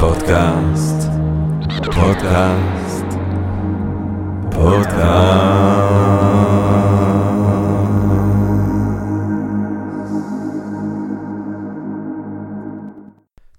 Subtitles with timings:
[0.00, 1.08] פודקאסט,
[1.84, 3.06] פודקאסט,
[4.50, 5.52] פודקאסט.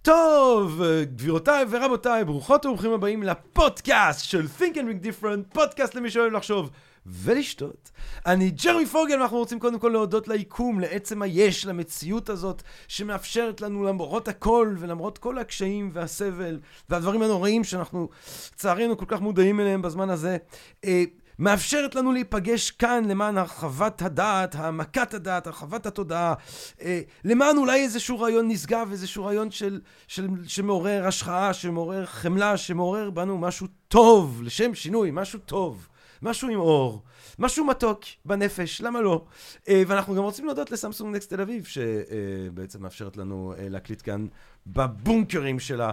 [0.02, 6.34] טוב, גבירותיי ורבותיי, ברוכות וברוכים הבאים לפודקאסט של Think and Make Different, פודקאסט למי שאוהב
[6.34, 6.70] לחשוב
[7.06, 7.92] ולשתות.
[8.26, 13.84] אני ג'רמי פוגל, ואנחנו רוצים קודם כל להודות ליקום, לעצם היש, למציאות הזאת, שמאפשרת לנו
[13.84, 18.10] למרות הכל ולמרות כל הקשיים והסבל והדברים הנוראים שאנחנו,
[18.54, 20.38] לצערנו, כל כך מודעים אליהם בזמן הזה.
[20.86, 21.04] אה,
[21.40, 26.34] מאפשרת לנו להיפגש כאן למען הרחבת הדעת, העמקת הדעת, הרחבת התודעה,
[26.82, 33.10] אה, למען אולי איזשהו רעיון נשגב, איזשהו רעיון של, של, שמעורר השחאה, שמעורר חמלה, שמעורר
[33.10, 35.88] בנו משהו טוב, לשם שינוי, משהו טוב.
[36.24, 37.04] משהו עם אור,
[37.40, 39.26] משהו מתוק בנפש, למה לא?
[39.70, 44.28] אה, ואנחנו גם רוצים להודות לסמסונג נקסט תל אביב, שבעצם מאפשרת לנו אה, להקליט כאן
[44.68, 45.92] בבונקרים שלה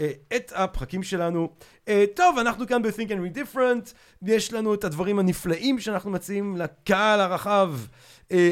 [0.00, 1.48] אה, את הפחקים שלנו.
[2.14, 7.20] טוב, אנחנו כאן ב-Think and Read Different, יש לנו את הדברים הנפלאים שאנחנו מציעים לקהל
[7.20, 7.74] הרחב.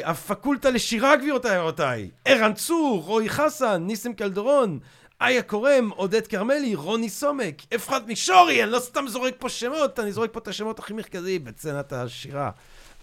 [0.04, 4.78] הפקולטה לשירה, גבירותיי ורבותיי, ערן צור, רועי חסן, ניסים קלדרון,
[5.20, 10.12] איה קורם, עודד כרמלי, רוני סומק, אפרת מישורי, אני לא סתם זורק פה שמות, אני
[10.12, 12.50] זורק פה את השמות הכי מרכזיים בצנת השירה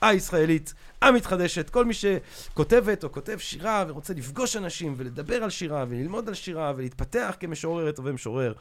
[0.02, 1.70] הישראלית המתחדשת.
[1.70, 6.74] כל מי שכותבת או כותב שירה ורוצה לפגוש אנשים ולדבר על שירה וללמוד על שירה
[6.76, 8.54] ולהתפתח כמשוררת ומשורר,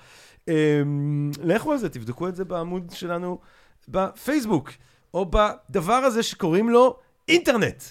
[0.49, 3.39] אמ, לכו על זה, תבדקו את זה בעמוד שלנו
[3.89, 4.71] בפייסבוק,
[5.15, 6.97] או בדבר הזה שקוראים לו
[7.29, 7.83] אינטרנט.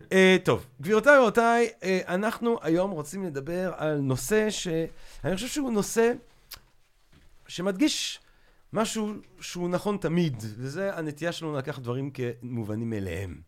[0.00, 0.12] Uh,
[0.44, 6.12] טוב, גבירותיי ורבותיי, uh, אנחנו היום רוצים לדבר על נושא שאני חושב שהוא נושא
[7.48, 8.20] שמדגיש
[8.72, 13.40] משהו שהוא נכון תמיד, וזה הנטייה שלנו לקחת דברים כמובנים מאליהם.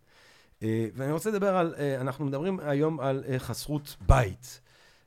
[0.61, 0.64] Uh,
[0.95, 4.61] ואני רוצה לדבר על, uh, אנחנו מדברים היום על uh, חסרות בית,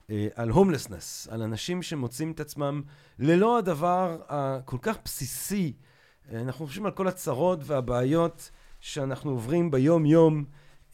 [0.07, 2.81] uh, על הומלסנס, על אנשים שמוצאים את עצמם
[3.19, 5.73] ללא הדבר הכל כך בסיסי.
[5.73, 10.45] Uh, אנחנו חושבים על כל הצרות והבעיות שאנחנו עוברים ביום-יום.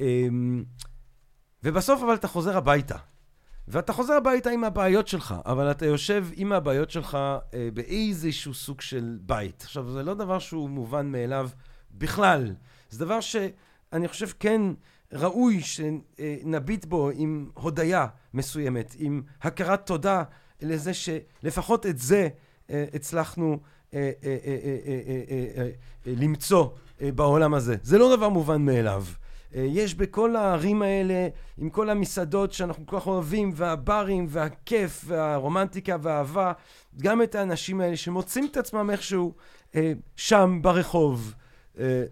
[0.02, 0.64] אמ,
[1.64, 2.96] ובסוף אבל אתה חוזר הביתה.
[3.68, 8.82] ואתה חוזר הביתה עם הבעיות שלך, אבל אתה יושב עם הבעיות שלך אה, באיזשהו סוג
[8.82, 9.62] של בית.
[9.62, 11.50] עכשיו, זה לא דבר שהוא מובן מאליו
[11.92, 12.54] בכלל.
[12.90, 14.62] זה דבר שאני חושב כן
[15.14, 20.24] ראוי שנביט בו עם הודיה מסוימת, עם הכרת תודה
[20.62, 22.30] לזה שלפחות את זה
[22.70, 23.60] אה, הצלחנו
[23.94, 25.70] אה, אה, אה, אה, אה, אה, אה,
[26.06, 26.70] למצוא
[27.02, 27.76] אה, בעולם הזה.
[27.84, 29.06] זה לא דבר מובן מאליו.
[29.56, 35.98] אה, יש בכל הערים האלה, עם כל המסעדות שאנחנו כל כך אוהבים, והברים, והכיף, והרומנטיקה,
[36.02, 36.52] והאהבה,
[37.02, 39.34] גם את האנשים האלה שמוצאים את עצמם איכשהו
[39.76, 41.34] אה, שם ברחוב,
[41.80, 42.04] אה,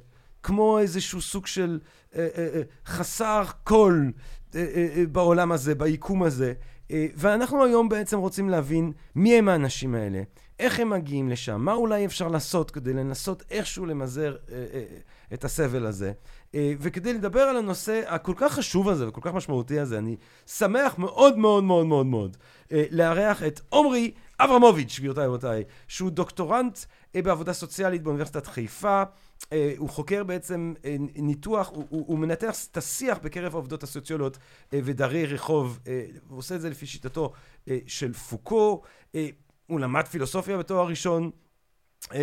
[0.44, 1.80] כמו איזשהו סוג של
[2.16, 4.12] אה, אה, אה, חסר קול
[4.56, 6.54] אה, אה, אה, בעולם הזה, ביקום הזה.
[6.92, 10.22] אה, ואנחנו היום בעצם רוצים להבין מי הם האנשים האלה,
[10.60, 14.84] איך הם מגיעים לשם, מה אולי אפשר לעשות כדי לנסות איכשהו למזער אה, אה,
[15.34, 16.12] את הסבל הזה.
[16.56, 20.98] אה, וכדי לדבר על הנושא הכל כך חשוב הזה וכל כך משמעותי הזה, אני שמח
[20.98, 22.38] מאוד מאוד מאוד מאוד מאוד
[22.72, 26.80] אה, לארח את עומרי אברמוביץ', גבירותיי ורבותיי, שהוא דוקטורנט
[27.16, 29.04] אה, בעבודה סוציאלית באוניברסיטת חיפה.
[29.78, 30.74] הוא חוקר בעצם
[31.16, 34.38] ניתוח, הוא, הוא, הוא מנתח את השיח בקרב העובדות הסוציאליות
[34.74, 35.80] ודרי רחוב,
[36.28, 37.34] הוא עושה את זה לפי שיטתו
[37.88, 38.82] של פוקו,
[39.68, 41.32] הוא למד פילוסופיה בתואר ראשון,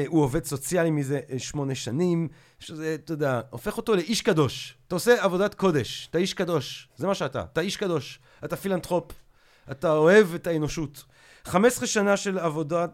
[0.06, 4.76] הוא עובד סוציאלי מזה אה, שמונה שנים, שזה, אתה יודע, הופך אותו לאיש קדוש.
[4.86, 9.12] אתה עושה עבודת קודש, אתה איש קדוש, זה מה שאתה, אתה איש קדוש, אתה פילנטרופ,
[9.70, 11.04] אתה אוהב את האנושות.
[11.44, 12.86] 15 שנה של עבודה,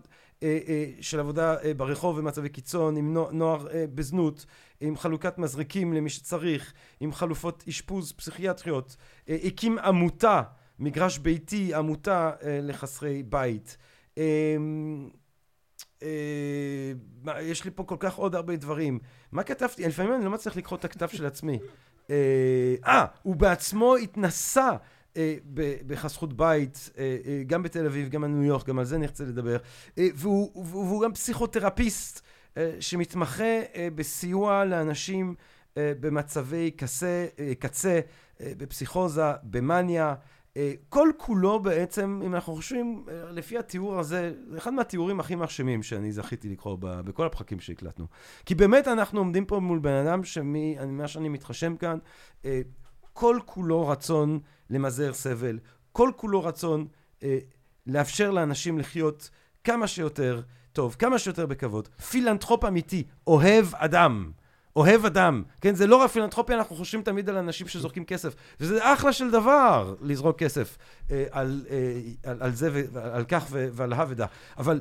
[0.42, 4.46] אה, של עבודה ברחוב במצבי קיצון, עם נוער בזנות,
[4.80, 8.96] עם חלוקת מזריקים למי שצריך, עם חלופות אשפוז פסיכיאטריות,
[9.28, 10.42] הקים עמותה,
[10.78, 12.30] מגרש ביתי, עמותה
[12.62, 13.76] לחסרי בית.
[16.02, 18.98] אה, יש לי פה כל כך עוד הרבה דברים.
[19.32, 19.88] מה כתבתי?
[19.88, 21.58] לפעמים אני לא מצליח לקרוא את הכתב של עצמי.
[22.10, 24.70] אה, אה הוא בעצמו התנסה
[25.16, 25.34] אה,
[25.86, 29.56] בחסכות בית, אה, גם בתל אביב, גם בניו יורק, גם על זה נרצה לדבר.
[29.98, 32.20] אה, והוא, והוא גם פסיכותרפיסט
[32.80, 33.60] שמתמחה
[33.94, 35.34] בסיוע לאנשים
[35.76, 37.26] במצבי קצה,
[37.58, 38.00] קצה
[38.40, 40.14] בפסיכוזה, במאניה.
[40.56, 45.34] אה, כל כולו בעצם, אם אנחנו חושבים, אה, לפי התיאור הזה, זה אחד מהתיאורים הכי
[45.34, 48.06] מרשימים שאני זכיתי לקרוא בכל הפחקים שהקלטנו.
[48.46, 51.98] כי באמת אנחנו עומדים פה מול בן אדם שממה שאני מתחשם כאן,
[52.44, 52.60] אה,
[53.12, 54.40] כל כולו רצון
[54.70, 55.58] למזער סבל,
[55.92, 56.86] כל כולו רצון
[57.86, 59.30] לאפשר לאנשים לחיות
[59.64, 60.40] כמה שיותר
[60.72, 61.88] טוב, כמה שיותר בכבוד.
[61.88, 64.32] פילנטרופ אמיתי, אוהב אדם.
[64.76, 65.42] אוהב אדם.
[65.60, 68.34] כן, זה לא רק פילנטרופיה, אנחנו חושבים תמיד על אנשים שזורקים כסף.
[68.60, 70.78] וזה אחלה של דבר, לזרוק כסף
[71.10, 74.26] אה, על, אה, על, על זה ועל כך ועל הא ודא.
[74.58, 74.80] אבל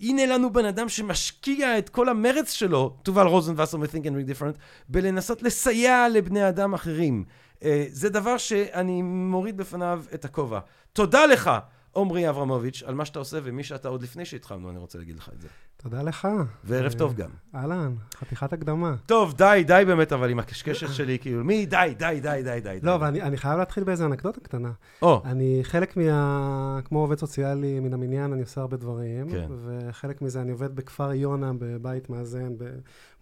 [0.00, 4.40] הנה לנו בן אדם שמשקיע את כל המרץ שלו, תובל רוזנבסר מ- Think and Drink
[4.40, 4.58] Different,
[4.88, 7.24] בלנסות לסייע לבני אדם אחרים.
[7.62, 10.60] אה, זה דבר שאני מוריד בפניו את הכובע.
[10.92, 11.50] תודה לך,
[11.96, 15.30] עמרי אברמוביץ', על מה שאתה עושה ומי שאתה עוד לפני שהתחלנו, אני רוצה להגיד לך
[15.34, 15.48] את זה.
[15.76, 16.28] תודה לך.
[16.64, 17.30] וערב טוב גם.
[17.54, 18.94] אהלן, חתיכת הקדמה.
[19.06, 21.66] טוב, די, די באמת, אבל עם הקשקשת שלי, כאילו, מי?
[21.66, 22.78] די, די, די, די, די.
[22.82, 24.70] לא, אבל אני חייב להתחיל באיזה אנקדוטה קטנה.
[25.02, 25.22] או.
[25.24, 26.80] אני חלק מה...
[26.84, 29.30] כמו עובד סוציאלי מן המניין, אני עושה הרבה דברים.
[29.30, 29.46] כן.
[29.64, 32.54] וחלק מזה, אני עובד בכפר יונה, בבית מאזן,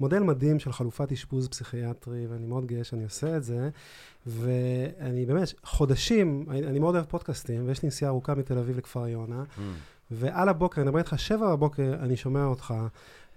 [0.00, 3.68] במודל מדהים של חלופת אשפוז פסיכיאטרי, ואני מאוד גאה שאני עושה את זה.
[4.26, 9.42] ואני באמת, חודשים, אני מאוד אוהב פודקאסטים, ויש לי נסיעה ארוכה מתל אביב לכפר יונה,
[9.42, 9.60] mm.
[10.14, 12.74] ועל הבוקר, אני מדבר איתך, שבע בבוקר, אני שומע אותך,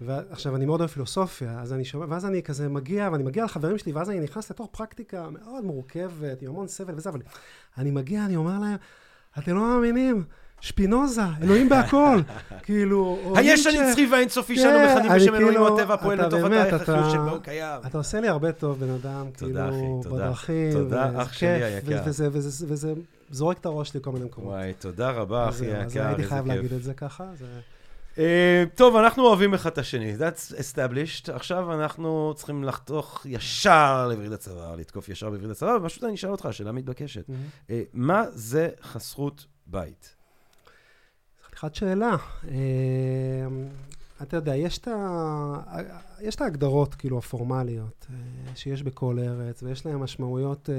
[0.00, 3.78] ועכשיו, אני מאוד אוהב פילוסופיה, אז אני שומע, ואז אני כזה מגיע, ואני מגיע לחברים
[3.78, 7.20] שלי, ואז אני נכנס לתוך פרקטיקה מאוד מורכבת, עם המון סבל וזה, אבל
[7.78, 8.76] אני מגיע, אני אומר להם,
[9.38, 10.24] אתם לא מאמינים,
[10.60, 12.20] שפינוזה, אלוהים בהכל.
[12.64, 17.80] כאילו, היש הנצחי והאינסופי שלנו כן, מכנים בשם אלוהים הטבע הפועל לטובתך, החיוב שבו קיים.
[17.86, 20.72] אתה עושה לי הרבה טוב, בן אדם, כאילו, בדרכים.
[20.72, 22.02] תודה, אח שלי היקר.
[22.06, 22.94] וזה
[23.30, 24.50] זורק את הראש לכל מיני מקומות.
[24.52, 26.02] וואי, תודה רבה, אחי היקר, איזה כיף.
[26.02, 27.24] אז הייתי חייב להגיד את זה ככה.
[28.18, 31.32] אה, טוב, אנחנו אוהבים אחד את השני, that's established.
[31.32, 36.48] עכשיו אנחנו צריכים לחתוך ישר לווריד הצבא, לתקוף ישר בווריד הצבא, ופשוט אני אשאל אותך,
[36.50, 37.24] שאלה מתבקשת.
[37.70, 40.16] אה, מה זה חסרות בית?
[41.46, 42.16] חתיכת שאלה.
[42.48, 42.56] אה,
[44.22, 45.60] אתה יודע, יש את, ה...
[46.20, 48.06] יש את ההגדרות, כאילו, הפורמליות,
[48.54, 50.74] שיש בכל ארץ, ויש להן משמעויות אה,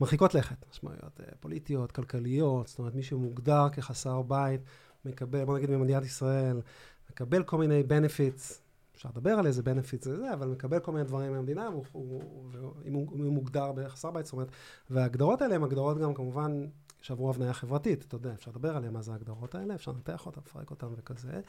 [0.00, 4.60] מרחיקות לכת, משמעויות פוליטיות, כלכליות, זאת אומרת, מי שמוגדר כחסר בית,
[5.04, 6.60] מקבל, בוא נגיד במדינת ישראל,
[7.10, 8.52] מקבל כל מיני benefits,
[8.96, 13.08] אפשר לדבר על איזה benefits זה זה, אבל מקבל כל מיני דברים מהמדינה, אם הוא,
[13.10, 14.48] הוא מוגדר בחסר בית, זאת אומרת,
[14.90, 16.66] וההגדרות האלה הן הגדרות גם כמובן
[17.00, 20.40] שעברו הבניה חברתית, אתה יודע, אפשר לדבר עליהן, מה זה ההגדרות האלה, אפשר לנתח אותן,
[20.46, 21.40] לפרק אותן וכזה.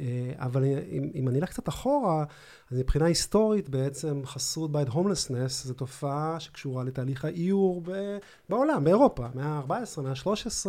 [0.00, 2.24] אה, אבל אם, אם אני אלך קצת אחורה,
[2.70, 8.18] אז מבחינה היסטורית בעצם חסרות בית הומלסנס זו תופעה שקשורה לתהליך האיור ב,
[8.48, 10.66] בעולם, באירופה, מאה ה-14, מאה ה-13.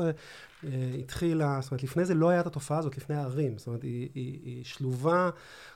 [1.00, 3.58] התחילה, זאת אומרת, לפני זה לא הייתה את התופעה הזאת, לפני הערים.
[3.58, 5.30] זאת אומרת, היא, היא, היא שלובה,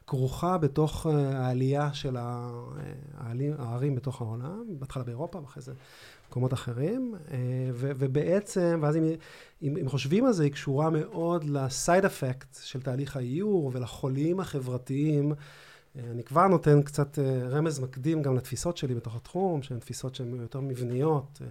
[0.07, 2.17] כרוכה בתוך אה, העלייה של
[3.17, 5.73] העלים, הערים בתוך העולם, בהתחלה באירופה ואחרי זה
[6.31, 7.37] במקומות אחרים, אה,
[7.73, 9.03] ו, ובעצם, ואז אם,
[9.61, 15.31] אם, אם חושבים על זה, היא קשורה מאוד לסייד אפקט של תהליך האיור ולחולים החברתיים.
[15.95, 17.19] אה, אני כבר נותן קצת
[17.49, 21.41] רמז מקדים גם לתפיסות שלי בתוך התחום, שהן תפיסות שהן יותר מבניות,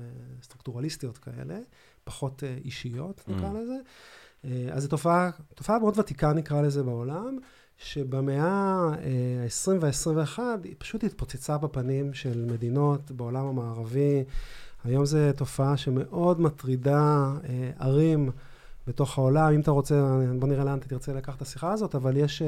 [0.42, 1.58] סטרוקטורליסטיות כאלה.
[2.04, 3.32] פחות אה, אישיות, mm.
[3.32, 3.76] נקרא לזה.
[4.44, 7.38] אה, אז זו תופעה, תופעה מאוד ותיקה, נקרא לזה, בעולם,
[7.76, 14.24] שבמאה ה-20 וה-21 היא פשוט התפוצצה בפנים של מדינות בעולם המערבי.
[14.84, 18.30] היום זו תופעה שמאוד מטרידה אה, ערים
[18.86, 19.52] בתוך העולם.
[19.52, 22.42] אם אתה רוצה, בוא נראה לאן אתה תרצה לקחת את השיחה הזאת, אבל יש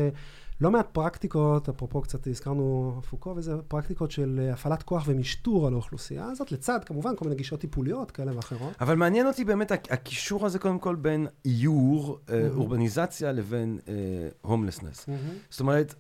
[0.61, 5.73] לא מעט פרקטיקות, אפרופו קצת הזכרנו פוקו וזה, פרקטיקות של אה, הפעלת כוח ומשטור על
[5.73, 8.73] האוכלוסייה הזאת, לצד כמובן כל מיני גישות טיפוליות כאלה ואחרות.
[8.81, 12.33] אבל מעניין אותי באמת הקישור הזה קודם כל בין איור, mm-hmm.
[12.57, 13.79] אורבניזציה לבין
[14.41, 15.09] הומלסנס.
[15.09, 15.51] אה, mm-hmm.
[15.51, 15.95] זאת אומרת,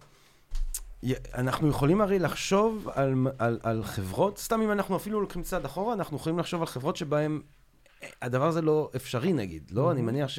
[1.34, 5.94] אנחנו יכולים הרי לחשוב על, על, על חברות, סתם אם אנחנו אפילו לוקחים צעד אחורה,
[5.94, 7.40] אנחנו יכולים לחשוב על חברות שבהן
[8.22, 9.88] הדבר הזה לא אפשרי נגיד, לא?
[9.88, 9.92] Mm-hmm.
[9.92, 10.38] אני מניח ש...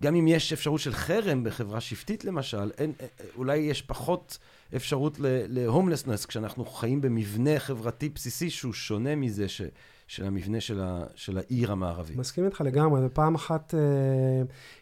[0.00, 4.38] גם אם יש אפשרות של חרם בחברה שבטית למשל, אין, אה, אה, אולי יש פחות
[4.76, 9.62] אפשרות להומלסנס כשאנחנו חיים במבנה חברתי בסיסי שהוא שונה מזה ש,
[10.06, 12.16] של המבנה של, ה, של העיר המערבית.
[12.16, 13.80] מסכים איתך לגמרי, ופעם אחת אה,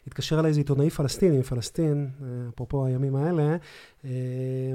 [0.06, 3.56] התקשר אליי איזה עיתונאי פלסטיני מפלסטין, אה, אפרופו הימים האלה,
[4.04, 4.10] אה,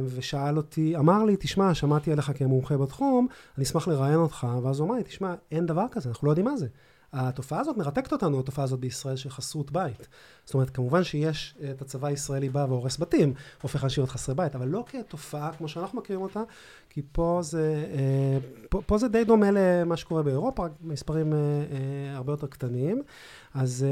[0.05, 3.27] ושאל אותי, אמר לי, תשמע, שמעתי עליך כמומחה בתחום,
[3.57, 6.47] אני אשמח לראיין אותך, ואז הוא אמר לי, תשמע, אין דבר כזה, אנחנו לא יודעים
[6.47, 6.67] מה זה.
[7.13, 10.07] התופעה הזאת מרתקת אותנו, התופעה הזאת בישראל של חסרות בית.
[10.45, 14.55] זאת אומרת, כמובן שיש את הצבא הישראלי בא והורס בתים, הופך אנשים להיות חסרי בית,
[14.55, 16.43] אבל לא כתופעה כמו שאנחנו מכירים אותה,
[16.89, 18.37] כי פה זה, אה,
[18.69, 23.01] פה, פה זה די דומה למה שקורה באירופה, מספרים אה, אה, הרבה יותר קטנים.
[23.53, 23.85] אז...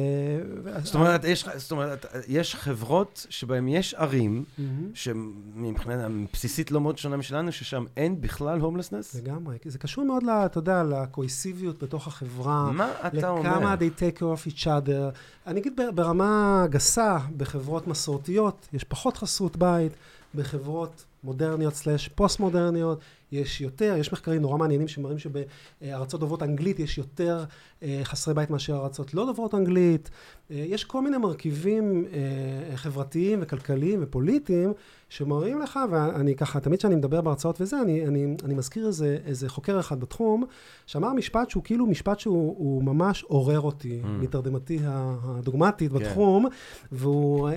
[0.83, 4.61] זאת אומרת, יש, זאת אומרת, יש חברות שבהן יש ערים, mm-hmm.
[4.93, 9.15] שמבחינה בסיסית לא מאוד שונה משלנו, ששם אין בכלל הומלסנס?
[9.15, 9.57] לגמרי.
[9.65, 12.71] זה קשור מאוד, אתה יודע, לקוהסיביות בתוך החברה.
[12.71, 13.57] מה אתה אומר?
[13.57, 15.17] לכמה they take care of each other.
[15.47, 19.91] אני אגיד ברמה גסה, בחברות מסורתיות, יש פחות חסרות בית,
[20.35, 22.99] בחברות מודרניות סלאש פוסט מודרניות,
[23.31, 27.43] יש יותר, יש מחקרים נורא מעניינים שמראים שבארצות דוברות אנגלית יש יותר
[27.83, 30.09] אה, חסרי בית מאשר ארצות לא דוברות אנגלית.
[30.51, 34.73] אה, יש כל מיני מרכיבים אה, חברתיים וכלכליים ופוליטיים
[35.09, 39.49] שמראים לך, ואני ככה, תמיד כשאני מדבר בהרצאות וזה, אני, אני, אני מזכיר איזה, איזה
[39.49, 40.43] חוקר אחד בתחום,
[40.85, 44.07] שאמר משפט שהוא כאילו משפט שהוא ממש עורר אותי, mm.
[44.07, 45.97] מתרדמתי הדוגמטית כן.
[45.99, 46.45] בתחום,
[46.91, 47.49] והוא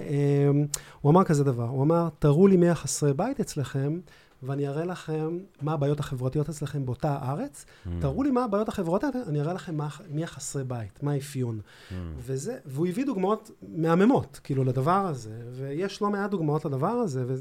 [1.06, 4.00] אמר כזה דבר, הוא אמר, תראו לי מי החסרי בית אצלכם,
[4.42, 7.64] ואני אראה לכם מה הבעיות החברתיות אצלכם באותה הארץ.
[7.64, 7.88] Mm.
[8.00, 11.60] תראו לי מה הבעיות החברתיות, אני אראה לכם מה, מי החסרי בית, מה האפיון.
[11.60, 11.94] Mm.
[12.16, 17.34] וזה, והוא הביא דוגמאות מהממות, כאילו, לדבר הזה, ויש לא מעט דוגמאות לדבר הזה, ו,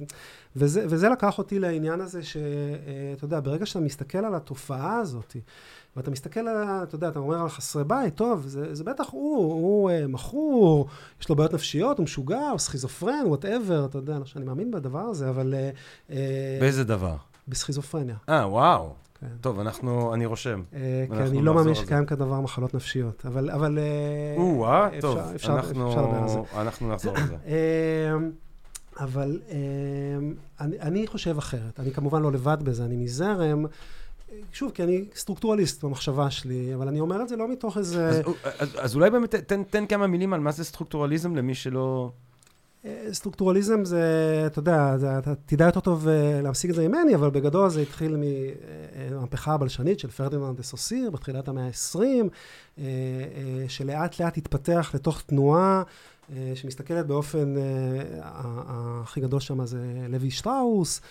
[0.56, 2.42] וזה, וזה לקח אותי לעניין הזה שאתה
[2.88, 5.36] אה, יודע, ברגע שאתה מסתכל על התופעה הזאת,
[5.96, 9.54] ואתה מסתכל על, אתה יודע, אתה אומר על חסרי בית, טוב, זה, זה בטח הוא,
[9.54, 10.88] הוא אה, מכור,
[11.22, 15.00] יש לו בעיות נפשיות, הוא משוגע, הוא סכיזופרן, whatever, אתה יודע, לא שאני מאמין בדבר
[15.00, 15.54] הזה, אבל...
[16.08, 16.12] אה,
[16.60, 17.16] באיזה דבר?
[17.48, 18.16] בסכיזופרניה.
[18.30, 18.94] אה, וואו.
[19.20, 19.28] כן.
[19.42, 20.62] טוב, אנחנו, אני רושם.
[20.72, 20.76] אה,
[21.16, 23.50] כי אני לא מאמין שקיים כדבר מחלות נפשיות, אבל...
[23.50, 23.80] אבל
[24.38, 26.40] או, אה, טוב, אפשר, אנחנו, אפשר לדבר על זה.
[26.56, 27.36] אנחנו נחזור לזה.
[29.00, 29.40] אבל
[30.60, 31.80] אני, אני חושב אחרת.
[31.80, 33.66] אני כמובן לא לבד בזה, אני מזרם.
[34.52, 38.10] שוב, כי אני סטרוקטורליסט במחשבה שלי, אבל אני אומר את זה לא מתוך איזה...
[38.10, 38.26] אז,
[38.60, 42.12] אז, אז אולי באמת תן, תן כמה מילים על מה זה סטרוקטורליזם למי שלא...
[42.86, 44.04] אה, סטרוקטורליזם זה,
[44.46, 47.82] אתה יודע, זה, אתה תדע יותר טוב אה, להמשיג את זה ממני, אבל בגדול זה
[47.82, 52.00] התחיל מהמהפכה הבלשנית של פרדיננד דה סוסיר בתחילת המאה ה-20,
[52.78, 52.84] אה,
[53.68, 55.84] שלאט לאט התפתח לתוך תנועה
[56.56, 57.56] שמסתכלת באופן,
[58.22, 61.04] הכי גדול שם זה לוי שטראוס, אה,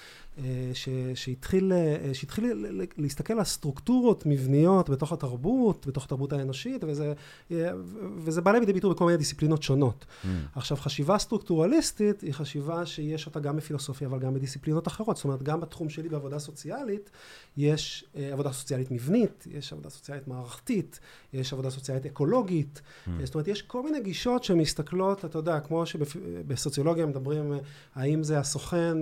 [0.75, 2.67] ש, שהתחיל, אה, שהתחיל
[2.99, 7.13] להסתכל על סטרוקטורות מבניות בתוך התרבות, בתוך התרבות האנושית, וזה,
[7.53, 7.71] אה,
[8.17, 10.07] וזה בא לידי ביטוי בכל מיני דיסציפלינות שונות.
[10.09, 10.27] Mm.
[10.55, 15.17] עכשיו, חשיבה סטרוקטורליסטית היא חשיבה שיש אותה גם בפילוסופיה, אבל גם בדיסציפלינות אחרות.
[15.17, 17.11] זאת אומרת, גם בתחום שלי בעבודה סוציאלית,
[17.57, 21.01] יש עבודה סוציאלית מבנית, יש עבודה סוציאלית מערכתית,
[21.33, 22.81] יש עבודה סוציאלית אקולוגית.
[22.81, 23.11] Mm.
[23.25, 27.53] זאת אומרת, יש כל מיני גישות שמסתכלות, אתה יודע, כמו שבסוציולוגיה מדברים,
[27.95, 28.97] האם זה הסוכן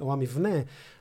[0.00, 0.58] או המבנה.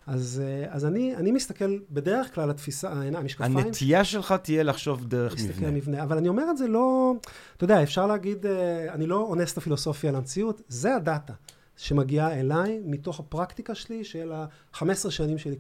[0.10, 3.58] אז, אה, אז אני, אני מסתכל בדרך כלל, התפיסה, המשקפיים...
[3.58, 5.48] הנטייה שלך תהיה לחשוב דרך מבנה.
[5.48, 6.04] להסתכל מבנה.
[6.04, 7.14] אבל אני אומר את זה לא...
[7.58, 11.34] אתה יודע, אפשר להגיד, אה, אני לא אונס את הפילוסופיה למציאות, זה הדאטה.
[11.78, 15.56] שמגיעה אליי מתוך הפרקטיקה שלי של ה-15 שנים שלי.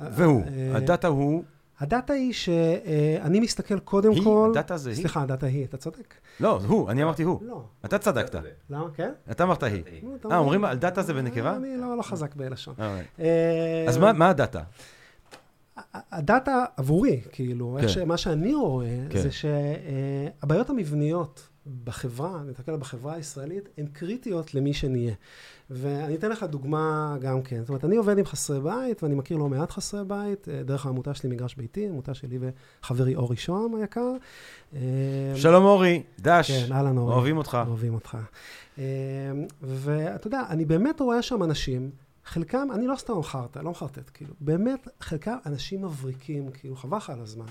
[0.00, 1.42] והוא, אה, הדאטה הוא...
[1.80, 4.24] הדאטה היא שאני מסתכל קודם היא?
[4.24, 4.42] כל...
[4.44, 4.50] היא?
[4.50, 4.96] הדאטה זה היא?
[4.96, 6.14] סליחה, הדאטה היא, אתה צודק.
[6.40, 7.38] לא, הוא, אני אמרתי הוא.
[7.42, 7.62] לא.
[7.84, 8.34] אתה צדקת.
[8.70, 8.86] למה?
[8.94, 9.12] כן?
[9.30, 9.82] אתה אמרת היא.
[10.30, 11.56] אה, אומרים על דאטה זה בנקבה?
[11.56, 12.74] אני לא, לא חזק בלשון.
[13.20, 14.62] אה, אז מה הדאטה?
[15.94, 18.08] הדאטה עבורי, כאילו, כן.
[18.08, 19.20] מה שאני רואה, כן.
[19.20, 21.48] זה שהבעיות המבניות
[21.84, 25.14] בחברה, אני מסתכל בחברה הישראלית, הן קריטיות למי שנהיה.
[25.70, 27.60] ואני אתן לך דוגמה גם כן.
[27.60, 30.86] זאת אומרת, אני עובד עם חסרי בית, ואני מכיר לא מעט חסרי בית, אה, דרך
[30.86, 34.12] העמותה שלי, מגרש ביתי, עמותה שלי וחברי אורי שוהם היקר.
[34.74, 34.80] אה,
[35.34, 36.50] שלום אורי, דש.
[36.50, 37.14] כן, אהלן אורי.
[37.14, 37.58] אוהבים אותך.
[37.66, 38.18] אוהבים אותך.
[38.78, 38.84] אה,
[39.62, 41.90] ואתה יודע, אני באמת רואה שם אנשים,
[42.24, 47.10] חלקם, אני לא סתם חרטא, לא מחרטט, כאילו, באמת, חלקם אנשים מבריקים, כאילו, חבל לך
[47.10, 47.46] על הזמן.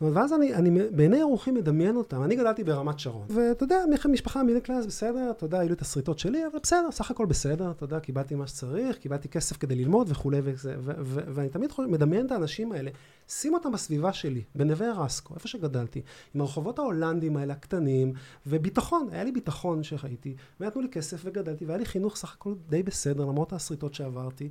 [0.00, 2.22] ואז אני, אני בעיני רוחי מדמיין אותם.
[2.22, 3.26] אני גדלתי ברמת שרון.
[3.30, 7.10] ואתה יודע, משפחה מידי קלאס, בסדר, אתה יודע, היו לי השריטות שלי, אבל בסדר, סך
[7.10, 10.76] הכל בסדר, אתה יודע, קיבלתי מה שצריך, קיבלתי כסף כדי ללמוד וכולי וזה,
[11.06, 12.90] ואני תמיד חושב, מדמיין את האנשים האלה,
[13.28, 16.02] שים אותם בסביבה שלי, בנווה רסקו, איפה שגדלתי,
[16.34, 18.12] עם הרחובות ההולנדים האלה הקטנים,
[18.46, 22.82] וביטחון, היה לי ביטחון שחייתי, ונתנו לי כסף וגדלתי, והיה לי חינוך סך הכל די
[22.82, 24.48] בסדר, למרות השריטות שעברתי.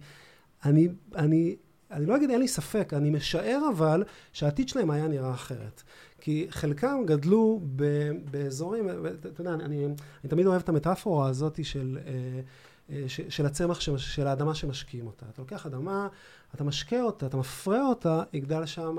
[0.65, 1.55] אני, אני,
[1.91, 4.03] אני לא אגיד אין לי ספק, אני משער אבל
[4.33, 5.83] שהעתיד שלהם היה נראה אחרת.
[6.21, 8.89] כי חלקם גדלו ב, באזורים,
[9.33, 12.41] אתה יודע, אני, אני, אני תמיד אוהב את המטאפורה הזאת של, אה,
[12.89, 15.25] אה, של הצמח, של האדמה שמשקים אותה.
[15.29, 16.07] אתה לוקח אדמה,
[16.55, 18.97] אתה משקה אותה, אתה מפרה אותה, יגדל שם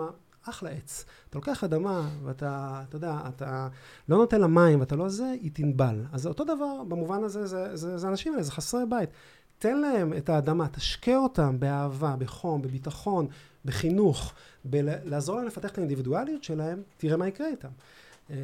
[0.49, 1.05] אחלה עץ.
[1.31, 3.69] אתה לוקח אדמה ואתה, אתה יודע, אתה
[4.09, 6.05] לא נותן לה מים ואתה לא זה, היא תנבל.
[6.13, 9.11] אז זה אותו דבר במובן הזה, זה, זה, זה אנשים האלה, זה חסרי בית.
[9.61, 13.27] תן להם את האדמה, תשקה אותם באהבה, בחום, בביטחון,
[13.65, 14.33] בחינוך,
[14.83, 17.69] לעזור להם לפתח את האינדיבידואליות שלהם, תראה מה יקרה איתם.
[18.31, 18.37] אמ,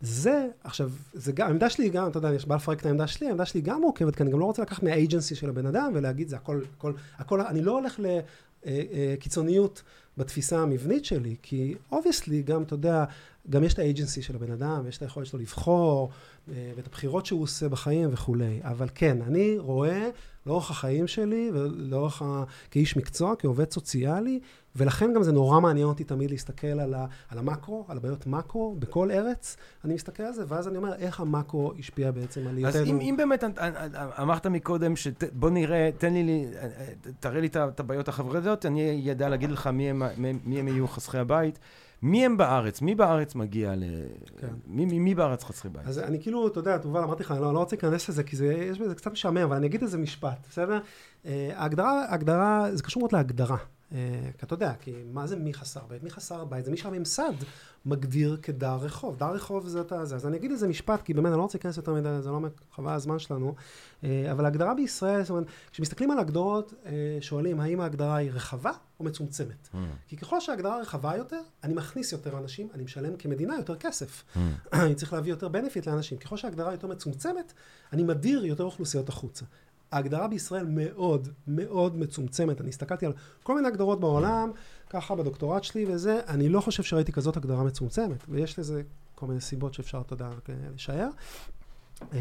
[0.00, 3.26] זה, עכשיו, זה גם, העמדה שלי גם, אתה יודע, אני בא לפרק את העמדה שלי,
[3.26, 5.92] העמדה שלי גם מורכבת, כי אני גם לא רוצה לקחת מה agency של הבן אדם
[5.94, 8.00] ולהגיד, זה הכל, הכל, הכל, אני לא הולך
[8.64, 13.04] לקיצוניות אה, אה, בתפיסה המבנית שלי, כי obviously גם, אתה יודע,
[13.50, 16.10] גם יש את ה agency של הבן אדם, ויש את היכולת שלו לבחור,
[16.48, 18.60] אה, ואת הבחירות שהוא עושה בחיים וכולי.
[18.62, 20.10] אבל כן, אני רואה
[20.46, 22.44] לאורך החיים שלי, ולאורך ה...
[22.70, 24.40] כאיש מקצוע, כעובד סוציאלי,
[24.76, 27.06] ולכן גם זה נורא מעניין אותי תמיד להסתכל על, ה...
[27.28, 31.20] על המקרו, על הבעיות מקרו, בכל ארץ, אני מסתכל על זה, ואז אני אומר, איך
[31.20, 32.80] המקרו השפיע בעצם על היותנו.
[32.80, 33.44] אז אם, אם באמת,
[34.22, 35.24] אמרת מקודם, שת...
[35.32, 36.46] בוא נראה, תן לי,
[37.20, 40.02] תראה לי את הבעיות החברתיות, אני אדע להגיד לך מי הם,
[40.44, 41.58] מי הם יהיו חסכי הבית.
[42.02, 42.82] מי הם בארץ?
[42.82, 43.84] מי בארץ מגיע ל...
[44.38, 44.46] כן.
[44.66, 45.86] מי, מי, מי בארץ חסרי בית?
[45.86, 48.36] אז אני כאילו, אתה יודע, תובל, אמרתי לך, אני לא, לא רוצה להיכנס לזה, כי
[48.36, 50.78] זה, יש בזה קצת משעמם, אבל אני אגיד איזה משפט, בסדר?
[51.26, 53.56] אה, ההגדרה, ההגדרה, זה קשור מאוד להגדרה.
[53.92, 53.98] אה,
[54.38, 56.02] כי אתה יודע, כי מה זה מי חסר בית?
[56.02, 56.64] מי חסר בית?
[56.64, 57.32] זה מי שהממסד
[57.86, 59.18] מגדיר כדר רחוב.
[59.18, 60.16] דר רחוב זה אתה זה.
[60.16, 62.40] אז אני אגיד איזה משפט, כי באמת אני לא רוצה להיכנס יותר מדי, זה לא
[62.74, 63.54] חבל הזמן שלנו.
[64.04, 68.72] אה, אבל ההגדרה בישראל, זאת אומרת, כשמסתכלים על הגדרות, אה, שואלים האם ההגדרה היא רחבה
[69.00, 69.68] או מצומצמת.
[69.72, 69.76] Mm.
[70.08, 74.24] כי ככל שההגדרה רחבה יותר, אני מכניס יותר אנשים, אני משלם כמדינה יותר כסף.
[74.34, 74.38] Mm.
[74.72, 76.18] אני צריך להביא יותר בנפיט לאנשים.
[76.18, 77.52] ככל שההגדרה יותר מצומצמת,
[77.92, 79.44] אני מדיר יותר אוכלוסיות החוצה.
[79.92, 82.60] ההגדרה בישראל מאוד מאוד מצומצמת.
[82.60, 83.12] אני הסתכלתי על
[83.42, 84.50] כל מיני הגדרות בעולם,
[84.90, 88.82] ככה בדוקטורט שלי וזה, אני לא חושב שראיתי כזאת הגדרה מצומצמת, ויש לזה
[89.14, 90.28] כל מיני סיבות שאפשר, אתה יודע,
[90.74, 91.08] לשער.
[92.12, 92.18] אמ,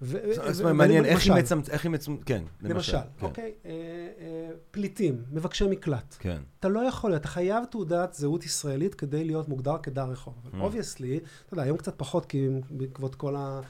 [0.00, 2.92] זאת אומרת, מעניין, איך היא מצומצמת, כן, למשל.
[2.92, 3.26] כן.
[3.26, 6.16] אוקיי, אה, אה, פליטים, מבקשי מקלט.
[6.18, 6.42] כן.
[6.60, 10.34] אתה לא יכול, אתה חייב תעודת זהות ישראלית כדי להיות מוגדר כדר רחוב.
[10.60, 11.28] obviously, אממ.
[11.46, 13.60] אתה יודע, היום קצת פחות, כי בעקבות כל ה...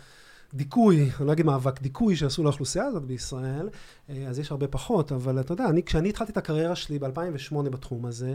[0.54, 3.68] דיכוי, אני לא אגיד מאבק, דיכוי שעשו לאוכלוסייה הזאת בישראל,
[4.10, 7.62] אה, אז יש הרבה פחות, אבל אתה יודע, אני, כשאני התחלתי את הקריירה שלי ב-2008
[7.70, 8.34] בתחום הזה,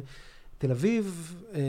[0.58, 1.60] תל אביב, אה,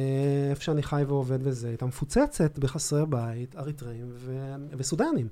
[0.51, 5.29] איפה שאני חי ועובד וזה, הייתה מפוצצת בחסרי בית, אריתראים ו- וסודנים.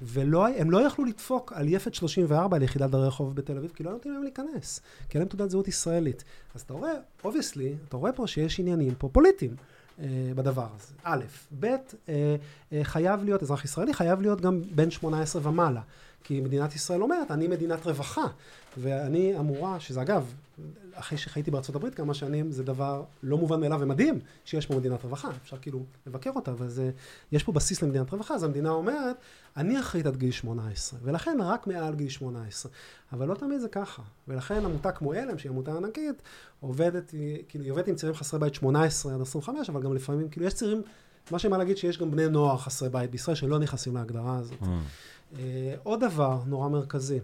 [0.00, 3.90] והם לא יכלו לדפוק על יפת 34 על יחידת דרי רחוב בתל אביב, כי לא
[3.90, 6.24] נותנים להם להיכנס, כי אין להם תעודת זהות ישראלית.
[6.54, 6.92] אז אתה רואה,
[7.24, 9.56] obviously, אתה רואה פה שיש עניינים פה פוליטיים.
[10.00, 10.94] אה, בדבר הזה.
[11.02, 11.24] א',
[11.60, 11.76] ב', אה,
[12.72, 15.80] אה, חייב להיות, אזרח ישראלי חייב להיות גם בן 18 ומעלה.
[16.24, 18.26] כי מדינת ישראל אומרת, אני מדינת רווחה,
[18.78, 20.34] ואני אמורה, שזה אגב,
[20.94, 25.04] אחרי שחייתי בארצות הברית כמה שנים, זה דבר לא מובן מאליו ומדהים שיש פה מדינת
[25.04, 26.90] רווחה, אפשר כאילו לבקר אותה, אבל זה,
[27.32, 29.16] יש פה בסיס למדינת רווחה, אז המדינה אומרת,
[29.56, 32.72] אני אחראית עד גיל 18, ולכן רק מעל גיל 18.
[33.12, 36.22] אבל לא תמיד זה ככה, ולכן עמותה כמו עלם, שהיא עמותה ענקית,
[36.60, 37.14] עובדת,
[37.48, 40.54] כאילו, היא עובדת עם צעירים חסרי בית 18 עד 25, אבל גם לפעמים, כאילו, יש
[40.54, 40.82] צעירים,
[41.30, 44.62] מה שמה להגיד שיש גם בני נוער חסרי בית בישראל שלא נכנסים להגדרה הזאת.
[44.62, 45.36] Mm.
[45.82, 47.18] עוד דבר נורא מרכזי,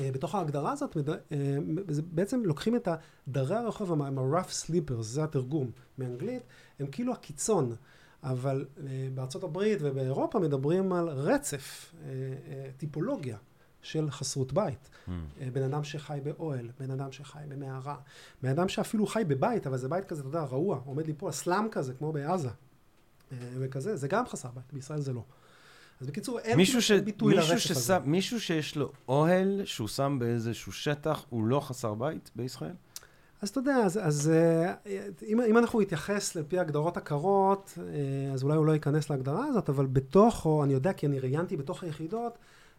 [0.00, 1.30] בתוך ההגדרה הזאת, uh,
[2.02, 2.88] בעצם לוקחים את
[3.28, 6.42] דרי הרחוב, הם ה-rough sleepers, זה התרגום מאנגלית,
[6.78, 7.74] הם כאילו הקיצון.
[8.22, 8.80] אבל uh,
[9.14, 11.94] בארצות הברית ובאירופה מדברים על רצף,
[12.76, 13.36] טיפולוגיה
[13.82, 14.90] של חסרות בית.
[15.06, 15.10] Mm.
[15.52, 17.96] בן אדם שחי באוהל, בן אדם שחי במערה,
[18.42, 21.68] בן אדם שאפילו חי בבית, אבל זה בית כזה, אתה יודע, רעוע, עומד ליפול, סלאם
[21.70, 22.48] כזה, כמו בעזה,
[23.32, 25.24] וכזה, זה גם חסר בית, בישראל זה לא.
[26.04, 26.92] אז בקיצור, אין מישהו ש...
[26.92, 27.98] ביטוי מישהו לרצף ששם, הזה.
[28.04, 32.72] מישהו שיש לו אוהל שהוא שם באיזשהו שטח, הוא לא חסר בית בישראל?
[33.42, 34.74] אז אתה יודע, אז, אז אה,
[35.26, 39.68] אם, אם אנחנו נתייחס לפי הגדרות הקרות, אה, אז אולי הוא לא ייכנס להגדרה הזאת,
[39.68, 42.38] אבל בתוכו, אני יודע כי אני ראיינתי בתוך היחידות,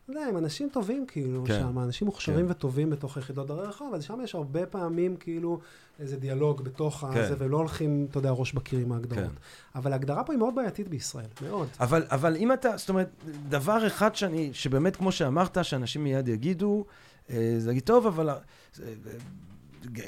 [0.09, 1.59] יודע, הם אנשים טובים כאילו כן.
[1.59, 2.51] שם, אנשים מוכשרים כן.
[2.51, 5.59] וטובים בתוך יחידות דרי רחוב, אז שם יש הרבה פעמים כאילו
[5.99, 7.19] איזה דיאלוג בתוך כן.
[7.19, 9.19] הזה, ולא הולכים, אתה יודע, ראש בקיר עם ההגדרות.
[9.19, 9.29] כן.
[9.75, 11.67] אבל ההגדרה פה היא מאוד בעייתית בישראל, מאוד.
[11.79, 13.09] אבל, אבל אם אתה, זאת אומרת,
[13.49, 16.85] דבר אחד שאני, שבאמת, כמו שאמרת, שאנשים מיד יגידו,
[17.29, 18.29] אה, זה להגיד, טוב, אבל...
[18.29, 18.35] אה,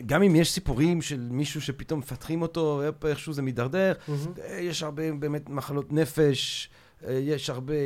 [0.05, 4.41] גם אם יש סיפורים של מישהו שפתאום מפתחים אותו, איכשהו זה מידרדר, mm-hmm.
[4.59, 6.69] יש הרבה באמת מחלות נפש.
[7.05, 7.79] אה, יש הרבה אה,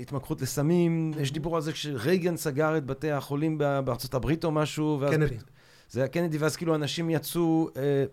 [0.00, 5.02] התמכרות לסמים, יש דיבור על זה כשרייגן סגר את בתי החולים בארצות הברית או משהו.
[5.10, 5.36] קנדי.
[5.90, 8.04] זה היה קנדי, ואז כאילו אנשים יצאו אה,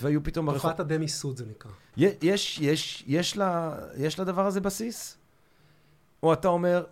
[0.00, 0.52] והיו פתאום...
[0.54, 1.70] תופעת הדמיסוד זה נקרא.
[1.96, 5.16] יש, יש, יש, לה, יש לדבר הזה בסיס?
[6.22, 6.84] או אתה אומר,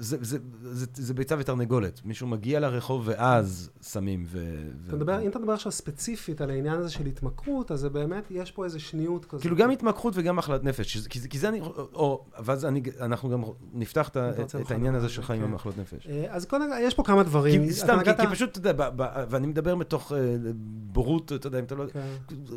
[0.00, 2.00] זה, זה, זה, זה ביצה ותרנגולת.
[2.04, 4.38] מישהו מגיע לרחוב ואז שמים ו...
[4.86, 8.24] אתה מדבר, אם אתה מדבר עכשיו ספציפית על העניין הזה של התמכרות, אז זה באמת,
[8.30, 9.40] יש פה איזה שניות כזאת.
[9.40, 11.06] כאילו גם התמכרות וגם מחלת נפש.
[11.06, 11.60] כי, כי זה אני...
[11.60, 14.16] או, ואז אני, אנחנו גם נפתח את,
[14.60, 15.44] את העניין הזה שלך עם כן.
[15.44, 16.06] המחלות נפש.
[16.06, 17.66] אה, אז קודם, יש פה כמה דברים.
[17.66, 18.90] כי, סתם, כי, כי פשוט, אתה יודע,
[19.28, 20.36] ואני מדבר מתוך אה,
[20.92, 21.84] בורות, אתה יודע, אם אתה לא...
[21.92, 22.00] כן.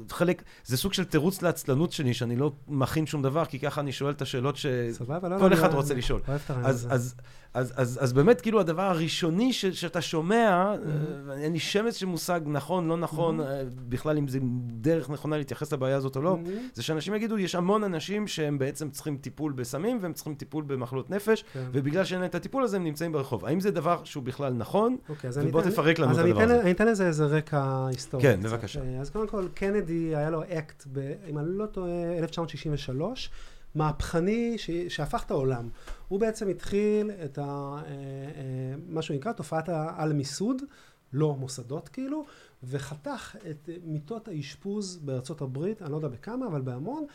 [0.09, 3.91] חלק, זה סוג של תירוץ לעצלנות שלי, שאני לא מכין שום דבר, כי ככה אני
[3.91, 6.21] שואל את השאלות שכל לא, לא, אחד רוצה לשאול.
[6.63, 6.87] אז...
[6.89, 7.15] אז,
[7.53, 11.29] אז, אז באמת, כאילו, הדבר הראשוני ש, שאתה שומע, Mm-hmm.
[11.31, 13.43] אה, אין לי שמץ של מושג נכון, לא נכון, Mhm.
[13.43, 16.49] אה, בכלל אם זה דרך נכונה להתייחס לבעיה הזאת או לא, Mhm.
[16.73, 21.09] זה שאנשים יגידו, יש המון אנשים שהם בעצם צריכים טיפול בסמים, והם צריכים טיפול במחלות
[21.09, 21.63] נפש, כן.
[21.73, 23.45] ובגלל שאין להם את הטיפול הזה, הם נמצאים ברחוב.
[23.45, 24.97] האם זה דבר שהוא בכלל נכון?
[25.09, 26.61] אוקיי, אז אני ובוא אתן- תפרק לנו אז את אני הדבר אתן- הזה.
[26.61, 28.23] אני אתן לזה איזה רקע היסטורי.
[28.23, 28.49] כן, קצת.
[28.49, 28.81] בבקשה.
[28.81, 33.29] אה, אז קודם כל, קנדי, היה לו אקט, ב- אם אני לא טועה, 1963,
[33.75, 35.69] מהפכני ש- שהפך את העולם.
[36.07, 37.41] הוא בעצם התחיל את ה...
[37.41, 40.61] אה, אה, מה שנקרא תופעת העל-מיסוד,
[41.13, 42.25] לא מוסדות כאילו,
[42.63, 47.05] וחתך את מיטות האשפוז בארצות הברית, אני לא יודע בכמה, אבל בהמון.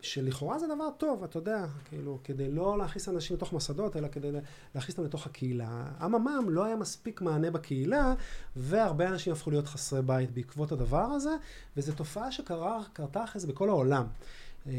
[0.00, 4.30] שלכאורה זה דבר טוב, אתה יודע, כאילו, כדי לא להכניס אנשים לתוך מוסדות, אלא כדי
[4.74, 5.84] להכניס אותם לתוך הקהילה.
[6.04, 8.14] אממם, לא היה מספיק מענה בקהילה,
[8.56, 11.36] והרבה אנשים הפכו להיות חסרי בית בעקבות הדבר הזה,
[11.76, 14.06] וזו תופעה שקרתה אחרי זה בכל העולם.
[14.68, 14.72] אה,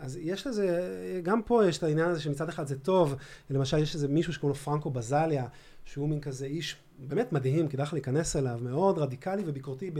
[0.00, 0.90] אז יש לזה,
[1.22, 3.14] גם פה יש את העניין הזה שמצד אחד זה טוב,
[3.50, 5.46] למשל יש איזה מישהו שקוראים לו פרנקו בזליה,
[5.84, 9.90] שהוא מין כזה איש באמת מדהים, כדאי לך להיכנס אליו, מאוד רדיקלי וביקורתי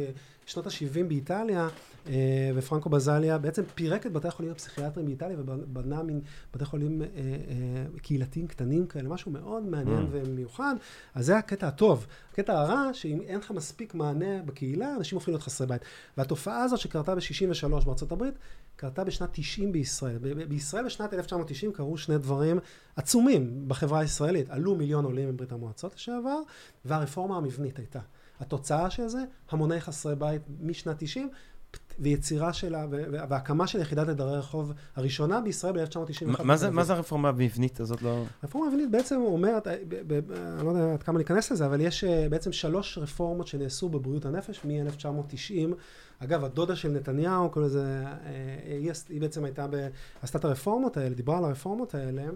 [0.45, 1.69] בשנות ה-70 באיטליה,
[2.07, 2.13] אה,
[2.55, 6.21] ופרנקו בזליה בעצם פירק את בתי החולים הפסיכיאטריים באיטליה ובנה מין
[6.55, 10.09] בתי חולים אה, אה, קהילתיים קטנים כאלה, משהו מאוד מעניין Mm.
[10.11, 10.75] ומיוחד.
[11.15, 12.07] אז זה הקטע הטוב.
[12.33, 15.83] הקטע הרע, שאם אין לך מספיק מענה בקהילה, אנשים הופכים להיות חסרי בית.
[16.19, 18.35] והתופעה הזאת שקרתה ב-63 בארצות הברית,
[18.77, 20.19] קרתה בשנת 90 בישראל.
[20.21, 22.59] ב- בישראל בשנת 1990 קרו שני דברים
[22.97, 24.51] עצומים בחברה הישראלית.
[24.51, 26.41] עלו מיליון עולים מברית המועצות לשעבר,
[26.85, 28.01] והרפורמה המבנית הייתה.
[28.41, 29.19] התוצאה של זה,
[29.51, 31.31] המוני חסרי בית משנת 90,
[31.71, 32.87] פט- ויצירה שלה,
[33.29, 36.27] והקמה של יחידת לדרי רחוב הראשונה בישראל ב-1991.
[36.27, 38.03] מה- מה זה- מה זה הרפורמה המבנית הזאת?
[38.03, 38.25] לא...
[38.43, 42.05] הרפורמה המבנית בעצם אומרת, אה, ב- אני לא יודע עד כמה להיכנס לזה, אבל יש
[42.05, 45.75] אה, בעצם שלוש רפורמות שנעשו בבריאות הנפש מ-1990.
[46.19, 49.89] אגב, הדודה של נתניהו, כל זה, אה, היא, בעצם הייתה, ב,
[50.23, 52.23] עשתה את הרפורמות האלה, דיברה על הרפורמות האלה.
[52.23, 52.31] אה,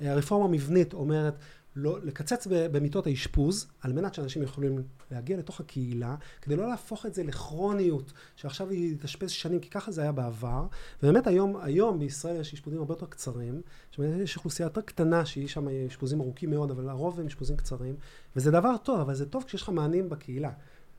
[0.00, 1.34] אה, הרפורמה המבנית אומרת
[1.76, 7.14] לא, לקצץ במיטות האשפוז, על מנת שאנשים יכולים להגיע לתוך הקהילה, כדי לא להפוך את
[7.14, 10.66] זה לכרוניות, שעכשיו היא תתאשפז שנים, כי ככה זה היה בעבר.
[11.02, 13.60] ובאמת היום, היום בישראל יש אשפוזים הרבה יותר קצרים,
[13.98, 17.96] יש אוכלוסייה יותר קטנה שהיא שם אשפוזים ארוכים מאוד, אבל הרוב הם אשפוזים קצרים,
[18.36, 20.50] וזה דבר טוב, אבל זה טוב כשיש לך מענים בקהילה.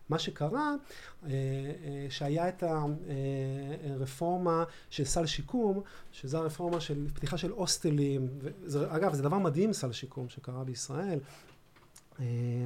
[0.09, 0.75] מה שקרה,
[1.23, 8.27] אה, אה, שהיה את הרפורמה של סל שיקום, שזו הרפורמה של פתיחה של הוסטלים,
[8.89, 11.54] אגב, זה דבר מדהים סל שיקום שקרה בישראל, אה,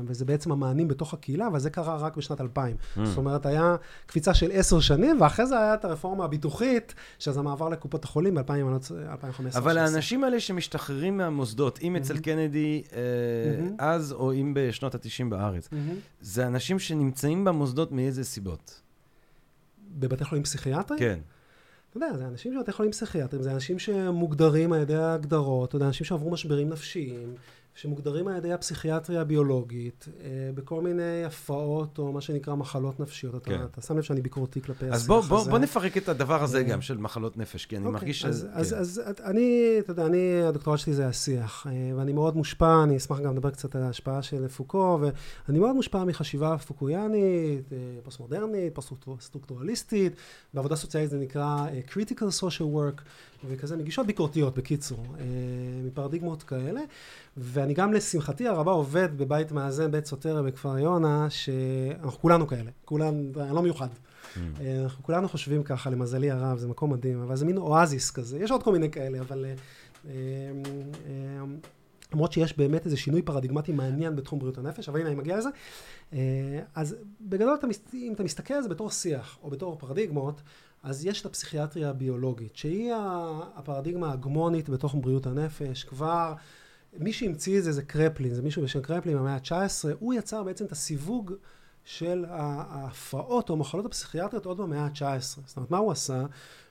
[0.06, 2.76] וזה בעצם המענים בתוך הקהילה, אבל זה קרה רק בשנת 2000.
[2.76, 3.00] Mm.
[3.04, 7.70] זאת אומרת, היה קפיצה של עשר שנים, ואחרי זה היה את הרפורמה הביטוחית, שזה המעבר
[7.70, 9.58] לקופות החולים ב-2015.
[9.58, 12.24] אבל האנשים האלה שמשתחררים מהמוסדות, אם אצל מהמם.
[12.24, 13.00] קנדי אה,
[13.58, 13.76] מהמם.
[13.80, 15.70] אז, או אם בשנות ה-90 בארץ,
[16.22, 18.82] זה אנשים שנמצאים במוסדות מאיזה סיבות?
[20.00, 21.00] בבתי חולים פסיכיאטריים?
[21.00, 21.20] כן.
[21.90, 25.88] אתה יודע, זה אנשים בבתי חולים פסיכיאטריים, זה אנשים שמוגדרים על ידי ההגדרות, אתה יודע,
[25.88, 27.34] אנשים שעברו משברים נפשיים,
[27.82, 33.36] שמוגדרים על ידי הפסיכיאטריה הביולוגית, אה, בכל מיני הפרעות או מה שנקרא מחלות נפשיות.
[33.36, 33.62] אתה, כן.
[33.72, 35.08] אתה שם לב שאני ביקורתי כלפי השיח אז הזה.
[35.08, 36.64] בוא, בוא, בוא נפרק את הדבר הזה אה.
[36.64, 38.48] גם של מחלות נפש, כי אני אוקיי, מרגיש אז, שזה...
[38.54, 38.78] אז, כן.
[38.80, 42.98] אז את- אני, אתה יודע, אני, הדוקטורט שלי זה השיח, אה, ואני מאוד מושפע, אני
[42.98, 45.00] אשמח גם לדבר קצת על ההשפעה של פוקו,
[45.48, 47.70] ואני מאוד מושפע מחשיבה פוקויאנית,
[48.04, 50.14] פוסט-מודרנית, פוסט-סטרוקטורליסטית,
[50.54, 53.02] בעבודה סוציאלית זה נקרא critical social work,
[53.50, 55.06] וכזה מגישות ביקורתיות, בקיצור,
[55.84, 56.82] מפרדיגמות כאלה.
[57.42, 63.32] ואני גם, לשמחתי הרבה, עובד בבית מאזן, בית סוטריה בכפר יונה, שאנחנו כולנו כאלה, כולנו,
[63.42, 63.88] אני לא מיוחד.
[63.88, 64.40] Mm.
[64.62, 68.40] אה, אנחנו כולנו חושבים ככה, למזלי הרב, זה מקום מדהים, אבל זה מין oasis כזה.
[68.40, 69.46] יש עוד כל מיני כאלה, אבל...
[69.46, 71.44] אה, אה,
[72.14, 75.50] למרות שיש באמת איזה שינוי פרדיגמטי מעניין בתחום בריאות הנפש, אבל הנה, אני מגיע לזה.
[76.76, 77.58] אז בגדול,
[77.94, 80.42] אם אתה מסתכל על זה בתור שיח, או בתור פרדיגמות,
[80.84, 82.94] אז יש את הפסיכיאטריה הביולוגית, שהיא
[83.56, 85.84] הפרדיגמה ההגמונית בתוך בריאות הנפש.
[85.84, 86.34] כבר,
[86.98, 90.66] מי שהמציא את זה זה קרפלין, זה מישהו בשם קרפלין במאה ה-19, הוא יצר בעצם
[90.66, 91.34] את הסיווג
[91.84, 95.22] של ההפרעות או המחלות הפסיכיאטריות עוד במאה ה-19.
[95.22, 96.26] זאת אומרת, מה הוא עשה?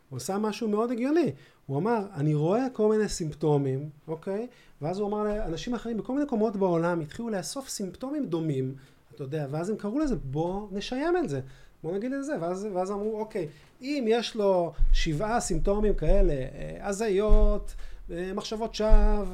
[0.09, 1.33] הוא עשה משהו מאוד הגיוני.
[1.67, 4.47] הוא אמר, אני רואה כל מיני סימפטומים, אוקיי?
[4.83, 8.75] ואז הוא אמר לאנשים אחרים בכל מיני מקומות בעולם, התחילו לאסוף סימפטומים דומים,
[9.15, 11.41] אתה יודע, ואז הם קראו לזה, בוא נשיים את זה.
[11.83, 13.49] בוא נגיד את זה, ואז, ואז אמרו, אוקיי,
[13.81, 17.75] אם יש לו שבעה סימפטומים כאלה, אה, הזיות,
[18.11, 19.25] אה, מחשבות שווא,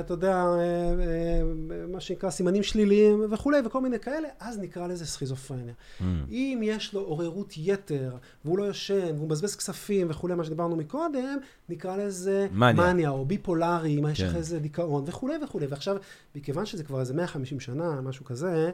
[0.00, 1.42] אתה יודע, אה, אה,
[1.88, 5.74] מה שנקרא סימנים שליליים וכולי, וכל מיני כאלה, אז נקרא לזה סכיזופרניה.
[5.74, 6.02] Mm.
[6.30, 11.38] אם יש לו עוררות יתר, והוא לא ישן, והוא מבזבז כספים וכולי, מה שדיברנו מקודם,
[11.68, 12.92] נקרא לזה מניה.
[12.92, 14.28] מניה או ביפולרי, מה יש כן.
[14.28, 15.66] לך איזה דיכאון וכולי וכולי.
[15.66, 15.96] ועכשיו,
[16.34, 18.70] מכיוון שזה כבר איזה 150 שנה, משהו כזה,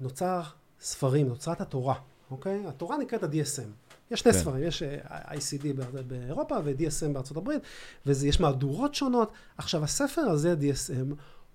[0.00, 0.40] נוצר
[0.80, 1.94] ספרים, נוצרת התורה,
[2.30, 2.66] אוקיי?
[2.66, 3.85] התורה נקראת ה-DSM.
[4.10, 4.38] יש שני כן.
[4.38, 5.66] ספרים, יש אה, ICD
[6.06, 7.62] באירופה ו-DSM בארצות הברית,
[8.06, 9.32] ויש מהדורות שונות.
[9.58, 11.14] עכשיו, הספר הזה, DSM,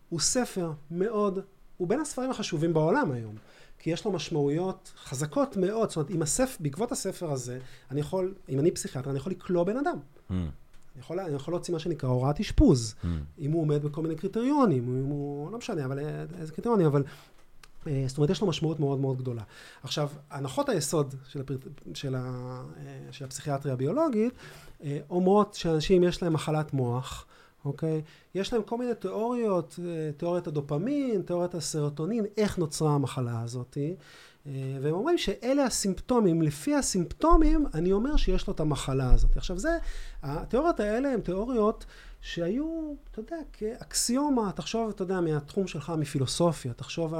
[0.09, 1.39] הוא ספר מאוד,
[1.77, 3.35] הוא בין הספרים החשובים בעולם היום.
[3.79, 5.89] כי יש לו משמעויות חזקות מאוד.
[5.89, 7.59] זאת אומרת, עם הספר, בעקבות הספר הזה,
[7.91, 9.97] אני יכול, אם אני פסיכיאטר, אני יכול לקלוא בן אדם.
[9.97, 10.33] Mm.
[10.33, 13.07] אני יכול, אני יכול להוציא מה שנקרא הוראת אשפוז, mm.
[13.39, 15.99] אם הוא עומד בכל מיני קריטריונים, אם הוא, לא משנה, אבל
[16.39, 17.09] איזה קריטריונים, אבל אה,
[18.07, 19.43] זאת אומרת, יש לו משמעות מאוד מאוד גדולה.
[19.83, 21.55] עכשיו, הנחות היסוד של, הפר...
[21.93, 22.19] של, ה...
[22.77, 24.33] אה, של הפסיכיאטריה הביולוגית
[24.83, 27.25] אה, אומרות שאנשים יש להם מחלת מוח,
[27.65, 28.01] אוקיי?
[28.35, 29.79] יש להם כל מיני תיאוריות,
[30.17, 33.77] תיאוריית הדופמין, תיאוריית הסרוטונין, איך נוצרה המחלה הזאת.
[34.81, 39.37] והם אומרים שאלה הסימפטומים, לפי הסימפטומים, אני אומר שיש לו את המחלה הזאת.
[39.37, 39.77] עכשיו זה,
[40.23, 41.85] התיאוריות האלה הן תיאוריות
[42.21, 47.13] שהיו, אתה יודע, כאקסיומה, תחשוב, אתה יודע, מהתחום שלך, מפילוסופיה, תחשוב,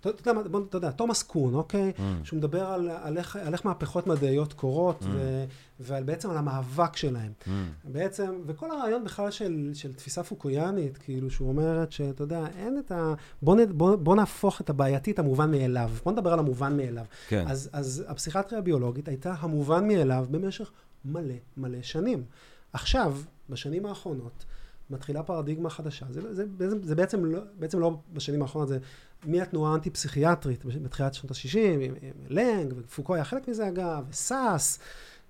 [0.00, 1.92] אתה, יודע, בוא, אתה יודע, תומאס קון, אוקיי?
[1.96, 2.00] Mm.
[2.24, 5.06] שהוא מדבר על, על, איך, על איך מהפכות מדעיות קורות, mm.
[5.10, 5.44] ו,
[5.80, 7.32] ועל בעצם על המאבק שלהם.
[7.44, 7.48] Mm.
[7.84, 12.92] בעצם, וכל הרעיון בכלל של, של תפיסה פוקויאנית, כאילו, שהוא אומרת שאתה יודע, אין את
[12.92, 13.14] ה...
[13.42, 15.90] בוא, נ, בוא, בוא נהפוך את הבעייתי, את המובן מאליו.
[16.04, 17.04] בוא נדבר על המובן מאליו.
[17.28, 17.44] כן.
[17.48, 20.70] אז, אז הפסיכיאטריה הביולוגית הייתה המובן מאליו במשך
[21.04, 22.24] מלא מלא שנים.
[22.72, 23.16] עכשיו,
[23.50, 24.44] בשנים האחרונות,
[24.90, 26.06] מתחילה פרדיגמה חדשה.
[26.10, 28.78] זה, זה, זה, זה בעצם, לא, בעצם לא בשנים האחרונות, זה
[29.26, 34.78] מהתנועה האנטי-פסיכיאטרית בתחילת שנות ה-60, עם, עם לנג, ופוקו היה חלק מזה אגב, וסאס,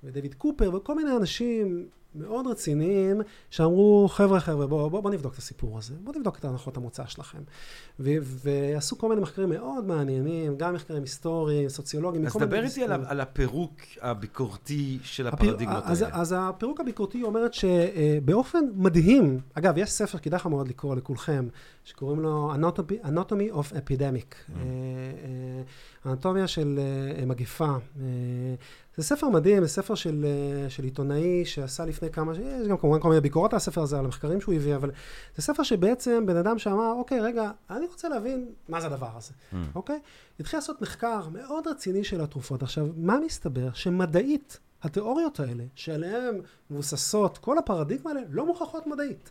[0.05, 5.38] ודויד קופר, וכל מיני אנשים מאוד רציניים, שאמרו, חבר'ה, חבר'ה, בואו בוא, בוא נבדוק את
[5.38, 7.38] הסיפור הזה, בואו נבדוק את הנחות המוצא שלכם.
[8.01, 12.27] ו- ועשו כל מיני מחקרים מאוד מעניינים, גם מחקרים היסטוריים, סוציולוגיים.
[12.27, 16.21] אז דבר איתי על, על הפירוק הביקורתי של הפרדיגמות אז, האלה.
[16.21, 21.49] אז הפירוק הביקורתי אומרת שבאופן מדהים, אגב, יש ספר, כדאי לך מאוד לקרוא לכולכם,
[21.85, 24.53] שקוראים לו Anatomy, Anatomy of Epidemic, mm.
[26.07, 26.81] אנטומיה של
[27.27, 27.77] מגפה.
[28.99, 33.01] זה ספר מדהים, זה ספר של, אה, של עיתונאי שעשה לפני כמה, יש גם כמובן
[33.01, 34.91] כל מיני ביקורות על הספר הזה, על המחקרים שהוא הביא, אבל
[35.37, 39.33] זה ספר שבעצם בן אדם שאמר, אוקיי, רגע, אני רוצה להבין מה זה הדבר הזה,
[39.33, 39.57] mm.
[39.75, 39.99] אוקיי?
[40.41, 42.63] התחיל לעשות מחקר מאוד רציני של התרופות.
[42.63, 43.69] עכשיו, מה מסתבר?
[43.75, 49.31] שמדעית, התיאוריות האלה, שעליהן מבוססות כל הפרדיגמה האלה, לא מוכחות מדעית.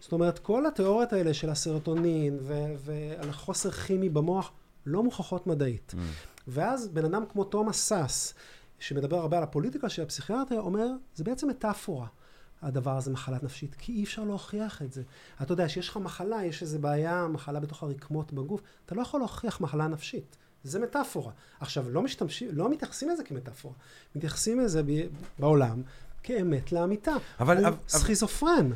[0.00, 2.38] זאת אומרת, כל התיאוריות האלה של הסרטונין
[2.78, 4.52] ועל חוסר כימי במוח,
[4.86, 5.94] לא מוכחות מדעית.
[5.94, 5.98] Mm.
[6.48, 8.34] ואז בן אדם כמו תומאס סאס,
[8.78, 12.06] שמדבר הרבה על הפוליטיקה של הפסיכיאטריה, אומר, זה בעצם מטאפורה.
[12.62, 15.02] הדבר הזה מחלת נפשית, כי אי אפשר להוכיח את זה.
[15.42, 19.20] אתה יודע, שיש לך מחלה, יש איזו בעיה, מחלה בתוך הרקמות בגוף, אתה לא יכול
[19.20, 20.36] להוכיח מחלה נפשית.
[20.64, 21.32] זה מטאפורה.
[21.60, 23.74] עכשיו, לא משתמשים, לא מתייחסים לזה כמטאפורה.
[24.14, 24.82] מתייחסים לזה
[25.38, 25.82] בעולם
[26.22, 27.12] כאמת לאמיתה.
[27.40, 27.56] אבל...
[27.56, 28.70] הוא אבל, סכיזופרן.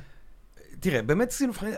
[0.82, 1.70] תראה, באמת סכיזופרן...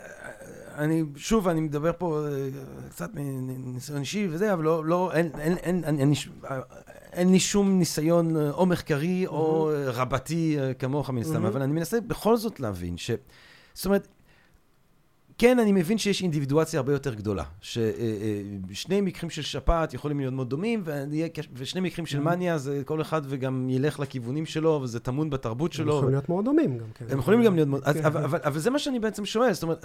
[0.74, 2.48] אני, שוב, אני מדבר פה אה,
[2.90, 6.12] קצת מניסיון אישי וזה, אבל לא, לא, אין, אין, אין, אין, אין,
[7.12, 11.72] אין לי שום ניסיון אה, או מחקרי או אה, רבתי כמוך מן הסתם, אבל אני
[11.72, 13.10] מנסה בכל זאת להבין ש...
[13.74, 14.08] זאת אומרת,
[15.38, 17.44] כן, אני מבין שיש אינדיבידואציה הרבה יותר גדולה.
[17.60, 20.82] ששני מקרים של שפעת יכולים להיות מאוד דומים,
[21.54, 25.92] ושני מקרים של מניה, זה כל אחד וגם ילך לכיוונים שלו, וזה טמון בתרבות שלו.
[25.92, 27.04] הם יכולים להיות מאוד דומים גם כן.
[27.08, 27.84] הם יכולים גם להיות מאוד...
[27.84, 28.04] כן.
[28.04, 29.84] אבל זה מה שאני בעצם שואל, זאת אומרת,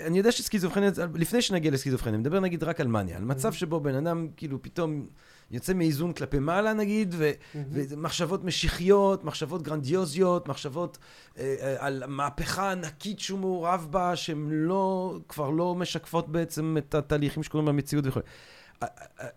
[0.00, 3.94] אני יודע שסכיזופרניה, לפני שנגיע לסכיזופרניה, נדבר נגיד רק על מניה, על מצב שבו בן
[3.94, 5.06] אדם כאילו פתאום...
[5.50, 7.56] יוצא מאיזון כלפי מעלה נגיד, ו- mm-hmm.
[7.72, 10.98] ומחשבות משיחיות, מחשבות גרנדיוזיות, מחשבות
[11.38, 16.94] אה, אה, על מהפכה ענקית שהוא מעורב בה, שהן לא, כבר לא משקפות בעצם את
[16.94, 18.20] התהליכים שקורים במציאות וכו'.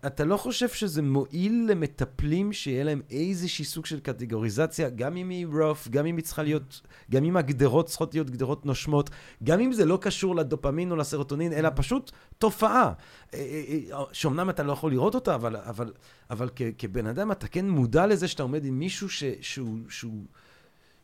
[0.06, 5.46] אתה לא חושב שזה מועיל למטפלים שיהיה להם איזשהי סוג של קטגוריזציה, גם אם היא
[5.46, 9.10] רוף, גם אם היא צריכה להיות, גם אם הגדרות צריכות להיות גדרות נושמות,
[9.44, 12.92] גם אם זה לא קשור לדופמין או לסרוטונין, אלא פשוט תופעה,
[13.34, 15.92] אה, אה, אה, שאומנם אתה לא יכול לראות אותה, אבל, אבל,
[16.30, 16.48] אבל
[16.78, 19.78] כבן אדם אתה כן מודע לזה שאתה עומד עם מישהו ש, שהוא...
[19.88, 20.24] שהוא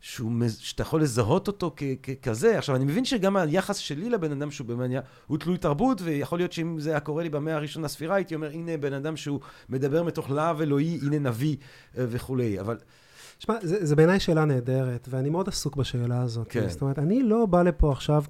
[0.01, 2.57] שהוא, שאתה יכול לזהות אותו ככזה.
[2.57, 6.51] עכשיו, אני מבין שגם היחס שלי לבן אדם שהוא במאניה הוא תלוי תרבות, ויכול להיות
[6.51, 10.03] שאם זה היה קורה לי במאה הראשונה לספירה, הייתי אומר, הנה בן אדם שהוא מדבר
[10.03, 11.55] מתוך להב אלוהי, הנה נביא
[11.97, 12.59] אה, וכולי.
[12.59, 12.77] אבל...
[13.39, 16.47] שמע, זה, זה בעיניי שאלה נהדרת, ואני מאוד עסוק בשאלה הזאת.
[16.49, 16.69] כן.
[16.69, 18.23] זאת אומרת, אני לא בא לפה עכשיו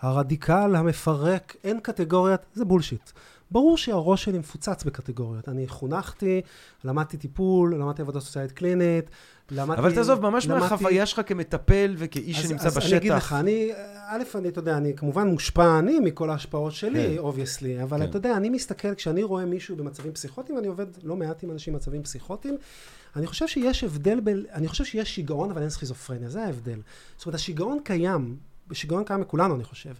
[0.00, 3.10] כהרדיקל המפרק, אין קטגוריית, זה bullshit.
[3.50, 5.48] ברור שהראש שלי מפוצץ בקטגוריות.
[5.48, 6.40] אני חונכתי,
[6.84, 9.10] למדתי טיפול, למדתי עבודה סוציאלית קלינית,
[9.50, 9.80] למדתי...
[9.80, 10.60] אבל תעזוב, ממש למדתי...
[10.60, 12.86] מהחוויה שלך כמטפל וכאיש אז, שנמצא אז בשטח.
[12.86, 13.70] אז אני אגיד לך, אני,
[14.08, 17.82] א', אני, אתה יודע, אני כמובן מושפע אני מכל ההשפעות שלי, obviously, כן.
[17.82, 18.10] אבל כן.
[18.10, 21.72] אתה יודע, אני מסתכל, כשאני רואה מישהו במצבים פסיכוטיים, אני עובד לא מעט עם אנשים
[21.74, 22.56] במצבים פסיכוטיים,
[23.16, 24.28] אני חושב שיש הבדל, ב...
[24.28, 26.80] אני חושב שיש שיגעון, אבל אין סכיזופרניה, זה ההבדל.
[27.16, 28.36] זאת אומרת, השיגעון קיים,
[28.72, 29.92] שיגעון קיים לכולנו, אני חושב.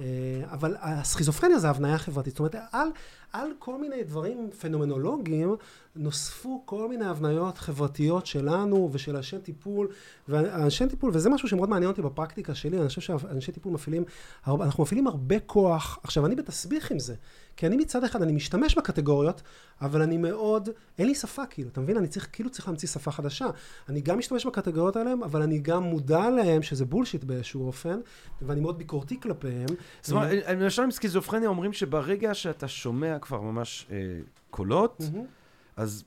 [0.00, 0.04] אה,
[0.50, 2.32] אבל הסכיזופרניה זה הבניה חברתית.
[2.32, 2.88] זאת אומרת, על,
[3.32, 5.56] על כל מיני דברים פנומנולוגיים
[5.96, 9.88] נוספו כל מיני הבניות חברתיות שלנו ושל אנשי טיפול,
[10.28, 14.04] ואנשי טיפול, וזה משהו שמאוד מעניין אותי בפרקטיקה שלי, אני חושב שאנשי טיפול מפעילים,
[14.46, 17.14] אנחנו מפעילים הרבה כוח, עכשיו אני בתסביך עם זה,
[17.56, 19.42] כי אני מצד אחד, אני משתמש בקטגוריות,
[19.80, 21.96] אבל אני מאוד, אין לי שפה כאילו, אתה מבין?
[21.96, 23.46] אני צריך, כאילו צריך להמציא שפה חדשה.
[23.88, 28.00] אני גם משתמש בקטגוריות האלה, אבל אני גם מודע להם שזה בולשיט באיזשהו אופן,
[28.42, 29.66] ואני מאוד ביקורתי כלפיהם.
[30.02, 33.96] זאת אומרת, למשל עם סכיזופרניה אומרים שברגע שאתה שומע כבר ממש אה,
[34.50, 35.02] קולות,
[35.76, 36.04] אז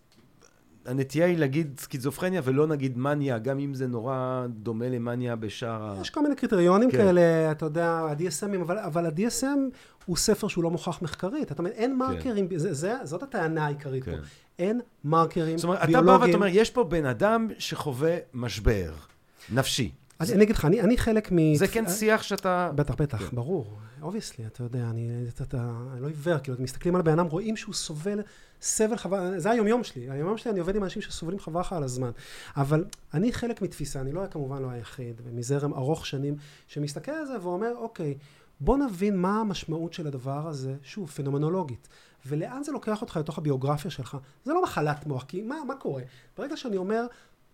[0.86, 6.02] הנטייה היא להגיד סכיזופרניה ולא נגיד מניה, גם אם זה נורא דומה למניה בשאר ה...
[6.02, 6.98] יש כל מיני קריטריונים כן.
[6.98, 9.46] כאלה, אתה יודע, ה-DSMים, אבל, אבל ה-DSM
[10.06, 11.52] הוא ספר שהוא לא מוכח מחקרית.
[11.52, 11.98] אתה אומר, אין כן.
[11.98, 12.58] מרקרים, כן.
[12.58, 14.12] זה, זה, זאת הטענה העיקרית כן.
[14.12, 14.18] פה.
[14.60, 16.16] אין מרקרים זאת אומרת, ביולוגיים.
[16.16, 18.92] אתה בא ואתה אומר, יש פה בן אדם שחווה משבר
[19.52, 19.92] נפשי.
[20.26, 20.36] זה...
[20.36, 21.56] אני אגיד לך, אני, אני חלק מ...
[21.56, 22.72] זה כן שיח שאתה...
[22.76, 23.36] בטח, בטח, כן.
[23.36, 23.78] ברור.
[24.02, 27.58] obviously, אתה יודע, אני, אתה, אתה, אני לא עיוור, כאילו, מסתכלים על הבן אדם, רואים
[27.58, 28.22] שהוא סובל
[28.62, 30.10] סבל חווה, זה היומיום שלי.
[30.10, 32.12] היומיום שלי, אני עובד עם אנשים שסובלים חווה כל הזמן.
[32.58, 36.36] אבל אני חלק מתפיסה, אני לא, כמובן לא היחיד, ומזרם ארוך שנים,
[36.68, 38.18] שמסתכל על זה ואומר, אוקיי,
[38.60, 41.88] בוא נבין מה המשמעות של הדבר הזה, שוב, פנומנולוגית.
[42.26, 44.18] ולאן זה לוקח אותך לתוך הביוגרפיה שלך.
[44.46, 46.02] זה לא מחלת מוח, כי מה, מה קורה?
[46.38, 47.06] ברגע שאני אומר,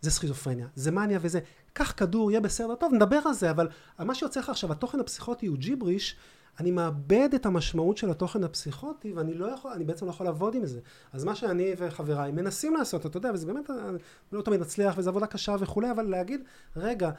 [0.02, 1.40] זה סכיזופרניה, זה מניה וזה,
[1.74, 3.68] קח כדור, יהיה בסדר, טוב, נדבר על זה, אבל
[4.00, 6.16] מה שיוצא לך עכשיו, התוכן הפסיכוטי הוא ג'יבריש,
[6.60, 10.56] אני מאבד את המשמעות של התוכן הפסיכוטי, ואני לא יכול, אני בעצם לא יכול לעבוד
[10.56, 10.80] עם זה.
[11.14, 13.70] אז מה שאני וחבריי מנסים לעשות, אתה יודע, וזה באמת
[14.32, 16.42] לא תמיד מצליח, וזו עבודה קשה וכולי, אבל להגיד,
[16.76, 17.12] רגע,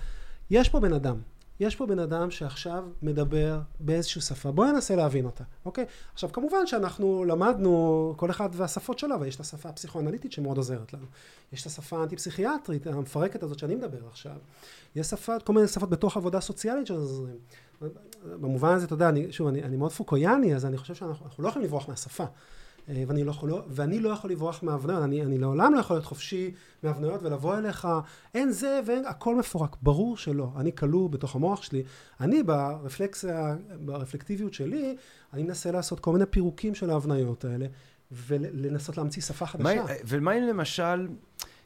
[0.51, 1.17] יש פה בן אדם,
[1.61, 5.85] יש פה בן אדם שעכשיו מדבר באיזושהי שפה, בואי ננסה להבין אותה, אוקיי?
[6.13, 11.07] עכשיו, כמובן שאנחנו למדנו, כל אחד והשפות שלו, ויש את השפה הפסיכואנליטית שמאוד עוזרת לנו.
[11.53, 14.37] יש את השפה האנטי-פסיכיאטרית, המפרקת הזאת שאני מדבר עכשיו.
[14.97, 17.37] יש שפה, כל מיני שפות בתוך עבודה סוציאלית שעוזרים.
[18.25, 21.49] במובן הזה, אתה יודע, אני, שוב, אני, אני מאוד פוקויאני, אז אני חושב שאנחנו לא
[21.49, 22.25] יכולים לברוח מהשפה.
[22.89, 26.07] אה, ואני לא יכול, ואני לא יכול לברוח מהבניות, אני, אני לעולם לא יכול להיות
[26.07, 27.89] חופשי מהבניות ולבוא אליך,
[28.35, 31.83] אין זה ואין, הכל מפורק, ברור שלא, אני כלוא בתוך המוח שלי,
[32.21, 34.97] אני ברפלקסיה, ברפלקטיביות שלי,
[35.33, 37.67] אני מנסה לעשות כל מיני פירוקים של ההבניות האלה,
[38.13, 39.65] ולנסות להמציא שפה חדשה.
[40.05, 41.09] ומה אם למשל...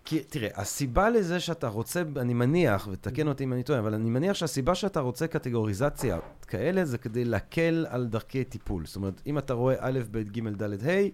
[0.04, 4.10] כי תראה, הסיבה לזה שאתה רוצה, אני מניח, ותקן אותי אם אני טועה, אבל אני
[4.10, 8.86] מניח שהסיבה שאתה רוצה קטגוריזציה כאלה זה כדי להקל על דרכי טיפול.
[8.86, 11.08] זאת אומרת, אם אתה רואה א', ב', ג', ד', ה',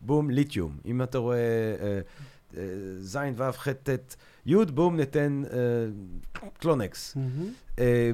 [0.00, 0.78] בום, ליתיום.
[0.86, 2.00] אם אתה רואה אה,
[2.56, 2.62] אה,
[2.98, 5.58] ז', ו', ח', ט', י', בום, ניתן אה,
[6.58, 7.16] קלונקס.
[7.78, 8.10] אה,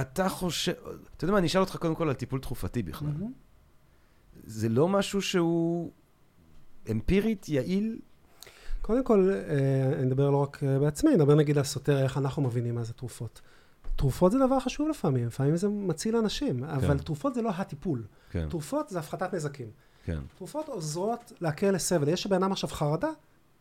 [0.00, 0.72] אתה חושב,
[1.16, 3.08] אתה יודע מה, אני אשאל אותך קודם כל על טיפול תרופתי בכלל.
[4.44, 5.92] זה לא משהו שהוא
[6.90, 7.98] אמפירית, יעיל?
[8.84, 12.18] קודם כל, אה, אני מדבר לא רק אה, בעצמי, אני מדבר נגיד על סוטריה, איך
[12.18, 13.40] אנחנו מבינים מה זה תרופות.
[13.96, 16.64] תרופות זה דבר חשוב לפעמים, לפעמים זה מציל אנשים, כן.
[16.64, 18.04] אבל תרופות זה לא הטיפול.
[18.30, 18.48] כן.
[18.48, 19.70] תרופות זה הפחתת נזקים.
[20.04, 20.18] כן.
[20.36, 22.08] תרופות עוזרות להקל לסבל.
[22.08, 23.08] יש לבן אדם עכשיו חרדה,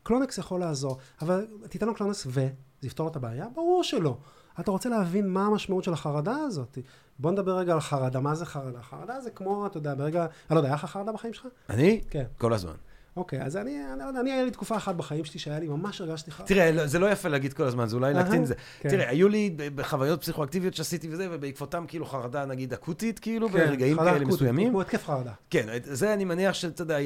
[0.03, 2.49] קלונקס יכול לעזור, אבל תיתן לו קלונקס וזה
[2.83, 3.47] יפתור את הבעיה?
[3.55, 4.17] ברור שלא.
[4.59, 6.77] אתה רוצה להבין מה המשמעות של החרדה הזאת.
[7.19, 8.19] בוא נדבר רגע על חרדה.
[8.19, 8.81] מה זה חרדה?
[8.81, 10.21] חרדה זה כמו, אתה יודע, ברגע...
[10.21, 11.47] אני לא יודע, היה לך חרדה בחיים שלך?
[11.69, 12.01] אני?
[12.09, 12.25] כן.
[12.37, 12.73] כל הזמן.
[13.17, 15.67] אוקיי, אז אני, אני לא יודע, אני, היה לי תקופה אחת בחיים שלי שהיה לי,
[15.67, 16.47] ממש הרגשתי חרדה.
[16.47, 18.53] תראה, לא, זה לא יפה להגיד כל הזמן, זה אולי להקטין את זה.
[18.79, 18.89] כן.
[18.89, 23.97] תראה, היו לי בחוויות פסיכואקטיביות שעשיתי וזה, ובעקבותם כאילו חרדה, נגיד, אקוטית, כאילו, כן, ברגעים
[23.97, 24.69] כאלה אקוטית, מסוימים.
[24.69, 25.31] כמו התקף חרדה.
[25.49, 26.97] כן, זה אני מניח שאתה יודע,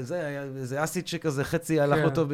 [0.00, 2.32] זה היה איזה אסיד שכזה חצי הלך לא טוב,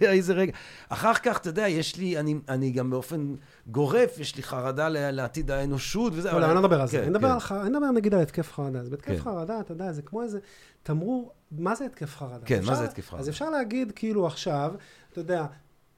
[0.00, 0.52] איזה רגע.
[0.88, 3.34] אחר כך, אתה יודע, יש לי, אני, אני גם באופן
[3.66, 6.32] גורף, יש לי חרדה לעתיד האנושות וזה.
[6.32, 6.98] לא, לא, אני לא מדבר על זה.
[6.98, 7.02] כן,
[7.50, 8.80] אני מדבר נגיד על התקף חרדה.
[8.80, 10.38] אז בהתקף חרדה, אתה יודע, זה כמו איזה
[10.82, 12.46] תמרור, מה זה התקף חרדה?
[12.46, 13.22] כן, מה זה התקף חרדה?
[13.22, 14.74] אז אפשר להגיד כאילו עכשיו,
[15.12, 15.46] אתה יודע,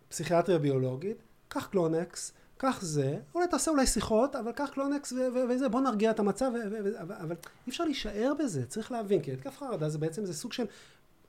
[0.09, 5.13] פסיכיאטריה ביולוגית, קח קלונקס, קח זה, אולי תעשה אולי שיחות, אבל קח קלונקס
[5.51, 6.51] וזה, בוא נרגיע את המצב,
[6.99, 10.65] אבל אי אפשר להישאר בזה, צריך להבין, כי התקף חרדה זה בעצם, זה סוג של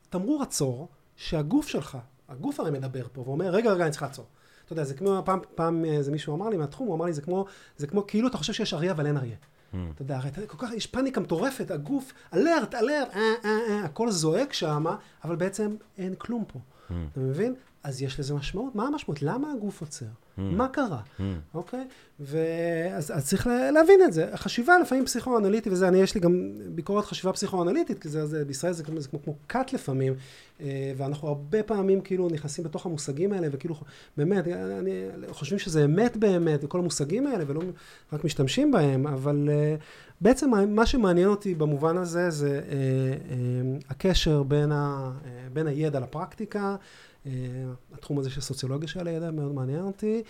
[0.10, 1.97] תמרור עצור, שהגוף שלך,
[2.29, 4.25] הגוף הרי מדבר פה, ואומר, רגע, רגע, אני צריך לעצור.
[4.65, 7.21] אתה יודע, זה כמו, פעם, פעם איזה מישהו אמר לי מהתחום, הוא אמר לי, זה
[7.21, 7.45] כמו,
[7.77, 9.36] זה כמו כאילו אתה חושב שיש אריה אבל אין אריה.
[9.69, 14.12] אתה יודע, הרי כל כך, יש פאניקה מטורפת, הגוף, אלרט, אלרט, אה, אה, אה, הכל
[14.12, 14.86] זועק שם,
[15.23, 16.60] אבל בעצם אין כלום פה.
[16.60, 16.93] Mm.
[17.12, 17.55] אתה מבין?
[17.84, 18.75] אז יש לזה משמעות.
[18.75, 19.21] מה המשמעות?
[19.21, 20.05] למה הגוף עוצר?
[20.39, 20.56] Mm.
[20.56, 20.99] מה קרה?
[21.19, 21.21] Mm.
[21.54, 21.88] אוקיי?
[22.19, 24.30] ואז אז צריך להבין את זה.
[24.36, 28.73] חשיבה לפעמים פסיכואנליטית וזה, אני יש לי גם ביקורת חשיבה פסיכואנליטית, כי זה, זה, בישראל
[28.73, 30.13] זה, זה כמו, כמו כת לפעמים,
[30.62, 33.75] אה, ואנחנו הרבה פעמים כאילו נכנסים בתוך המושגים האלה, וכאילו
[34.17, 34.91] באמת, אני,
[35.32, 37.62] חושבים שזה אמת באמת, וכל המושגים האלה, ולא
[38.13, 39.75] רק משתמשים בהם, אבל אה,
[40.21, 43.36] בעצם מה שמעניין אותי במובן הזה זה אה,
[43.89, 45.12] הקשר בין, ה,
[45.54, 46.75] בין הידע לפרקטיקה.
[47.93, 50.23] התחום הזה של סוציולוגיה של הידע מאוד מעניין אותי,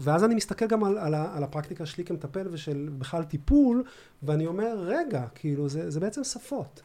[0.00, 3.84] ואז אני מסתכל גם על, על, על הפרקטיקה שלי כמטפל ושל בכלל טיפול,
[4.22, 6.82] ואני אומר, רגע, כאילו, זה, זה בעצם שפות.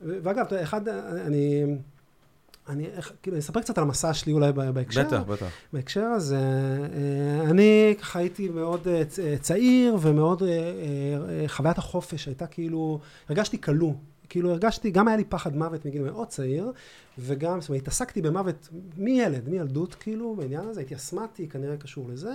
[0.00, 1.64] ואגב, אחד, אני...
[2.68, 2.86] אני,
[3.22, 5.04] כאילו, אני אספר קצת על המסע שלי אולי בהקשר.
[5.04, 5.46] בטח, בטח.
[5.72, 13.00] בהקשר הזה, אה, אני ככה הייתי מאוד אה, צעיר ומאוד, אה, חוויית החופש הייתה כאילו,
[13.28, 13.92] הרגשתי כלוא
[14.28, 16.72] כאילו הרגשתי, גם היה לי פחד מוות מגיל מאוד צעיר,
[17.18, 22.32] וגם, זאת אומרת, התעסקתי במוות מילד, מילדות כאילו, בעניין הזה, הייתי אסמטי, כנראה קשור לזה,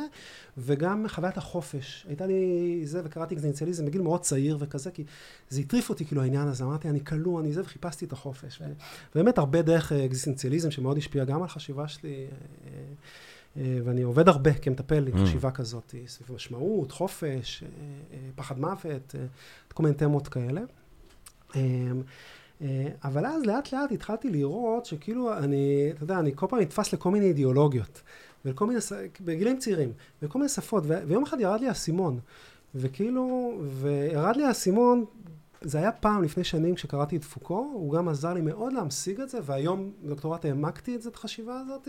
[0.58, 2.06] וגם חוויית החופש.
[2.08, 5.04] הייתה לי זה, וקראתי אקזיטנציאליזם בגיל מאוד צעיר וכזה, כי
[5.50, 8.62] זה הטריף אותי כאילו העניין הזה, אמרתי, אני כלוא, אני זה, וחיפשתי את החופש.
[9.16, 12.28] ובאמת הרבה דרך אקזיטנציאליזם שמאוד השפיע גם על חשיבה שלי.
[12.66, 12.72] אה,
[13.58, 15.18] אה, ואני עובד הרבה כמטפל עם mm.
[15.28, 19.16] חשיבה כזאת, סביב משמעות, חופש, אה, פחד מוות,
[19.74, 20.62] כל מיני תמות כאלה.
[21.56, 22.02] אמ,
[22.62, 26.94] אה, אבל אז לאט לאט התחלתי לראות שכאילו אני, אתה יודע, אני כל פעם נתפס
[26.94, 28.02] לכל מיני אידיאולוגיות,
[28.46, 28.80] ולכל מיני,
[29.22, 29.92] בגילים צעירים,
[30.22, 32.20] וכל מיני שפות, ו- ויום אחד ירד לי האסימון,
[32.76, 35.06] וכאילו, וירד לי האסימון,
[35.62, 39.30] זה היה פעם לפני שנים כשקראתי את פוקו, הוא גם עזר לי מאוד להמשיג את
[39.30, 41.88] זה, והיום בדוקטורט העמקתי את זה, את החשיבה הזאת,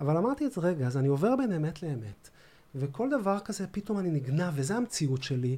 [0.00, 2.30] אבל אמרתי את זה, רגע, אז אני עובר בין אמת לאמת,
[2.74, 5.56] וכל דבר כזה פתאום אני נגנב, וזה המציאות שלי,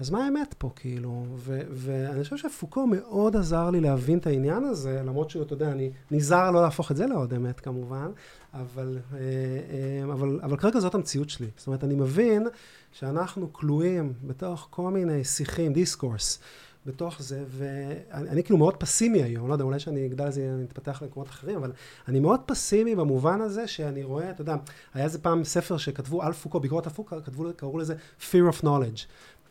[0.00, 1.24] אז מה האמת פה, כאילו?
[1.36, 5.72] ו- ואני חושב שפוקו מאוד עזר לי להבין את העניין הזה, למרות שהוא, אתה יודע,
[5.72, 8.10] אני נזהר לא להפוך את זה לעוד אמת כמובן,
[8.54, 11.46] אבל, אה, אה, אבל, אבל כרגע זאת המציאות שלי.
[11.56, 12.46] זאת אומרת, אני מבין
[12.92, 16.38] שאנחנו כלואים בתוך כל מיני שיחים, דיסקורס,
[16.86, 20.64] בתוך זה, ואני אני כאילו מאוד פסימי היום, לא יודע, אולי שאני אגדל לזה, אני
[20.64, 21.72] אתפתח למקומות אחרים, אבל
[22.08, 24.56] אני מאוד פסימי במובן הזה שאני רואה, אתה יודע,
[24.94, 28.62] היה איזה פעם ספר שכתבו על פוקו, ביקורת על פוקו, כתבו, קראו לזה fear of
[28.62, 29.06] knowledge.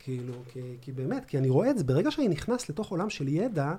[0.06, 3.28] כאילו, כי, כי באמת, כי אני רואה את זה, ברגע שאני נכנס לתוך עולם של
[3.28, 3.74] ידע,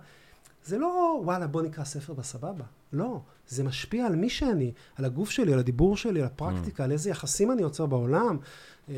[0.64, 2.64] זה לא, וואלה, בוא נקרא ספר בסבבה.
[2.92, 6.86] לא, זה משפיע על מי שאני, על הגוף שלי, על הדיבור שלי, על הפרקטיקה, mm.
[6.86, 8.36] על איזה יחסים אני יוצר בעולם.
[8.88, 8.94] אמ,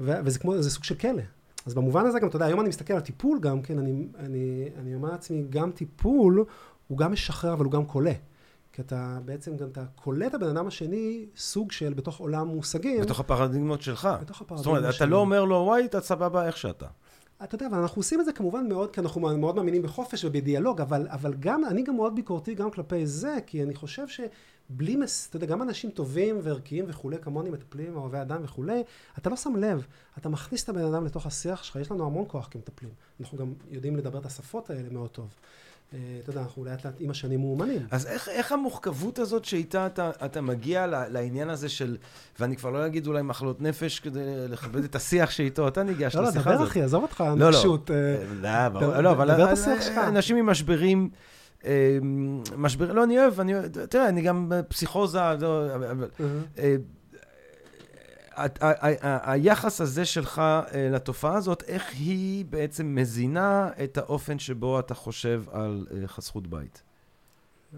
[0.00, 1.22] וזה כמו, זה סוג של כלא.
[1.66, 4.68] אז במובן הזה גם, אתה יודע, היום אני מסתכל על טיפול גם כן, אני, אני,
[4.78, 6.44] אני אומר לעצמי, גם טיפול
[6.88, 8.12] הוא גם משחרר, אבל הוא גם כולא.
[8.74, 13.00] כי אתה בעצם גם, אתה קולט הבן אדם השני סוג של בתוך עולם מושגים.
[13.00, 14.08] בתוך הפרדיגמות שלך.
[14.20, 16.86] בתוך הפרדיגמות זאת אומרת, אתה לא אומר לו, וואי, אתה סבבה איך שאתה.
[17.44, 20.80] אתה יודע, אבל אנחנו עושים את זה כמובן מאוד, כי אנחנו מאוד מאמינים בחופש ובדיאלוג,
[20.80, 25.26] אבל, אבל גם, אני גם מאוד ביקורתי גם כלפי זה, כי אני חושב שבלי, מס,
[25.28, 28.82] אתה יודע, גם אנשים טובים וערכיים וכולי, כמוני, מטפלים, אוהבי אדם וכולי,
[29.18, 29.86] אתה לא שם לב,
[30.18, 32.92] אתה מכניס את הבן אדם לתוך השיח שלך, יש לנו המון כוח כמטפלים.
[33.20, 35.34] אנחנו גם יודעים לדבר את השפות האלה מאוד טוב.
[35.92, 37.86] אה, אתה יודע, אנחנו לאט לאט עם השנים מאומנים.
[37.90, 41.96] אז איך, איך המוחכבות הזאת שאיתה אתה, אתה מגיע לעניין הזה של,
[42.40, 46.28] ואני כבר לא אגיד אולי מחלות נפש כדי לכבד את השיח שאיתו, אתה ניגש לשיחה
[46.28, 46.46] הזאת.
[46.46, 47.90] לא, לא, דבר אחי, עזוב אותך, נוקשות.
[48.42, 49.30] לא, לא, לא, אבל
[50.08, 51.10] אנשים עם משברים...
[52.56, 53.52] משבר, לא, אני אוהב, אני,
[53.88, 56.08] תראה, אני גם פסיכוזה, אבל,
[59.22, 65.44] היחס הזה שלך אה, לתופעה הזאת, איך היא בעצם מזינה את האופן שבו אתה חושב
[65.52, 66.82] על אה, חסכות בית?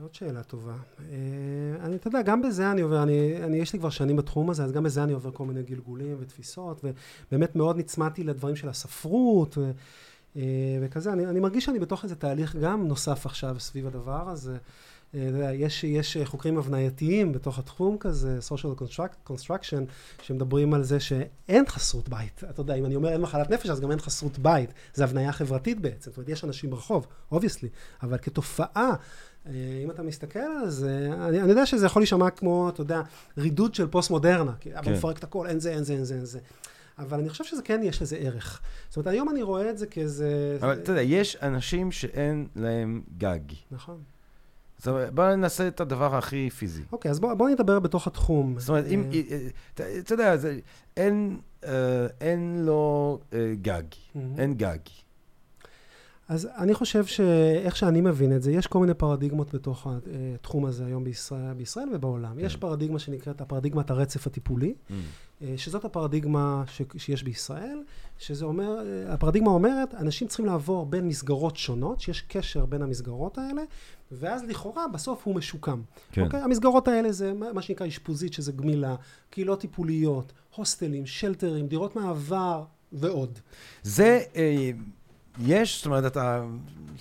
[0.01, 0.73] עוד שאלה טובה.
[0.73, 1.17] אה,
[1.81, 4.65] אני, אתה יודע, גם בזה אני עובר, אני, אני, יש לי כבר שנים בתחום הזה,
[4.65, 9.59] אז גם בזה אני עובר כל מיני גלגולים ותפיסות, ובאמת מאוד נצמדתי לדברים של הספרות
[9.59, 9.71] ו,
[10.83, 11.13] וכזה.
[11.13, 14.57] אני, אני מרגיש שאני בתוך איזה תהליך גם נוסף עכשיו סביב הדבר הזה.
[15.15, 18.83] אה, יש, יש חוקרים הבנייתיים בתוך התחום כזה, social
[19.31, 19.83] construction,
[20.23, 22.45] שמדברים על זה שאין חסרות בית.
[22.51, 24.73] אתה יודע, אם אני אומר אין מחלת נפש, אז גם אין חסרות בית.
[24.95, 26.11] זה הבניה חברתית בעצם.
[26.11, 27.69] זאת אומרת, יש אנשים ברחוב, obviously,
[28.03, 28.95] אבל כתופעה,
[29.47, 29.53] אה,
[29.85, 33.03] אם אתה מסתכל על זה, אני, אני יודע שזה יכול להישמע כמו, אתה יודע,
[33.39, 34.53] רידוד של פוסט-מודרנה.
[34.61, 34.77] כן.
[34.77, 36.39] אבל מפרק את הכל, אין זה, אין זה, אין זה, אין זה.
[36.99, 38.61] אבל אני חושב שזה כן, יש לזה ערך.
[38.89, 40.59] זאת אומרת, היום אני רואה את זה כאיזה...
[40.61, 43.41] אבל אתה יודע, יש אנשים שאין להם גג.
[43.71, 44.03] נכון.
[44.79, 46.83] זאת אומרת, בוא ננסה את הדבר הכי פיזי.
[46.93, 48.59] אוקיי, אז בוא, בוא נדבר בתוך התחום.
[48.59, 49.21] זאת אומרת, אם, אה,
[49.81, 50.35] אה, אתה יודע,
[51.65, 53.19] אה, אין לו
[53.63, 53.83] גג,
[54.39, 54.79] אין גג.
[56.29, 60.87] אז אני חושב שאיך שאני מבין את זה, יש כל מיני פרדיגמות בתוך התחום הזה
[60.87, 62.35] היום בישראל, בישראל ובעולם.
[62.39, 62.45] כן.
[62.45, 64.93] יש פרדיגמה שנקראת הפרדיגמת הרצף הטיפולי, mm.
[65.57, 67.83] שזאת הפרדיגמה ש, שיש בישראל,
[68.19, 73.63] שזה אומר, הפרדיגמה אומרת, אנשים צריכים לעבור בין מסגרות שונות, שיש קשר בין המסגרות האלה,
[74.13, 75.83] ואז לכאורה בסוף הוא משוקם.
[76.13, 76.23] כן.
[76.23, 76.41] אוקיי?
[76.41, 78.97] המסגרות האלה זה מה שנקרא אשפוזית, שזה גמילה,
[79.31, 83.39] קהילות טיפוליות, הוסטלים, שלטרים, דירות מעבר ועוד.
[83.83, 84.23] זה...
[85.45, 86.45] יש, זאת אומרת, אתה,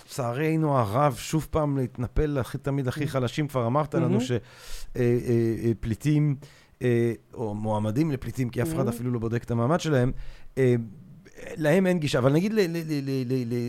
[0.05, 6.89] לצערנו הרב, שוב פעם להתנפל הכי תמיד הכי חלשים, כבר אמרת לנו שפליטים, אה, אה,
[6.89, 10.11] אה, או מועמדים לפליטים, כי אף אחד אפילו לא בודק את המעמד שלהם,
[11.57, 12.53] להם אין גישה, אבל נגיד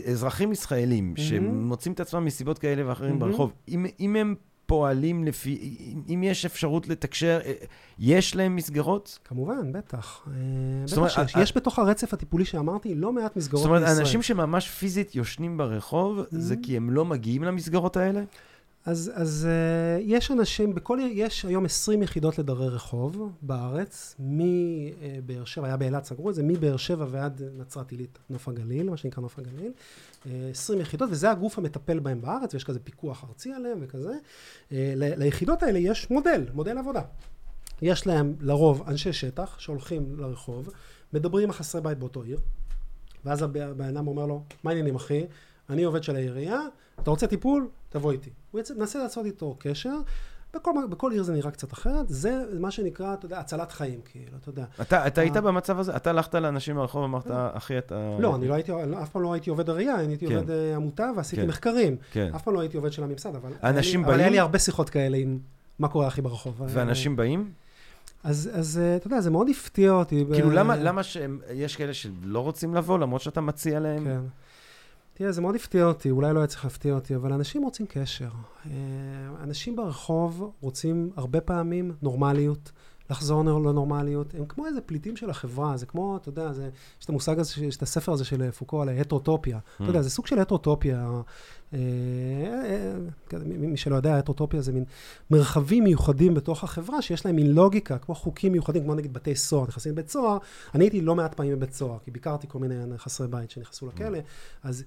[0.07, 3.53] לאזרחים ישראלים שמוצאים את עצמם מסיבות כאלה ואחרים ברחוב,
[4.01, 4.35] אם הם
[4.67, 5.77] פועלים לפי,
[6.15, 7.53] אם יש אפשרות לתקשר, אה,
[7.99, 9.19] יש להם מסגרות?
[9.25, 10.27] כמובן, בטח.
[10.29, 10.33] אה,
[10.87, 11.37] זאת אומרת, שיש.
[11.37, 13.99] ה- יש בתוך הרצף הטיפולי שאמרתי לא מעט מסגרות זאת אומרת, בישראל.
[14.01, 16.59] אנשים שממש פיזית יושנים ברחוב, זה Mhm.
[16.63, 18.23] כי הם לא מגיעים למסגרות האלה?
[18.85, 25.67] אז, אז uh, יש אנשים, בכל יש היום 20 יחידות לדרי רחוב בארץ, מבאר שבע,
[25.67, 29.39] היה באילת, סגרו את זה, מבאר שבע ועד נצרת עילית, נוף הגליל, מה שנקרא נוף
[29.39, 29.73] הגליל.
[30.27, 34.13] Uh, 20 יחידות, וזה הגוף המטפל בהם בארץ, ויש כזה פיקוח ארצי עליהם וכזה.
[34.71, 37.03] ל- ליחידות האלה יש מודל, מודל עבודה.
[37.83, 40.69] יש להם לרוב אנשי שטח שהולכים לרחוב,
[41.13, 42.41] מדברים עם החסרי בית באותו עיר,
[43.25, 45.27] ואז הבן אדם אומר לו, מה העניינים אחי?
[45.71, 46.61] אני עובד של העירייה,
[47.03, 47.69] אתה רוצה טיפול?
[47.89, 48.31] תבוא איתי.
[48.51, 49.97] הוא יצא, מנסה לעשות איתו קשר.
[50.57, 54.37] בכל, בכל עיר זה נראה קצת אחרת, זה מה שנקרא, אתה יודע, הצלת חיים, כאילו,
[54.41, 54.65] אתה יודע.
[54.81, 55.41] אתה, אתה היית אה.
[55.41, 55.97] במצב הזה?
[55.97, 58.17] אתה הלכת לאנשים ברחוב ואמרת, אחי, אתה...
[58.21, 60.37] לא, אני לא הייתי, לא, אף פעם לא הייתי עובד עירייה, אני הייתי כן.
[60.37, 61.49] עובד אה, עמותה ועשיתי כן.
[61.49, 61.97] מחקרים.
[62.13, 62.31] כן.
[62.35, 63.51] אף פעם לא הייתי עובד של הממסד, אבל...
[63.63, 64.33] אנשים לי, אבל היה באים?
[64.33, 65.39] לי הרבה שיחות כאלה עם
[65.79, 66.61] מה קורה אחי ברחוב.
[66.69, 67.51] ואנשים באים?
[68.25, 70.25] אז, אז אה, אתה יודע, זה מאוד הפתיע אותי.
[70.25, 74.05] ב- כאילו, למה, למה שיש כאלה שלא רוצים לבוא, למרות שאתה מציע להם?
[74.05, 74.21] כן.
[75.19, 78.29] תראה, זה מאוד הפתיע אותי, אולי לא היה צריך להפתיע אותי, אבל אנשים רוצים קשר.
[78.67, 78.71] אה,
[79.43, 82.73] אנשים ברחוב רוצים הרבה פעמים נורמליות,
[83.11, 84.35] לחזור לנורמליות.
[84.35, 86.69] הם כמו איזה פליטים של החברה, זה כמו, אתה יודע, זה,
[87.01, 89.59] יש את המושג הזה, יש את הספר הזה של פוקו על ההטרוטופיה.
[89.77, 91.23] אתה יודע, זה סוג של הטרוטופיה.
[91.75, 92.93] אה, אה,
[93.29, 94.85] כזה, מי מי שלא יודע, הטרוטופיה זה מין
[95.31, 99.67] מרחבים מיוחדים בתוך החברה, שיש להם מין לוגיקה, כמו חוקים מיוחדים, כמו נגיד בתי סוהר,
[99.69, 100.39] נכנסים לבית סוהר.
[100.75, 104.19] אני הייתי לא מעט פעמים בבית סוהר, כי ביקרתי כל מיני חסרי בית שנכנסו לכלא,
[104.63, 104.85] אז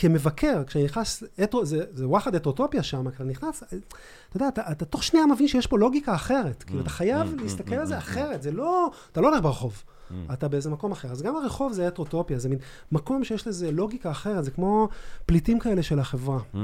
[0.00, 4.84] כמבקר, כשאני נכנס, אתרו, זה, זה וואחד אטרוטופיה שם, כשאתה נכנס, אתה יודע, אתה, אתה
[4.84, 6.62] תוך שנייה מבין שיש פה לוגיקה אחרת.
[6.62, 9.42] כאילו, אתה חייב mm, להסתכל mm, על זה mm, אחרת, זה לא, אתה לא הולך
[9.42, 9.82] ברחוב.
[9.82, 10.14] Mm.
[10.32, 11.08] אתה באיזה מקום אחר.
[11.08, 12.58] אז גם הרחוב זה אטרוטופיה, זה מין
[12.92, 14.88] מקום שיש לזה לוגיקה אחרת, זה כמו
[15.26, 16.38] פליטים כאלה של החברה.
[16.38, 16.56] Mm.
[16.56, 16.60] אה,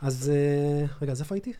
[0.00, 1.52] אז אה, רגע, אז איפה הייתי?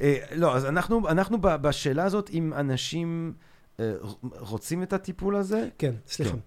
[0.00, 3.32] אה, לא, אז אנחנו, אנחנו בשאלה הזאת, אם אנשים
[4.22, 6.34] רוצים את הטיפול הזה, כן, סליחה.
[6.34, 6.38] אה,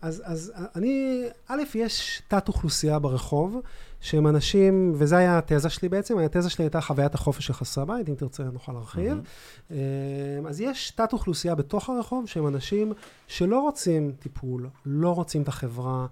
[0.00, 3.60] אז, אז אני, א', יש תת-אוכלוסייה ברחוב,
[4.00, 8.08] שהם אנשים, וזו הייתה התזה שלי בעצם, התזה שלי הייתה חוויית החופש של חסרי הבית,
[8.08, 9.20] אם תרצה נוכל להרחיב.
[9.70, 9.76] אה,
[10.48, 12.92] אז יש תת-אוכלוסייה בתוך הרחוב, שהם אנשים
[13.26, 16.06] שלא רוצים טיפול, לא רוצים את החברה,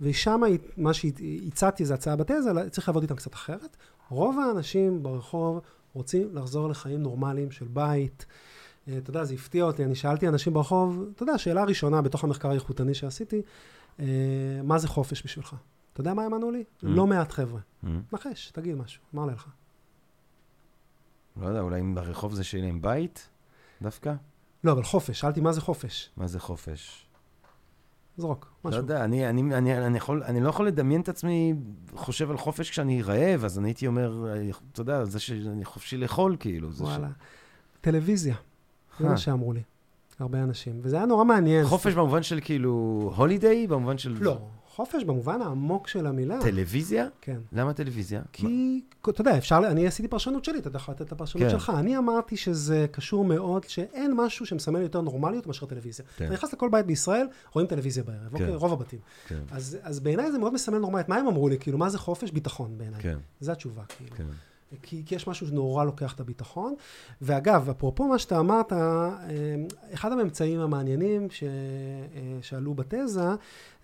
[0.00, 0.40] ושם
[0.76, 3.76] מה שהצעתי זה הצעה בתזה, צריך לעבוד איתם קצת אחרת.
[4.08, 5.60] רוב האנשים ברחוב
[5.94, 8.26] רוצים לחזור לחיים נורמליים של בית.
[8.88, 12.24] אה, אתה יודע, זה הפתיע אותי, אני שאלתי אנשים ברחוב, אתה יודע, שאלה ראשונה בתוך
[12.24, 13.42] המחקר האיכותני שעשיתי,
[14.00, 14.06] אה,
[14.64, 15.56] מה זה חופש בשבילך?
[15.92, 16.64] אתה יודע מה הם ענו לי?
[16.82, 17.60] לא מעט חבר'ה.
[17.84, 17.88] Mm.
[18.12, 19.48] נחש, תגיד משהו, מה עולה לך?
[21.36, 23.28] לא יודע, אולי אם ברחוב זה שיהיה להם בית
[23.82, 24.14] דווקא?
[24.64, 26.10] לא, אבל חופש, שאלתי מה זה חופש.
[26.16, 27.06] מה זה חופש?
[28.16, 28.82] זרוק, לא משהו.
[28.82, 31.54] יודע, אני, אני, אני, אני, יכול, אני לא יכול לדמיין את עצמי
[31.94, 35.96] חושב על חופש כשאני רעב, אז אני הייתי אומר, אה, אתה יודע, זה שאני חופשי
[35.96, 36.72] לאכול, כאילו.
[36.72, 37.08] וואלה.
[37.80, 38.34] טלוויזיה,
[39.00, 39.10] זה אה.
[39.10, 39.62] מה שאמרו לי.
[40.20, 40.80] הרבה אנשים.
[40.82, 41.66] וזה היה נורא מעניין.
[41.66, 42.72] חופש במובן של כאילו
[43.16, 43.66] הולידיי?
[43.66, 44.16] במובן של...
[44.20, 44.38] לא,
[44.74, 46.38] חופש במובן העמוק של המילה.
[46.42, 47.06] טלוויזיה?
[47.20, 47.38] כן.
[47.52, 48.22] למה טלוויזיה?
[48.32, 51.50] כי, אתה יודע, אפשר, אני עשיתי פרשנות שלי, אתה יכול לתת את הפרשנות כן.
[51.50, 51.72] שלך.
[51.78, 56.04] אני אמרתי שזה קשור מאוד, שאין משהו שמסמל יותר נורמליות מאשר טלוויזיה.
[56.16, 56.24] כן.
[56.24, 58.44] אתה נכנס לכל בית בישראל, רואים טלוויזיה בערב, כן.
[58.44, 58.54] אוקיי?
[58.54, 58.98] רוב הבתים.
[59.26, 61.08] כן, אז, אז בעיניי זה מאוד מסמל נורמליות.
[61.08, 61.58] מה הם אמרו לי?
[61.58, 62.30] כאילו, מה זה חופש?
[62.30, 63.00] ביטחון בעיניי.
[63.00, 64.16] כן, זו התשובה, כאילו.
[64.16, 64.24] כן.
[64.82, 66.74] כי, כי יש משהו שנורא לוקח את הביטחון.
[67.22, 69.10] ואגב, אפרופו מה שאתה אמרת, אה,
[69.94, 71.48] אחד הממצאים המעניינים ש, אה,
[72.42, 73.28] שעלו בתזה,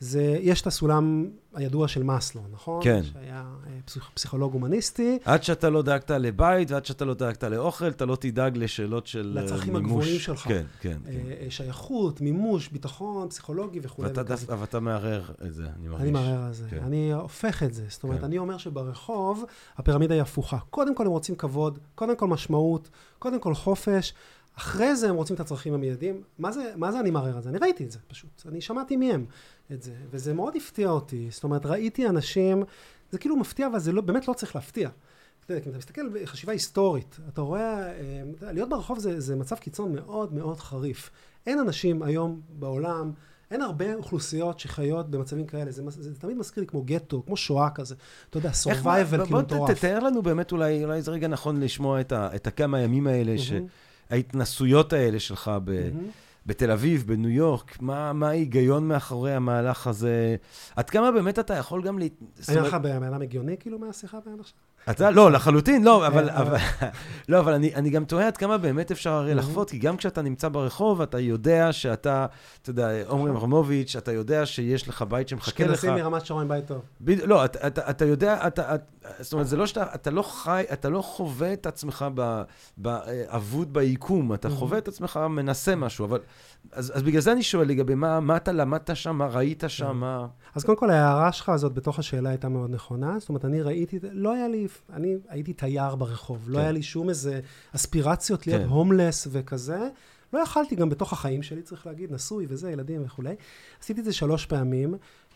[0.03, 2.81] זה, יש את הסולם הידוע של מאסלו, נכון?
[2.85, 3.01] כן.
[3.13, 5.19] שהיה אה, פסיכ, פסיכולוג הומניסטי.
[5.25, 9.39] עד שאתה לא דאגת לבית ועד שאתה לא דאגת לאוכל, אתה לא תדאג לשאלות של
[9.39, 9.91] אה, לצרכים מימוש.
[10.05, 10.41] הגבוהים שלך.
[10.41, 11.11] כן, כן, כן.
[11.41, 14.09] אה, שייכות, מימוש, ביטחון, פסיכולוגי וכולי.
[14.09, 14.23] ואתה.
[14.23, 16.03] דף- אבל אתה מערער את זה, אני מרגיש.
[16.03, 16.67] אני מערער על זה.
[16.71, 16.79] כן.
[16.85, 17.85] אני הופך את זה.
[17.89, 18.25] זאת אומרת, כן.
[18.25, 19.45] אני אומר שברחוב
[19.77, 20.59] הפירמידה היא הפוכה.
[20.71, 22.89] קודם כל הם רוצים כבוד, קודם כל משמעות,
[23.19, 24.15] קודם כל חופש,
[24.57, 26.23] אחרי זה הם רוצים את הצרכים המיידיים.
[26.39, 27.49] מה זה, מה זה אני מערער על זה?
[27.49, 28.43] אני ראיתי את זה פשוט.
[28.49, 29.25] אני שמעתי מהם
[29.73, 31.29] את זה, וזה מאוד הפתיע אותי.
[31.31, 32.63] זאת אומרת, ראיתי אנשים,
[33.11, 34.89] זה כאילו מפתיע, אבל זה לא, באמת לא צריך להפתיע.
[35.45, 37.93] אתה יודע, אם אתה מסתכל בחשיבה היסטורית, אתה רואה, אה,
[38.53, 41.11] להיות ברחוב זה, זה מצב קיצון מאוד מאוד חריף.
[41.47, 43.13] אין אנשים היום בעולם,
[43.51, 45.71] אין הרבה אוכלוסיות שחיות במצבים כאלה.
[45.71, 47.95] זה, מס- זה תמיד מזכיר לי כמו גטו, כמו שואה כזה.
[48.31, 49.79] אתה יודע, survival בוא- כאילו בוא מטורף.
[49.79, 53.39] תתאר לנו באמת, אולי אולי זה רגע נכון לשמוע את ה- את הכמה ימים האלה,
[53.39, 53.67] ש- מהמם,
[54.11, 55.71] ההתנסויות האלה שלך ב...
[55.95, 56.07] מהמם.
[56.47, 60.37] בתל אביב, בניו יורק, מה, מה ההיגיון מאחורי המהלך הזה?
[60.77, 62.07] עד כמה באמת אתה יכול גם לה...
[62.49, 64.57] אומרת- לך בן אדם הגיוני כאילו מהשיחה בין עכשיו?
[64.91, 66.57] אתה, לא, לחלוטין, לא, אבל, אה, אבל,
[67.29, 69.37] לא, אבל אני, אני גם תוהה עד כמה באמת אפשר הרי Mhm.
[69.37, 72.27] לחוות, כי גם כשאתה נמצא ברחוב, אתה יודע שאתה,
[72.63, 75.71] אתה יודע, עומרי אברמוביץ', אתה יודע שיש לך בית שמחכה לך.
[75.71, 76.81] אשכנזים מרמת שרון בית טוב.
[77.01, 78.85] בדיוק, לא, אתה, אתה, אתה יודע, אתה, אתה,
[79.21, 82.43] זאת אומרת, זה לא שאתה, אתה לא חי, אתה לא חווה את עצמך ב-
[82.83, 84.51] ב- אבוד ביקום, אתה Mhm.
[84.51, 86.19] חווה את עצמך מנסה משהו, אבל,
[86.73, 89.97] אז, אז בגלל זה אני שואל לגבי מה, מה אתה למדת שם, מה ראית שם,
[89.97, 90.27] מה...
[90.55, 93.17] אז קודם כל, ההערה שלך הזאת בתוך השאלה הייתה מאוד נכונה.
[93.19, 96.45] זאת אומרת, אני ראיתי, לא היה לי, אני הייתי תייר ברחוב.
[96.51, 96.61] לא כן.
[96.61, 97.41] היה לי שום איזה
[97.77, 98.69] אספירציות להיות כן.
[98.69, 99.89] הומלס וכזה.
[100.33, 103.35] לא יכלתי גם בתוך החיים שלי, צריך להגיד, נשוי וזה, ילדים וכולי.
[103.81, 104.95] עשיתי את זה שלוש פעמים.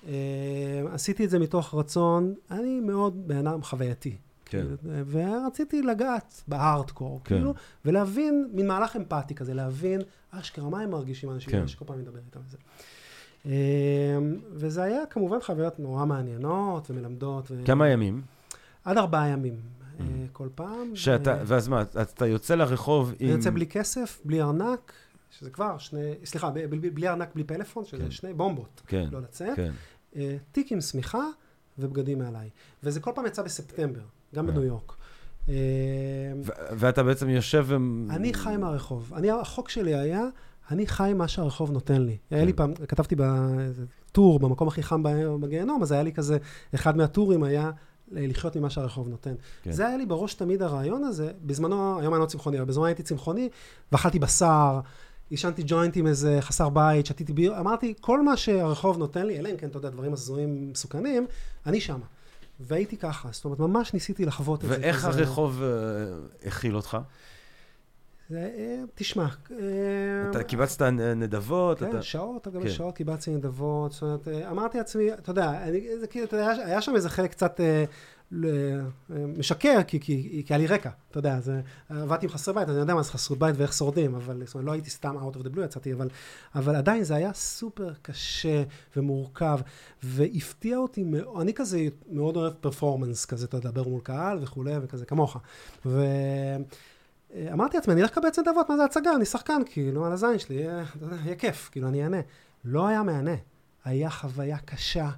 [0.09, 0.12] אה,
[0.93, 4.16] עשיתי את זה מתוך רצון, אני מאוד בן אדם חווייתי.
[4.45, 4.66] כן.
[5.07, 7.35] ורציתי לגעת בהארדקור, כן.
[7.35, 7.55] כאילו,
[7.85, 11.68] ולהבין, מין מהלך אמפתי כזה, להבין, אשכרה, מה הם מרגישים האנשים כן.
[11.68, 12.57] שכל פעם מדבר איתם על זה.
[13.47, 13.51] אמ,
[14.53, 17.51] וזה היה כמובן חוויות נורא מעניינות ומלמדות.
[17.51, 18.22] ו- כמה ימים?
[18.85, 19.55] עד ארבעה ימים
[19.99, 20.03] Mm.
[20.03, 20.91] אה, כל פעם.
[20.97, 23.28] שאתה, אה, ואז מה, אתה יוצא לרחוב עם...
[23.28, 24.93] אני יוצא בלי כסף, בלי ארנק,
[25.30, 28.11] שזה כבר שני, סליחה, ב- ב- בלי ארנק, בלי פלאפון, שזה כן.
[28.11, 29.57] שני בומבות, כן, לא לצאת.
[29.57, 29.72] כן.
[30.16, 31.24] אה, תיק עם שמיכה
[31.78, 32.51] ובגדים מעליי.
[32.82, 34.01] וזה כל פעם יצא בספטמבר,
[34.35, 34.47] גם.
[34.47, 34.93] בניו יורק.
[35.49, 35.53] ו-
[36.78, 37.76] ואתה בעצם יושב ו...
[38.11, 39.12] אני חי מהרחוב.
[39.14, 40.22] אני, החוק שלי היה,
[40.70, 42.16] אני חי מה שהרחוב נותן לי.
[42.30, 42.57] היה לי כן.
[42.57, 45.03] פעם, כתבתי בטור, במקום הכי חם
[45.41, 46.39] בגיהנום, אז היה לי כזה,
[46.74, 47.70] אחד מהטורים היה
[48.12, 49.34] לחיות ממה שהרחוב נותן.
[49.62, 49.72] כן.
[49.72, 51.32] זה היה לי בראש תמיד הרעיון הזה.
[51.42, 53.48] בזמנו, היום אני לא צמחוני, אבל בזמנו הייתי צמחוני,
[53.92, 54.80] ואכלתי בשר,
[55.30, 59.48] עישנתי ג'וינט עם איזה חסר בית, שתיתי ביר, אמרתי, כל מה שהרחוב נותן לי, אלא
[59.48, 61.26] אם כן, אתה יודע, דברים הזויים מסוכנים,
[61.66, 62.05] אני שמה.
[62.61, 64.76] והייתי ככה, זאת אומרת, ממש ניסיתי לחוות את זה.
[64.80, 65.05] ואיך.
[65.05, 65.68] הרחוב אה,
[66.46, 66.98] הכיל אותך?
[68.30, 69.56] זה, אה, תשמע, אה,
[70.30, 70.82] אתה קיבצת
[71.16, 71.78] נדבות?
[71.78, 72.02] כן, אתה...
[72.02, 72.68] שעות, אגב, כן.
[72.70, 76.48] שעות קיבצתי נדבות, זאת אומרת, אה, אמרתי לעצמי, אתה יודע, אני, זה כאילו, אתה יודע,
[76.48, 77.60] היה- שם איזה חלק קצת
[79.38, 82.76] משקר, כי, כי, כי היה לי רקע, אתה יודע, זה, עבדתי עם חסרי בית, אני
[82.76, 85.40] יודע מה זה חסרות בית ואיך שורדים, אבל זאת אומרת, לא הייתי סתם out of
[85.40, 86.08] the blue יצאתי, אבל,
[86.54, 88.62] אבל עדיין זה היה סופר קשה
[88.96, 89.58] ומורכב,
[90.02, 91.04] והפתיע אותי
[91.40, 95.36] אני כזה מאוד אוהב פרפורמנס כזה, אתה יודע, מול קהל וכולי, וכזה כמוך.
[95.86, 96.04] ו...
[97.35, 99.14] אה, אמרתי לעצמי, אני אלך לקבץ נדבות, מה זה הצגה?
[99.16, 102.20] אני שחקן, כאילו, על הזין שלי, יהיה, יודע, יהיה כיף, כאילו, אני אענה.
[102.64, 103.35] לא היה מהנה.
[103.85, 105.11] היה חוויה קשה,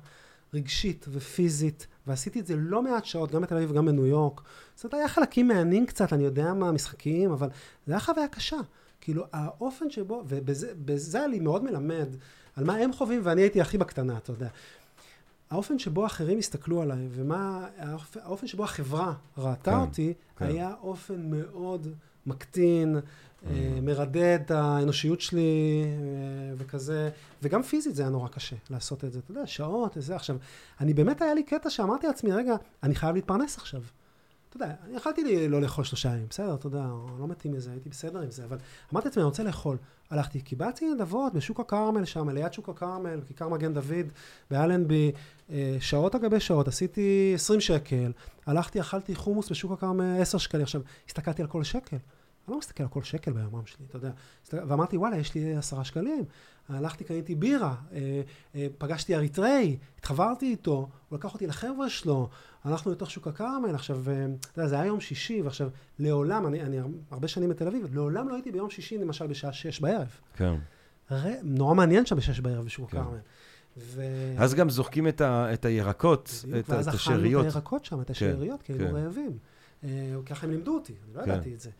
[0.54, 4.40] רגשית ופיזית, ועשיתי את זה לא מעט שעות, גם בתל אביב וגם בניו יורק.
[4.74, 7.48] זאת אומרת, היה חלקים מהנים קצת, אני יודע מה, משחקיים, אבל
[7.86, 8.56] זה היה חוויה קשה.
[9.00, 12.08] כאילו, האופן שבו, ובזה בזה היה לי מאוד מלמד
[12.56, 14.48] על מה הם חווים, ואני הייתי הכי בקטנה, אתה יודע.
[15.50, 20.46] האופן שבו אחרים הסתכלו עליי, ומה, האופן, האופן שבו החברה ראתה כן, אותי, כן.
[20.46, 21.86] היה אופן מאוד
[22.26, 22.96] מקטין,
[23.46, 23.48] Mm.
[23.48, 27.10] אה, מרדד את האנושיות שלי אה, וכזה,
[27.42, 30.16] וגם פיזית זה היה נורא קשה לעשות את זה, אתה יודע, שעות וזה.
[30.16, 30.36] עכשיו,
[30.80, 33.82] אני באמת היה לי קטע שאמרתי לעצמי, רגע, אני חייב להתפרנס עכשיו.
[34.64, 36.84] יודע, אני יכלתי לא לאכול שלושה ימים, בסדר, אתה יודע,
[37.18, 38.56] לא מתאים לזה, הייתי בסדר עם זה, אבל
[38.92, 39.76] אמרתי לעצמי, אני רוצה לאכול.
[40.10, 44.06] הלכתי, קיבצתי נדבות בשוק הכרמל שם, ליד שוק הכרמל, כיכר מגן דוד,
[44.50, 45.12] באלנבי,
[45.50, 48.12] אה, שעות על גבי שעות, עשיתי 20 שקל,
[48.46, 50.62] הלכתי, אכלתי חומוס בשוק הכרמל 10 שקלים.
[50.62, 51.96] עכשיו, הסתכלתי על כל שקל.
[52.48, 54.10] אני לא מסתכל על כל שקל ביומם שלי, אתה יודע.
[54.52, 56.24] ואמרתי, וואלה, יש לי עשרה שקלים.
[56.68, 58.22] הלכתי, קניתי בירה, אה,
[58.54, 62.28] אה, פגשתי אריתראי, התחברתי איתו, הוא לקח אותי לחבר'ה שלו,
[62.64, 65.68] הלכנו לתוך שוק הכרמל, עכשיו, אה, אתה יודע, זה היה יום שישי, ועכשיו,
[65.98, 66.78] לעולם, אני, אני
[67.10, 70.08] הרבה שנים בתל אביב, לעולם לא הייתי ביום שישי, למשל, בשעה שש בערב.
[70.36, 70.54] כן.
[71.10, 72.98] הרי, נורא מעניין שם בשש בערב בשוק כן.
[72.98, 73.18] הכרמל.
[73.78, 74.02] ו...
[74.38, 77.46] אז גם זורקים את ה- את הירקות, בדיוק, את ה- ואז את אכלנו השאריות.
[77.46, 78.96] את הירקות שם, את השאריות, כי היינו כן.
[78.96, 79.38] רעבים.
[79.84, 79.88] אה,
[80.26, 81.30] ככה הם לימדו אותי, אני לא כן.
[81.30, 81.70] ידעתי את זה.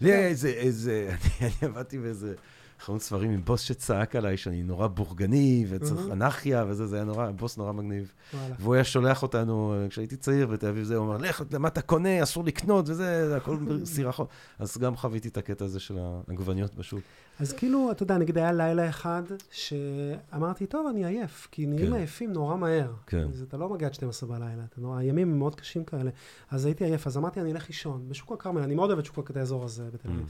[0.00, 2.34] לי היה איזה, אני עבדתי באיזה
[2.80, 6.12] חנות ספרים עם בוס שצעק עליי שאני נורא בורגני וצריך אהה.
[6.12, 8.12] אנרכיה וזה, זה היה נורא, בוס נורא מגניב.
[8.34, 8.54] וואלה.
[8.58, 11.82] והוא היה שולח אותנו, אה, כשהייתי צעיר בתל אביב, זה, הוא אומר, לך, למה אתה
[11.82, 14.26] קונה, אסור לקנות וזה, זה הכל סירחון.
[14.58, 17.00] אז גם חוויתי את הקטע הזה של העגבניות בשוק.
[17.40, 21.92] אז כאילו, אתה יודע, נגיד היה לילה אחד שאמרתי, טוב, אני עייף, כי נהיים כן.
[21.92, 22.92] עייפים נורא מהר.
[23.06, 23.26] כן.
[23.32, 26.10] אז אתה לא מגיע עד 12 בלילה, אתה נורא, הימים הם מאוד קשים כאלה.
[26.50, 28.08] אז הייתי עייף, אז אמרתי, אני אלך לישון.
[28.08, 30.26] בשוק הכרמל, אני מאוד אוהב את שוק הכרמל, את האזור הזה בתל אביב.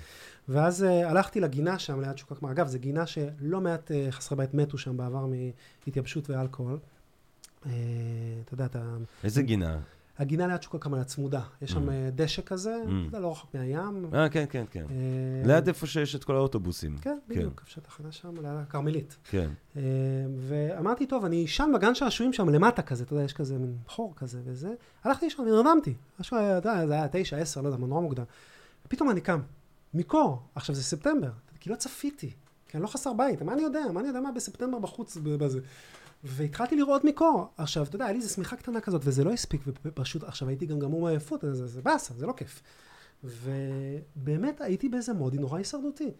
[0.49, 2.51] ואז uh, הלכתי לגינה שם, ליד שוק הכרמל.
[2.53, 5.27] אגב, זו גינה שלא מעט uh, חסרי בית מתו שם בעבר
[5.87, 6.79] מהתייבשות ואלכוהול.
[7.63, 7.67] Uh,
[8.45, 8.97] אתה יודע, אתה...
[9.25, 9.79] איזה גינה?
[10.19, 11.41] הגינה ליד שוק הכרמל הצמודה.
[11.63, 11.93] יש שם Mm.
[11.93, 12.89] אה, דשא כזה, Mm.
[12.89, 14.15] אתה יודע, לא רחוק מהים.
[14.15, 14.85] אה, כן, כן, כן.
[14.91, 16.99] אה, ליד איפה שיש את כל האוטובוסים.
[16.99, 19.17] כן, בדיוק, איפה שהתחנה שם, ליד הכרמלית.
[19.25, 19.51] כן.
[19.77, 19.83] אה,
[20.39, 24.13] ואמרתי, טוב, אני אשן בגן שעשועים שם למטה כזה, אתה יודע, יש כזה מין חור
[24.17, 24.75] כזה וזה.
[25.05, 25.95] הלכתי לישון, נרדמתי.
[26.21, 28.25] משהו אתה יודע, זה היה תשע, עשר, לא יודע, נורא מוקדם.
[28.87, 29.41] ופתאום אני קם,
[29.95, 31.31] מקור, עכשיו זה ספטמבר,
[31.61, 32.31] כי לא צפיתי.
[32.69, 33.81] כי אני לא חסר בית, מה אני יודע?
[33.93, 35.61] מה אני יודע מה בספטמבר בחוץ בזה?
[36.25, 37.49] והתחלתי לראות מקור.
[37.57, 40.67] עכשיו, אתה יודע, היה לי איזו שמיכה קטנה כזאת, וזה לא הספיק, ופשוט, עכשיו הייתי
[40.67, 42.63] גם גמור מעייפות, זה, זה באסה, זה לא כיף.
[43.25, 46.11] ובאמת הייתי באיזה מודי נורא הישרדותי.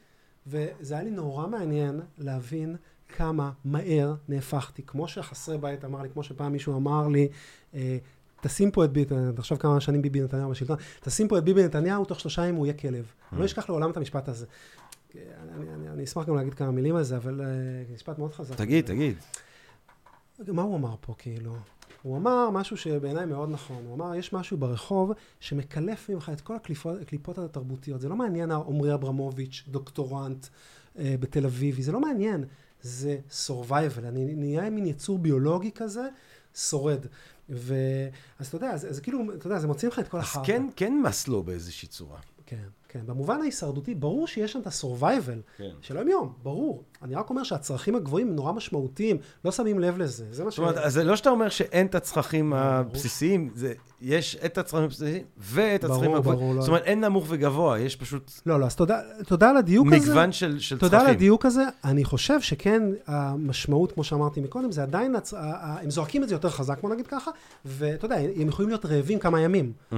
[0.47, 2.77] וזה היה לי נורא מעניין להבין
[3.09, 4.83] כמה מהר נהפכתי.
[4.87, 7.29] כמו שחסרי בית אמר לי, כמו שפעם מישהו אמר לי,
[7.75, 7.99] אה,
[8.41, 12.05] תשים פה את ביבי, תחשוב כמה שנים ביבי נתניהו בשלטון, תשים פה את ביבי נתניהו,
[12.05, 13.13] תוך שלושה ימים הוא יהיה כלב.
[13.33, 14.47] אני לא אשכח לעולם את המשפט הזה.
[15.15, 18.57] אני, אני, אני אשמח גם להגיד כמה מילים על זה, אבל uh, משפט מאוד חזק.
[18.57, 19.17] תגיד, תגיד.
[20.47, 21.57] מה הוא אמר פה, כאילו?
[22.03, 23.83] הוא אמר משהו שבעיניי מאוד נכון.
[23.87, 28.01] הוא אמר, יש משהו ברחוב שמקלף ממך את כל הקליפות, הקליפות התרבותיות.
[28.01, 30.47] זה לא מעניין עמרי אברמוביץ', דוקטורנט
[30.99, 32.45] אה, בתל אביבי, זה לא מעניין.
[32.83, 33.19] זה
[33.49, 34.05] survival.
[34.09, 36.09] אני נהיה מין יצור ביולוגי כזה,
[36.55, 37.07] שורד.
[37.51, 37.75] ו...
[38.39, 40.41] אז אתה יודע, זה, זה כאילו, אתה יודע, זה מוציא לך את כל החרטה.
[40.41, 42.19] אז כן, כן מסלו באיזושהי צורה.
[42.49, 42.57] כן,
[42.89, 43.01] כן.
[43.07, 45.71] במובן ההישרדותי, ברור שיש שם את ה-survival כן.
[45.81, 46.83] של היום-יום, ברור.
[47.03, 50.57] אני רק אומר שהצרכים הגבוהים נורא משמעותיים, לא שמים לב לזה, זה מה ש...
[50.57, 54.85] זאת אומרת, אז זה לא שאתה אומר שאין את הצרכים הבסיסיים, זה, יש את הצרכים
[54.85, 56.39] הבסיסיים ואת הצרכים הגבוהים.
[56.39, 56.61] ברור, לא.
[56.61, 58.33] זאת אומרת, אין נמוך וגבוה, יש פשוט...
[58.47, 60.11] לא, לא, אז תודה, תודה על הדיוק מגוון הזה.
[60.11, 60.99] מגוון של, של תודה צרכים.
[60.99, 61.65] תודה על הדיוק הזה.
[61.85, 65.35] אני חושב שכן, המשמעות, כמו שאמרתי מקודם, זה עדיין, הצ...
[65.37, 67.31] הם זועקים את זה יותר חזק, בוא נגיד ככה,
[67.65, 69.73] ואתה יודע, הם יכולים להיות רעבים כמה ימים.
[69.93, 69.97] Mm-hmm.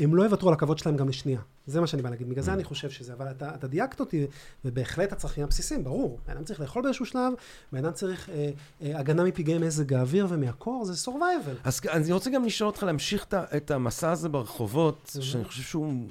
[0.00, 1.40] הם לא יוותרו על הכבוד שלהם גם לשנייה.
[1.66, 2.28] זה מה שאני בא להגיד.
[2.28, 2.52] בגלל זה.
[2.52, 3.12] אני חושב שזה.
[3.12, 4.26] אבל אתה, אתה דייקת אותי,
[4.64, 6.18] ובהחלט הצרכים הבסיסיים, ברור.
[6.26, 7.32] בן אדם צריך לאכול באיזשהו שלב,
[7.72, 8.50] בן אדם צריך אה,
[8.82, 11.56] אה, הגנה מפגעי מזג האוויר ומהקור, זה survival.
[11.64, 13.26] אז אני רוצה גם לשאול אותך להמשיך
[13.56, 16.08] את המסע הזה ברחובות, שאני חושב שהוא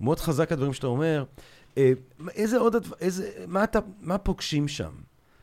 [0.00, 1.24] מאוד חזק, הדברים שאתה אומר.
[1.78, 1.92] אה,
[2.34, 4.90] איזה עוד, איזה, מה, אתה, מה פוגשים שם?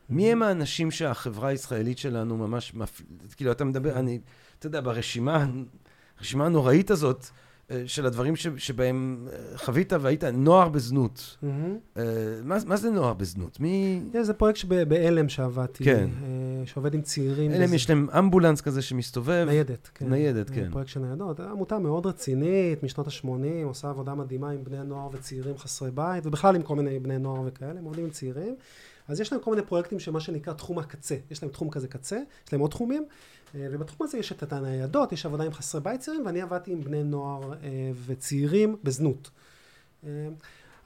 [0.09, 3.01] מי הם האנשים שהחברה הישראלית שלנו ממש, מפ...
[3.35, 4.19] כאילו, אתה מדבר, אני,
[4.59, 5.45] אתה יודע, ברשימה,
[6.17, 7.29] הרשימה הנוראית הזאת,
[7.85, 11.37] של הדברים ש, שבהם אה, חווית והיית נוער בזנות.
[11.43, 11.99] Mm-hmm.
[12.43, 13.59] מה, מה זה נוער בזנות?
[13.59, 14.01] מי...
[14.13, 16.09] Yeah, זה פרויקט בעלם שעבדתי, כן.
[16.65, 17.51] שעובד עם צעירים.
[17.51, 19.45] עלם יש להם אמבולנס כזה שמסתובב.
[19.49, 20.09] ניידת, כן.
[20.09, 20.71] ניידת, כן.
[20.71, 21.39] פרויקט של ניידות.
[21.39, 23.27] עמותה מאוד רצינית, משנות ה-80,
[23.63, 27.41] עושה עבודה מדהימה עם בני נוער וצעירים חסרי בית, ובכלל עם כל מיני בני נוער
[27.45, 28.55] וכאלה, הם עובדים עם צעירים.
[29.07, 31.15] אז יש להם כל מיני פרויקטים שמה שנקרא תחום הקצה.
[31.31, 33.07] יש להם תחום כזה קצה, יש להם עוד תחומים, אה,
[33.55, 37.03] ובתחום הזה יש את הניידות, יש עבודה עם חסרי בית צעירים, ואני עבדתי עם בני
[37.03, 37.57] נוער אה,
[38.05, 39.29] וצעירים בזנות.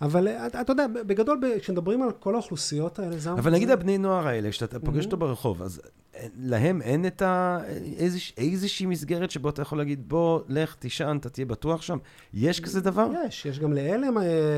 [0.02, 3.32] אה, אבל אתה יודע, בגדול, כשמדברים על כל האוכלוסיות האלה, זה...
[3.32, 5.82] אבל נגיד הבני נוער האלה, כשאתה פוגש אותו ברחוב, אז
[6.38, 7.60] להם אין את ה...
[8.38, 11.98] איזושהי מסגרת שבו אתה יכול להגיד, בוא, לך, תישן, אתה תהיה בטוח שם?
[12.34, 13.08] יש כזה דבר?
[13.28, 14.08] יש, יש גם לאלה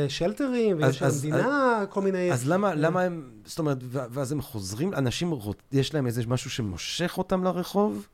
[0.08, 2.32] שלטרים, ויש למדינה כל מיני...
[2.32, 3.30] אז למה, למה הם...
[3.46, 5.34] זאת אומרת, ואז הם חוזרים, אנשים,
[5.72, 8.08] יש להם איזה משהו שמושך אותם לרחוב?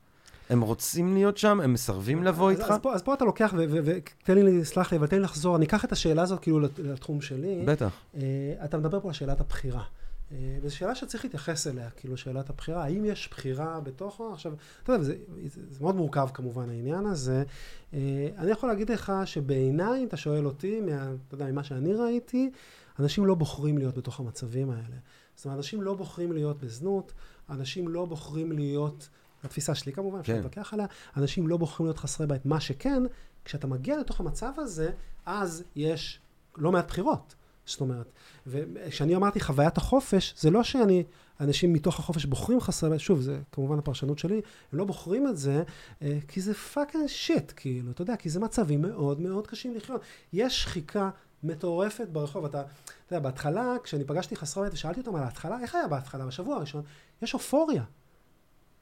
[0.50, 2.70] הם רוצים להיות שם, הם מסרבים לבוא איתך?
[2.70, 5.66] אז פה, אז פה אתה לוקח, ותן לי, סלח לי, אבל תן לי לחזור, אני
[5.66, 7.62] אקח את השאלה הזאת כאילו לתחום שלי.
[7.66, 7.92] בטח.
[8.14, 8.18] Uh,
[8.64, 9.82] אתה מדבר פה על שאלת הבחירה.
[9.82, 12.84] Uh, וזו שאלה שצריך להתייחס אליה, כאילו שאלת הבחירה.
[12.84, 14.32] האם יש בחירה בתוכו?
[14.32, 15.16] עכשיו, אתה יודע, זה,
[15.46, 17.44] זה, זה מאוד מורכב כמובן העניין הזה.
[17.92, 17.94] Uh,
[18.38, 22.50] אני יכול להגיד לך שבעיניי, אתה שואל אותי, מה, אתה יודע, ממה שאני ראיתי,
[22.98, 24.96] אנשים לא בוחרים להיות בתוך המצבים האלה.
[25.36, 27.12] זאת אומרת, אנשים לא בוחרים להיות בזנות,
[27.50, 29.08] אנשים לא בוחרים להיות...
[29.44, 30.36] התפיסה שלי כמובן, אפשר כן.
[30.36, 30.86] להתווכח עליה,
[31.16, 32.46] אנשים לא בוחרים להיות חסרי בית.
[32.46, 33.02] מה שכן,
[33.44, 34.90] כשאתה מגיע לתוך המצב הזה,
[35.26, 36.20] אז יש
[36.56, 37.34] לא מעט בחירות.
[37.66, 38.12] זאת אומרת,
[38.46, 41.04] וכשאני אמרתי חוויית החופש, זה לא שאני,
[41.40, 44.40] אנשים מתוך החופש בוחרים חסרי בית, שוב, זה כמובן הפרשנות שלי,
[44.72, 45.62] הם לא בוחרים את זה,
[46.02, 50.00] אה, כי זה fucking shit, כאילו, אתה יודע, כי זה מצבים מאוד מאוד קשים לחיות.
[50.32, 51.10] יש שחיקה
[51.42, 52.44] מטורפת ברחוב.
[52.44, 56.26] אתה, אתה יודע, בהתחלה, כשאני פגשתי חסרי בית ושאלתי אותם על ההתחלה, איך היה בהתחלה,
[56.26, 56.82] בשבוע הראשון,
[57.22, 57.82] יש אופוריה.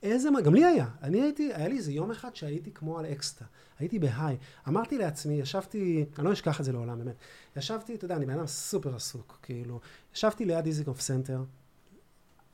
[0.03, 0.89] איזה, גם לי היה.
[1.03, 3.45] אני הייתי, היה לי איזה יום אחד שהייתי כמו על אקסטה.
[3.79, 4.37] הייתי ב high.
[4.69, 7.17] אמרתי לעצמי, ישבתי, אני לא אשכח את זה לעולם, באמת.
[7.57, 9.81] ישבתי, אתה יודע, אני בן אדם סופר עסוק, כאילו.
[10.15, 11.45] ישבתי ליד דיזנגוף סנטר,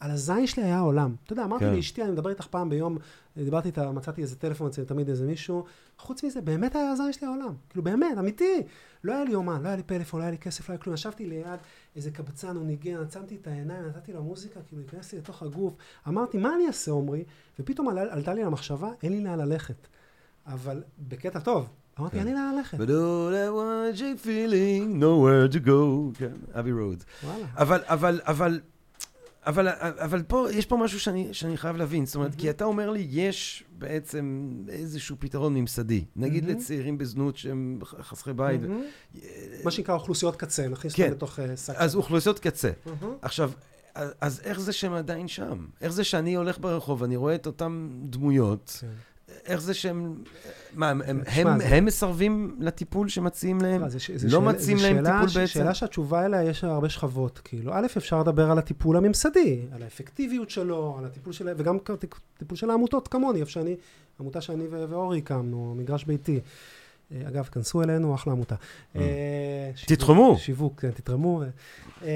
[0.01, 1.15] על הזין שלי היה העולם.
[1.25, 1.75] אתה יודע, אמרתי כן.
[1.75, 2.99] לאשתי, אני מדבר איתך פעם ביום,
[3.37, 5.65] דיברתי איתה, מצאתי איזה טלפון אצלי, תמיד איזה מישהו.
[5.99, 7.55] חוץ מזה, באמת היה הזין שלי העולם.
[7.71, 8.63] כאילו, באמת, אמיתי.
[9.05, 10.95] לא היה לי יומן, לא היה לי פלאפון, לא היה לי כסף, לא היה כלום.
[10.95, 11.59] ישבתי ליד
[11.97, 15.75] איזה קבצן, הוא ניגן, עצמתי את העיניים, נתתי לו מוזיקה, כאילו, הכנסתי לתוך הגוף.
[16.09, 17.25] אמרתי, מה אני אעשה, עמרי?
[17.59, 19.89] ופתאום עלה, עלתה לי למחשבה, אין לי לאן ללכת.
[20.47, 21.69] אבל בקטע טוב,
[22.01, 22.79] אמרתי, לי לאן ללכת.
[22.79, 26.19] But all I want you feeling, nowhere to go.
[26.19, 27.05] כן, אבי רודס.
[27.25, 27.47] וואלה.
[27.57, 28.61] אבל, אבל, אבל...
[29.49, 32.07] אבל, אבל פה, יש פה משהו שאני, שאני חייב להבין.
[32.07, 32.41] זאת אומרת, mm-hmm.
[32.41, 36.05] כי אתה אומר לי, יש בעצם איזשהו פתרון ממסדי.
[36.17, 36.53] נגיד mm-hmm.
[36.53, 38.61] לצעירים בזנות שהם חסרי בית.
[38.61, 39.19] Mm-hmm.
[39.65, 41.03] מה שנקרא אוכלוסיות קצה, נכניס כן.
[41.03, 41.73] אותם לתוך uh, שק.
[41.77, 42.71] אז אוכלוסיות קצה.
[42.71, 43.07] Mm-hmm.
[43.23, 43.51] עכשיו,
[44.21, 45.67] אז איך זה שהם עדיין שם?
[45.81, 48.87] איך זה שאני הולך ברחוב, אני רואה את אותן דמויות, כן.
[49.49, 50.15] איך זה שהם...
[50.75, 53.89] מה, הם, הם, תשמע, הם, זה- הם מסרבים לטיפול שמציעים להם?
[53.89, 55.53] זה ש- זה לא שאלה- מציעים להם שאלה טיפול ש- בעצם?
[55.53, 57.41] שאלה שהתשובה אליה, יש לה הרבה שכבות.
[57.45, 61.49] כאילו, א', אפשר לדבר על הטיפול הממסדי, על האפקטיביות שלו, על הטיפול של...
[61.57, 61.79] וגם
[62.39, 63.77] טיפול של העמותות כמוני, איפה שאני,
[64.21, 66.41] עמותה שאני ואורי הקמנו, מגרש ביתי.
[67.13, 68.55] אה, אגב, כנסו אלינו, אחלה עמותה.
[68.97, 69.01] אה,
[69.75, 69.87] Mm.
[69.87, 70.37] תתרמו.
[70.39, 71.43] שיווק, כן, תתרמו.
[72.03, 72.09] אה,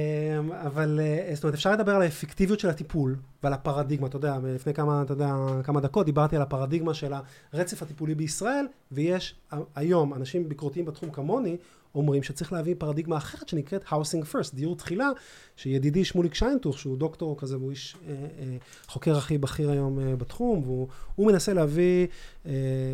[0.66, 4.06] אבל, אה, זאת אומרת, אפשר לדבר על האפקטיביות של הטיפול ועל הפרדיגמה.
[4.06, 5.34] אתה יודע, לפני כמה, אתה יודע,
[5.64, 7.12] כמה דקות דיברתי על הפרדיגמה של
[7.52, 9.34] הרצף הטיפולי בישראל, ויש
[9.74, 11.56] היום אנשים ביקורתיים בתחום כמוני,
[11.94, 15.08] אומרים שצריך להביא פרדיגמה אחרת שנקראת Housing First, דיור תחילה,
[15.56, 20.16] שידידי שמוליק שיינטוך, שהוא דוקטור כזה, והוא איש אה, אה, חוקר הכי בכיר היום אה,
[20.16, 22.06] בתחום, והוא הוא מנסה להביא,
[22.46, 22.52] אה,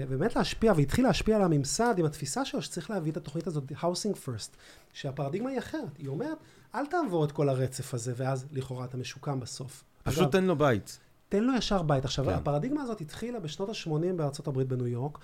[0.09, 4.14] באמת להשפיע, והתחיל להשפיע על הממסד עם התפיסה שלו שצריך להביא את התוכנית הזאת, Housing
[4.26, 4.57] First,
[4.92, 6.38] שהפרדיגמה היא אחרת, היא אומרת,
[6.74, 9.84] אל תעבור את כל הרצף הזה, ואז לכאורה אתה משוקם בסוף.
[10.03, 10.99] פשוט אגב, תן לו בית.
[11.28, 12.05] תן לו ישר בית.
[12.05, 12.30] עכשיו, כן.
[12.30, 15.18] הפרדיגמה הזאת התחילה בשנות ה-80 בארצות הברית בניו יורק,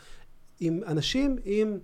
[0.61, 1.79] עם אנשים עם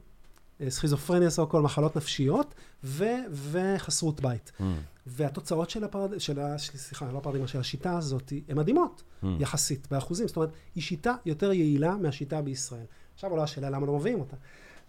[0.68, 2.54] סכיזופרניה, סו כל מחלות נפשיות,
[2.84, 4.52] ו- וחסרות בית.
[4.58, 4.62] Mm,
[5.06, 6.18] והתוצאות של הפרד...
[6.18, 6.58] של ה...
[6.58, 9.26] של- סליחה, לא הפרדיגמה, של השיטה הזאת, הן מדהימות, mm.
[9.40, 10.28] יחסית, באחוזים.
[10.28, 12.84] זאת אומרת, היא שיטה יותר יעילה מהשיטה בישראל.
[13.14, 14.36] עכשיו עולה השאלה למה לא מביאים אותה.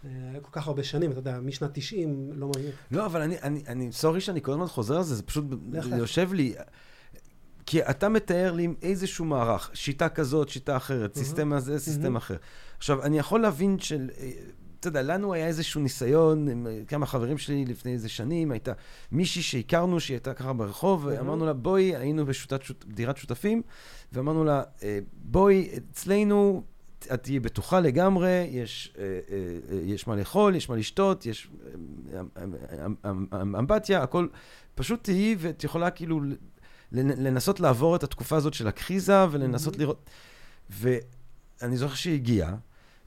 [0.05, 0.09] אה,
[0.41, 2.71] כל כך הרבה שנים, אתה יודע, משנת 90 לא מביאים.
[2.91, 5.45] לא, אבל אני, אני, אני, sorry שאני כל הזמן חוזר על זה, זה פשוט.
[5.97, 6.53] יושב לי.
[7.65, 11.27] כי אתה מתאר לי איזשהו מערך, שיטה כזאת, שיטה אחרת, מהמם.
[11.27, 12.15] system הזה, system מהמם.
[12.15, 12.35] אחר.
[12.77, 14.09] עכשיו, אני יכול להבין של...
[14.81, 18.73] אתה יודע, לנו היה איזשהו ניסיון, עם אה, כמה חברים שלי לפני איזה שנים, הייתה
[19.11, 21.05] מישהי שהכרנו, שהיא הייתה ככה ברחוב.
[21.05, 22.25] ואמרנו לה, בואי, היינו
[22.87, 23.61] בדירת שותפים,
[24.13, 26.63] ואמרנו לה, אה, בואי, אצלנו
[27.13, 29.19] את תהיי בטוחה לגמרי, יש, אה,
[29.83, 31.47] יש מה לאכול, יש מה לשתות, יש
[32.13, 32.43] אה, אה,
[33.05, 34.27] אה, אמבטיה, הכל.
[34.75, 36.21] פשוט תהיי ואת יכולה כאילו
[36.91, 39.77] לנסות לעבור את התקופה הזאת של הקריזה ולנסות.
[39.77, 40.09] לראות.
[40.69, 42.55] ואני זוכר שהיא הגיעה,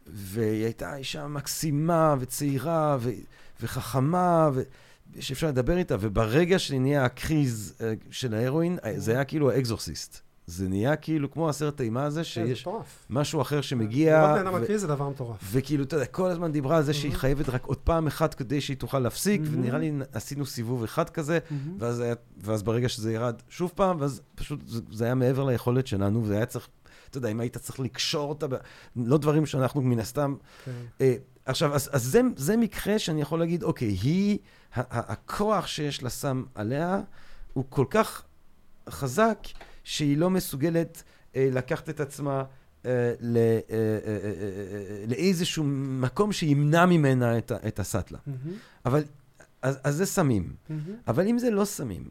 [0.07, 3.11] והיא הייתה אישה מקסימה וצעירה ו-
[3.63, 4.63] וחכמה, ו-
[5.21, 10.21] שאפשר לדבר איתה, וברגע שנהיה הקריז אה, של ההרואין, אה, זה היה כאילו האקזורסיסט.
[10.47, 12.69] זה נהיה כאילו כמו הסרט אימה הזה, כן, שיש.
[13.11, 15.37] משהו אחר שמגיע, לראות בן אדם מקריא זה דבר מטורף.
[15.53, 17.17] וכאילו, אתה יודע, כל הזמן דיברה על זה שהיא Mhm.
[17.17, 19.45] חייבת רק עוד פעם אחת כדי שהיא תוכל להפסיק, Mhm.
[19.51, 21.39] ונראה לי עשינו סיבוב אחד כזה.
[21.79, 24.61] ואז, ברגע שזה ירד שוב פעם, ואז פשוט
[24.93, 26.69] זה היה מעבר ליכולת שלנו, וזה היה צריך,
[27.15, 28.47] אתה יודע, אם היית צריך לקשור אותה.
[28.97, 30.35] לא דברים שאנחנו מן הסתם...
[30.65, 30.71] כן.
[31.01, 31.15] אה,
[31.47, 34.39] עכשיו, אז, אז זה, זה מקרה שאני יכול להגיד, אוקיי, היא,
[34.75, 37.01] הכוח שיש לה שם עליה,
[37.53, 38.23] הוא כל כך
[38.89, 39.39] חזק,
[39.85, 41.03] שהיא לא מסוגלת
[41.37, 42.45] אה, לקחת את עצמה
[42.87, 48.19] אה, ל, אה, אה, אה, אה, לאיזשהו מקום שימנע ממנה את, את הסאטלה.
[48.27, 48.59] מהמם.
[48.87, 49.05] אבל,
[49.63, 50.55] אז, אז זה סמים.
[50.69, 50.83] מהמם.
[51.09, 52.11] אבל אם זה לא סמים,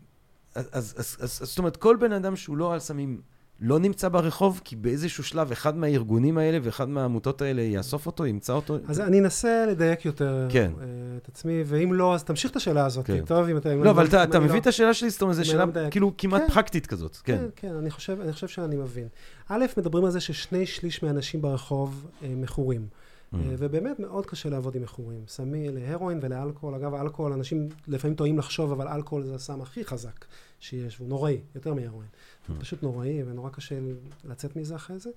[0.55, 3.21] אז, אז, אז, אז זאת אומרת, כל בן אדם שהוא לא על סמים
[3.61, 8.53] לא נמצא ברחוב, כי באיזשהו שלב אחד מהארגונים האלה ואחד מהעמותות האלה יאסוף אותו, ימצא
[8.53, 8.77] אותו.
[8.87, 10.71] אז אני אנסה לדייק יותר כן.
[10.81, 10.85] אה,
[11.17, 13.05] את עצמי, ואם לא, אז תמשיך את השאלה הזאת.
[13.05, 13.25] כן.
[13.25, 13.75] טוב, אם אתה...
[13.75, 15.65] לא, אבל אתה, אם אתה מביא לא- את השאלה שלי, זאת אומרת, זו שאלה לא
[15.65, 15.91] מדייק.
[15.91, 16.53] כאילו כמעט כן.
[16.53, 17.37] פרקטית כזאת, כן.
[17.37, 19.07] כן, כן, אני חושב, אני חושב שאני מבין.
[19.49, 22.87] א', מדברים על זה ששני שליש מהאנשים ברחוב אה, מכורים.
[23.33, 23.35] Mm.
[23.35, 25.19] אה, ובאמת מאוד קשה לעבוד עם מכורים.
[25.27, 26.75] סמי להרואין ולאלכוהול.
[26.75, 30.25] אגב, אלכוהול, אנשים לפעמים טועים לחשוב, אבל אלכוהול זה הסם הכי חזק
[30.63, 32.09] שיש, והוא נוראי, יותר מהרואין.
[32.09, 32.51] Mm.
[32.59, 33.75] פשוט נוראי, ונורא קשה
[34.23, 35.09] לצאת מזה אחרי זה.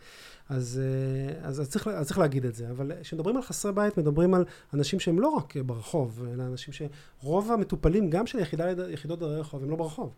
[0.48, 2.70] אז, אה, אז, אז, צריך, אז צריך להגיד את זה.
[2.70, 4.44] אבל כשמדברים על חסרי בית, מדברים על
[4.74, 9.62] אנשים שהם לא רק ברחוב, אלא אנשים שרוב המטופלים, גם של יחידה, יחידות דרי רחוב,
[9.62, 10.14] הם לא ברחוב.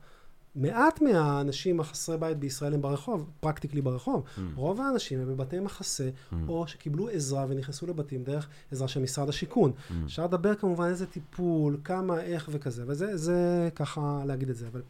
[0.55, 4.23] מעט מהאנשים החסרי בית בישראל הם ברחוב, פרקטיקלי ברחוב.
[4.23, 4.41] Mm.
[4.55, 6.35] רוב האנשים הם בבתי מחסה, Mm.
[6.49, 9.73] או שקיבלו עזרה ונכנסו לבתים דרך עזרה של משרד השיכון.
[9.73, 9.93] Mm.
[10.05, 14.67] אפשר לדבר כמובן איזה טיפול, כמה, איך וכזה, וזה זה ככה להגיד את זה.
[14.67, 14.83] אבל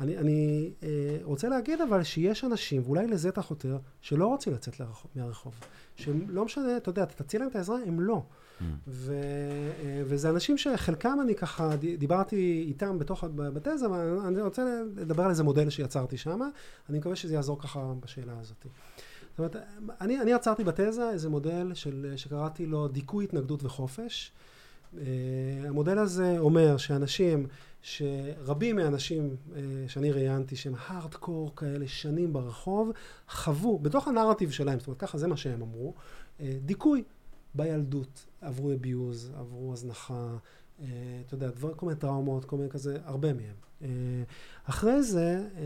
[0.00, 4.80] אני, אני אה, רוצה להגיד אבל שיש אנשים, ואולי לזה אתה חותר, שלא רוצים לצאת
[4.80, 5.54] לרחוב, מהרחוב.
[5.96, 8.22] שהם לא משנה, אתה יודע, אתה תציע להם את העזרה, הם לא.
[8.60, 8.64] Mm.
[8.88, 9.14] ו,
[9.84, 15.30] אה, וזה אנשים שחלקם אני ככה דיברתי איתם בתוך, בתזה, אבל אני רוצה לדבר על
[15.30, 16.40] איזה מודל שיצרתי שם,
[16.88, 18.66] אני מקווה שזה יעזור ככה בשאלה הזאת.
[19.30, 19.56] זאת אומרת,
[20.00, 24.32] אני, אני יצרתי בתזה איזה מודל של, שקראתי לו דיכוי, התנגדות וחופש.
[24.94, 24.98] Uh,
[25.68, 27.46] המודל הזה אומר שאנשים,
[27.82, 29.56] שרבים מהאנשים uh,
[29.88, 32.90] שאני ראיינתי, שהם הארדקור כאלה, שנים ברחוב,
[33.28, 35.94] חוו, בתוך הנרטיב שלהם, זאת אומרת, ככה זה מה שהם אמרו,
[36.38, 37.04] uh, דיכוי
[37.54, 40.36] בילדות, עברו אביוז, עברו הזנחה,
[40.78, 40.82] uh,
[41.26, 43.54] אתה יודע, דבר, כל מיני טראומות, כל מיני כזה, הרבה מהם.
[43.80, 43.84] Uh,
[44.64, 45.58] אחרי זה, uh,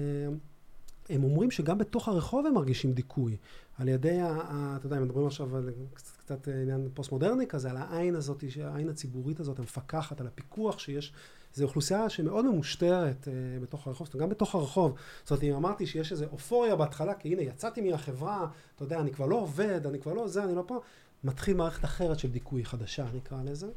[1.08, 3.36] הם אומרים שגם בתוך הרחוב הם מרגישים דיכוי.
[3.78, 7.70] על ידי, ה, ה, אתה יודע, הם מדברים עכשיו על קצת, קצת עניין פוסט-מודרני כזה,
[7.70, 11.12] על העין הזאת, העין הציבורית הזאת, המפקחת, על הפיקוח שיש.
[11.54, 14.94] זו אוכלוסייה שמאוד ממושטרת uh, בתוך הרחוב, זאת אומרת, גם בתוך הרחוב.
[15.22, 18.46] זאת אומרת, אם אמרתי שיש איזו אופוריה בהתחלה, כי הנה, יצאתי מהחברה,
[18.76, 20.80] אתה יודע, אני כבר לא עובד, אני כבר לא זה, אני לא פה,
[21.24, 23.68] מתחיל מערכת אחרת של דיכוי חדשה, נקרא לזה.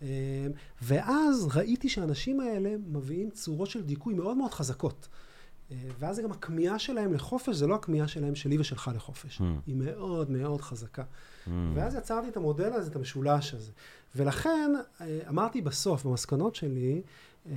[0.00, 0.04] Uh,
[0.82, 5.08] ואז ראיתי שהאנשים האלה מביאים צורות של דיכוי מאוד מאוד חזקות.
[5.08, 9.38] Uh, ואז גם הכמיהה שלהם לחופש, זה לא הכמיהה שלהם שלי ושלך לחופש.
[9.38, 9.42] Mm.
[9.66, 11.02] היא מאוד מאוד חזקה.
[11.02, 11.50] Mm.
[11.74, 13.72] ואז יצרתי את המודל הזה, את המשולש הזה.
[14.16, 17.02] ולכן אה, אמרתי בסוף, במסקנות שלי,
[17.46, 17.54] אה,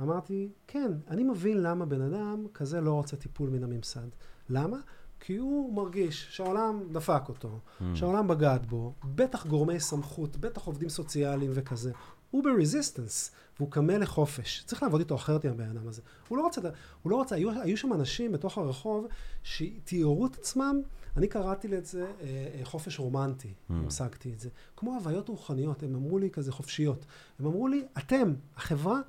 [0.00, 4.08] אמרתי, כן, אני מבין למה בן אדם כזה לא רוצה טיפול מן הממסד.
[4.48, 4.76] למה?
[5.20, 7.84] כי הוא מרגיש שהעולם דפק אותו, mm.
[7.94, 11.92] שהעולם בגד בו, בטח גורמי סמכות, בטח עובדים סוציאליים וכזה.
[12.30, 14.62] הוא ברזיסטנס, והוא קמה לחופש.
[14.66, 16.02] צריך לעבוד איתו אחרת עם הבן אדם הזה.
[16.28, 16.60] הוא לא רוצה,
[17.02, 19.06] הוא לא רוצה, היו, היו שם אנשים בתוך הרחוב
[19.42, 20.80] שתיארו את עצמם
[21.16, 23.72] אני קראתי לזה אה, אה, חופש רומנטי, mm.
[23.72, 24.48] המשגתי את זה.
[24.76, 27.06] כמו הוויות רוחניות, הם אמרו לי כזה חופשיות.
[27.40, 29.00] הם אמרו לי, אתם, החברה,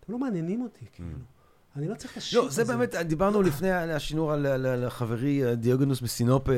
[0.00, 1.08] אתם לא מעניינים אותי, כאילו.
[1.08, 1.32] Mm.
[1.76, 6.48] אני לא צריך לשיר לא, זה באמת, דיברנו לפני השינור על חברי אה, דיוגנוס מסינופ,
[6.48, 6.52] mm-hmm.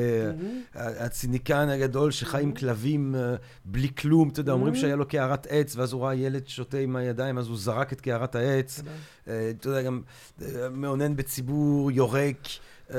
[0.73, 2.59] הציניקן הגדול שחי עם mm-hmm.
[2.59, 3.15] כלבים
[3.65, 4.77] בלי כלום, אתה יודע, אומרים mm-hmm.
[4.77, 8.01] שהיה לו קערת עץ, ואז הוא ראה ילד שותה עם הידיים, אז הוא זרק את
[8.01, 8.81] קערת העץ.
[9.23, 10.01] אתה יודע, גם
[10.71, 12.37] מאונן בציבור, יורק.
[12.93, 12.97] אה,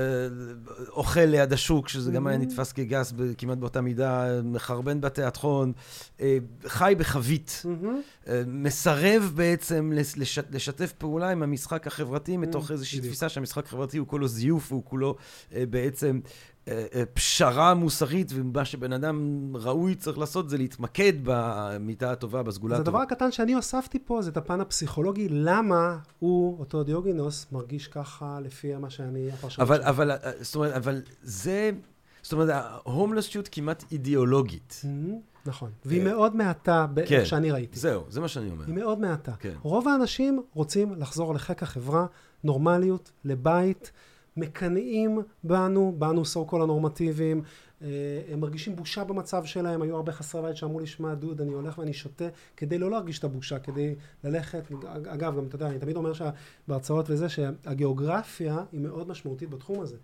[0.89, 2.41] אוכל ליד השוק, שזה גם היה mm-hmm.
[2.41, 5.73] נתפס כגס כמעט באותה מידה, מחרבן בתיאטרון,
[6.21, 8.29] אה, חי בחבית, mm-hmm.
[8.29, 9.93] אה, מסרב בעצם
[10.51, 12.73] לשתף פעולה עם המשחק החברתי מתוך mm-hmm.
[12.73, 15.17] איזושהי תפיסה שהמשחק החברתי הוא כולו זיוף, הוא כולו
[15.71, 16.21] בעצם
[17.15, 22.83] פשרה מוסרית, ומה שבן אדם ראוי צריך לעשות זה להתמקד במיטה הטובה, בסגולה הטובה.
[22.83, 27.89] אז הדבר הקטן שאני הוספתי פה זה את הפן הפסיכולוגי, למה הוא, אותו דיוגינוס, מרגיש
[27.89, 31.71] ככה לפי מה שאני, הפרשנות אבל, אבל, אה, זאת אומרת, אבל זה,
[32.23, 34.85] זאת אומרת, ההומלסיות כמעט אידיאולוגית.
[34.85, 37.79] Mm-hmm, נכון, והיא מאוד מעטה, באיך כן, שאני ראיתי.
[37.79, 38.65] זהו, זה מה שאני אומר.
[38.67, 39.33] היא מאוד מעטה.
[39.39, 39.55] כן.
[39.63, 42.07] רוב האנשים רוצים לחזור לחיק החברה,
[42.45, 43.93] נורמליות, לבית.
[44.37, 47.43] מקנאים בנו, בנו סו כל הנורמטיביים,
[47.83, 47.89] אה,
[48.33, 51.79] הם מרגישים בושה במצב שלהם, היו הרבה חסרי בית שאמרו לי, שמע דוד, אני הולך
[51.79, 52.25] ואני שותה
[52.57, 56.13] כדי לא להרגיש את הבושה, כדי ללכת, אגב, גם אתה יודע, אני תמיד אומר
[56.69, 59.97] בהרצאות וזה, שהגיאוגרפיה היא מאוד משמעותית בתחום הזה.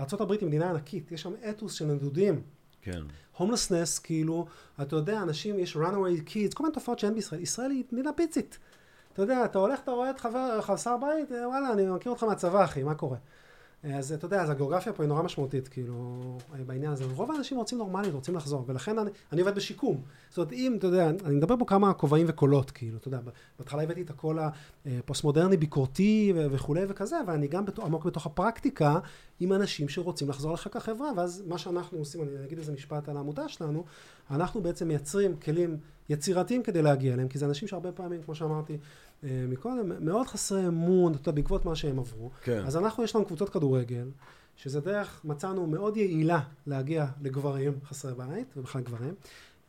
[0.00, 2.42] ארה"ב היא מדינה ענקית, יש שם אתוס של נדודים.
[2.82, 3.02] כן.
[3.36, 4.46] הומלסנס, כאילו,
[4.82, 7.40] אתה יודע, אנשים, יש runaway kids, כל מיני תופעות שאין בישראל.
[7.40, 8.58] ישראל היא מדינה פיצית.
[9.12, 12.64] אתה יודע, אתה הולך, אתה רואה את חבר, חסר בית, וואלה, אני מכיר אותך מהצבא,
[12.64, 13.16] אחי, מה קורה?
[13.92, 17.04] אז אתה יודע, אז הגיאוגרפיה פה היא נורא משמעותית, כאילו, בעניין הזה.
[17.14, 20.02] רוב האנשים רוצים נורמלית, רוצים לחזור, ולכן אני, אני עובד בשיקום.
[20.28, 23.18] זאת אומרת, אם, אתה יודע, אני מדבר פה כמה כובעים וקולות, כאילו, אתה יודע,
[23.58, 24.38] בהתחלה הבאתי את הקול
[24.86, 28.98] הפוסט-מודרני, ביקורתי וכולי וכזה, ואני גם בת, עמוק בתוך הפרקטיקה
[29.40, 33.16] עם אנשים שרוצים לחזור לחיק החברה, ואז מה שאנחנו עושים, אני אגיד איזה משפט על
[33.16, 33.84] העמותה שלנו,
[34.30, 35.76] אנחנו בעצם מייצרים כלים
[36.08, 38.78] יצירתיים כדי להגיע אליהם, כי זה אנשים שהרבה פעמים, כמו שאמרתי,
[39.24, 42.30] מקודם, מאוד חסרי אמון, אתה יודע, בעקבות מה שהם עברו.
[42.42, 42.62] כן.
[42.66, 44.10] אז אנחנו, יש לנו קבוצות כדורגל,
[44.56, 49.14] שזה דרך, מצאנו מאוד יעילה להגיע לגברים חסרי בית, ובכלל גברים.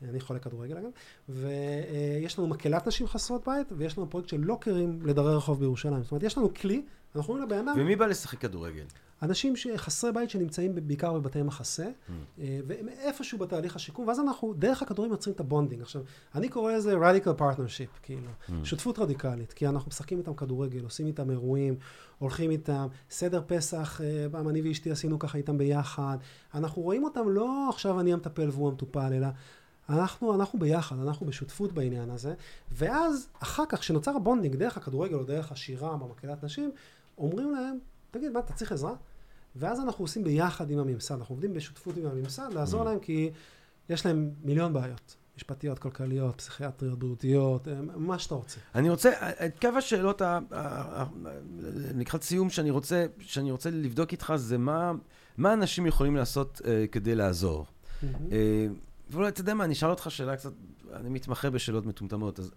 [0.10, 0.90] אני חולה כדורגל אגב,
[1.30, 6.04] ויש לנו מקהלת נשים חסרות בית, ויש לנו פרויקט של לוקרים לדרי רחוב בירושלים.
[6.04, 6.86] זאת אומרת, יש לנו כלי,
[7.16, 7.80] אנחנו אומרים לבן אדם...
[7.80, 8.84] ומי בא לשחק כדורגל?
[9.22, 12.42] אנשים חסרי בית שנמצאים בעיקר בבתי מחסה, mm.
[12.68, 15.82] והם איפשהו בתהליך השיקום, ואז אנחנו דרך הכדורגל יוצרים את ה bonding.
[15.82, 16.02] עכשיו,
[16.36, 18.52] אני קורא לזה radical partnership, כאילו, mm.
[18.64, 21.76] שותפות רדיקלית, כי אנחנו משחקים איתם כדורגל, עושים איתם אירועים,
[22.20, 26.18] הולכים איתם, סדר פסח, אה, פעם אני ואשתי עשינו ככה איתם ביחד.
[26.54, 29.28] אנחנו רואים אותם לא עכשיו אני המטפל והוא המטופל, אלא
[29.90, 32.34] אנחנו, אנחנו ביחד, אנחנו בשותפות בעניין הזה,
[32.72, 36.72] ואז אחר כך, כשנוצר ה bonding דרך הכדורגל או דרך השירה במקהלת נשים,
[37.18, 37.78] אומרים להם,
[38.12, 38.96] תגיד, מה, אתה צריך עזרה?
[39.56, 42.86] ואז אנחנו עושים ביחד עם הממסד, אנחנו עובדים בשותפות עם הממסד, לעזור mm.
[42.86, 43.32] להם כי
[43.90, 45.16] יש להם מיליון בעיות.
[45.38, 48.60] משפטיות, כלכליות, פסיכיאטריות, בריאותיות, אה, מה שאתה רוצה.
[48.76, 49.12] אני רוצה,
[49.46, 50.22] את קו השאלות
[51.96, 54.92] לקראת סיום שאני רוצה, שאני רוצה לבדוק איתך זה מה,
[55.38, 57.66] מה אנשים יכולים לעשות uh, כדי לעזור.
[57.66, 58.06] Mm-hmm.
[58.06, 58.34] Uh,
[59.10, 60.52] ואולי, אתה יודע מה, אני אשאל אותך שאלה קצת,
[60.94, 62.52] אני מתמחה בשאלות מטומטמות, אז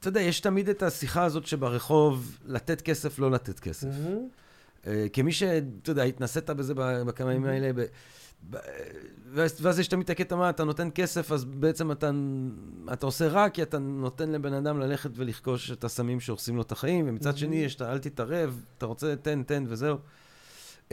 [0.00, 3.88] אתה יודע, יש תמיד את השיחה הזאת שברחוב, לתת כסף, לא לתת כסף.
[3.88, 4.88] Mm-hmm.
[5.12, 7.52] כמי שאתה יודע, התנסית בזה בכמה ימים mm-hmm.
[7.52, 7.84] האלה, ב...
[9.32, 12.10] ואז יש תמיד את הקטע מה, אתה נותן כסף, אז בעצם אתה,
[12.92, 16.72] אתה עושה רע, כי אתה נותן לבן אדם ללכת ולרכוש את הסמים שהורסים לו את
[16.72, 17.36] החיים, ומצד mm-hmm.
[17.36, 19.96] שני יש את אל תתערב, אתה רוצה, תן, תן וזהו.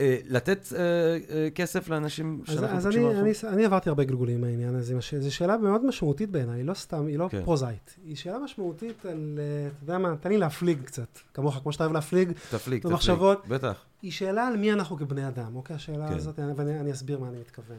[0.00, 3.26] אה, לתת אה, אה, כסף לאנשים שאנחנו פוגשים ברחוב?
[3.26, 4.94] אז אני עברתי הרבה גלגולים מהעניין הזה.
[5.20, 7.44] זו שאלה מאוד משמעותית בעיניי, היא לא סתם, היא לא כן.
[7.44, 7.96] פרוזאית.
[8.04, 11.94] היא שאלה משמעותית על, אתה יודע מה, תן לי להפליג קצת, כמוך, כמו שאתה אוהב
[11.94, 12.32] להפליג.
[12.50, 13.18] תפליג, תפליג.
[13.48, 13.84] בטח.
[14.02, 15.76] היא שאלה על מי אנחנו כבני אדם, אוקיי?
[15.76, 16.14] השאלה כן.
[16.14, 17.78] הזאת, ואני אני אסביר מה אני מתכוון.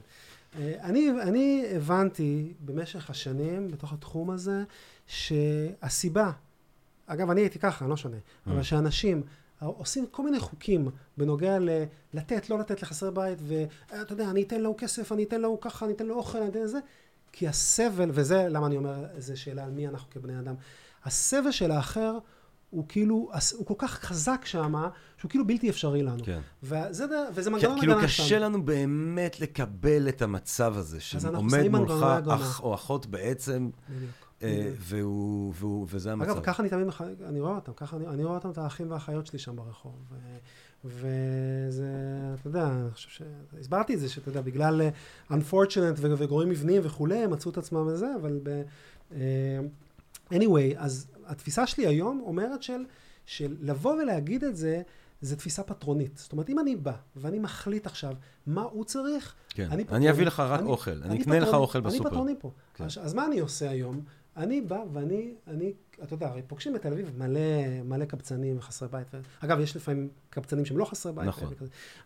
[0.58, 4.64] אני, אני הבנתי במשך השנים בתוך התחום הזה,
[5.08, 6.32] שהסיבה,
[7.08, 8.50] אגב, אני הייתי ככה, אני לא שונה, Mm.
[8.52, 9.24] אבל שאנשים
[9.66, 11.84] עושים כל מיני חוקים בנוגע ל-
[12.14, 15.86] לתת, לא לתת לחסרי בית, ואתה יודע, אני אתן לו כסף, אני אתן לו ככה,
[15.86, 16.80] אני אתן לו אוכל, אני אתן לזה,
[17.32, 20.56] כי הסבל, וזה למה אני אומר, זו שאלה על מי אנחנו כבני אדם,
[21.04, 22.18] הסבל של האחר
[22.70, 24.74] הוא כאילו, הוא כל כך חזק שם,
[25.18, 26.24] שהוא כאילו בלתי אפשרי לנו.
[26.24, 26.40] כן.
[26.64, 28.46] וזה, וזה כן, מנגנון כאילו הגנה קשה שלנו.
[28.46, 32.06] לנו באמת לקבל את המצב הזה, שעומד מולך.
[32.30, 34.12] אח או אחות בעצם, בדיוק.
[34.44, 34.72] אה.
[34.80, 36.30] והוא- והוא- וזה המצב.
[36.32, 38.92] אגב, ככה אני תמיד, מח- אני רואה אותם, ככה אני, אני רואה אותם, את האחים
[38.92, 39.96] והאחיות שלי שם ברחוב.
[40.12, 40.38] ו-
[40.86, 41.86] וזה,
[42.40, 43.22] אתה יודע, אני חושב ש...
[43.60, 44.90] הסברתי את זה, שאתה יודע, בגלל אה,
[45.38, 48.62] unfortunate וגורמים מבניים וכולי, הם מצאו את עצמם וזה, אבל ב...
[49.12, 49.60] אה,
[50.34, 52.82] anyway, אז התפיסה שלי היום אומרת של,
[53.26, 54.82] של לבוא ולהגיד את זה,
[55.22, 56.18] זה תפיסה פטרונית.
[56.18, 58.14] זאת אומרת, אם אני בא ואני מחליט עכשיו
[58.48, 59.68] מה הוא צריך, כן.
[59.72, 60.06] אני פטרוני.
[60.06, 62.02] אני אביא לך רק אני- אוכל, אני אקנה לך אוכל בסופר.
[62.04, 62.52] אני פטרוני פה.
[62.74, 62.84] כן.
[62.84, 64.02] אז, אז מה אני עושה היום?
[64.40, 65.74] אני בא ואני, אני,
[66.04, 67.40] אתה יודע, הרי פוגשים בתל אביב מלא,
[67.86, 69.08] מלא קבצנים וחסרי בית.
[69.40, 71.28] אגב, יש לפעמים קבצנים שהם לא חסרי בית.
[71.28, 71.54] נכון.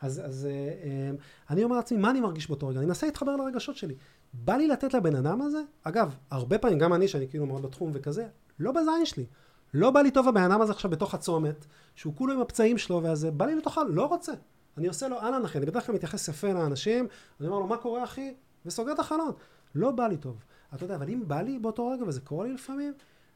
[0.01, 1.11] אז, אז אה, אה,
[1.49, 2.79] אני אומר לעצמי, מה אני מרגיש באותו רגע?
[2.79, 3.95] אני מנסה להתחבר לרגשות שלי.
[4.33, 7.91] בא לי לתת לבן אדם הזה, אגב, הרבה פעמים, גם אני, שאני כאילו מאוד בתחום
[7.93, 8.27] וכזה,
[8.59, 9.25] לא בזין שלי.
[9.73, 11.65] לא בא לי טוב הבן אדם הזה עכשיו בתוך הצומת,
[11.95, 14.31] שהוא כולו עם הפצעים שלו והזה, בא לי לתוכה, לא רוצה.
[14.77, 17.07] אני עושה לו אהלן אחי, אני בדרך כלל מתייחס יפה לאנשים,
[17.39, 18.33] אני אומר לו, מה קורה אחי?
[18.65, 19.31] וסוגר את החלון.
[19.75, 20.43] לא בא לי טוב.
[20.75, 22.93] אתה יודע, אבל אם בא לי באותו רגע, וזה קורה לי לפעמים,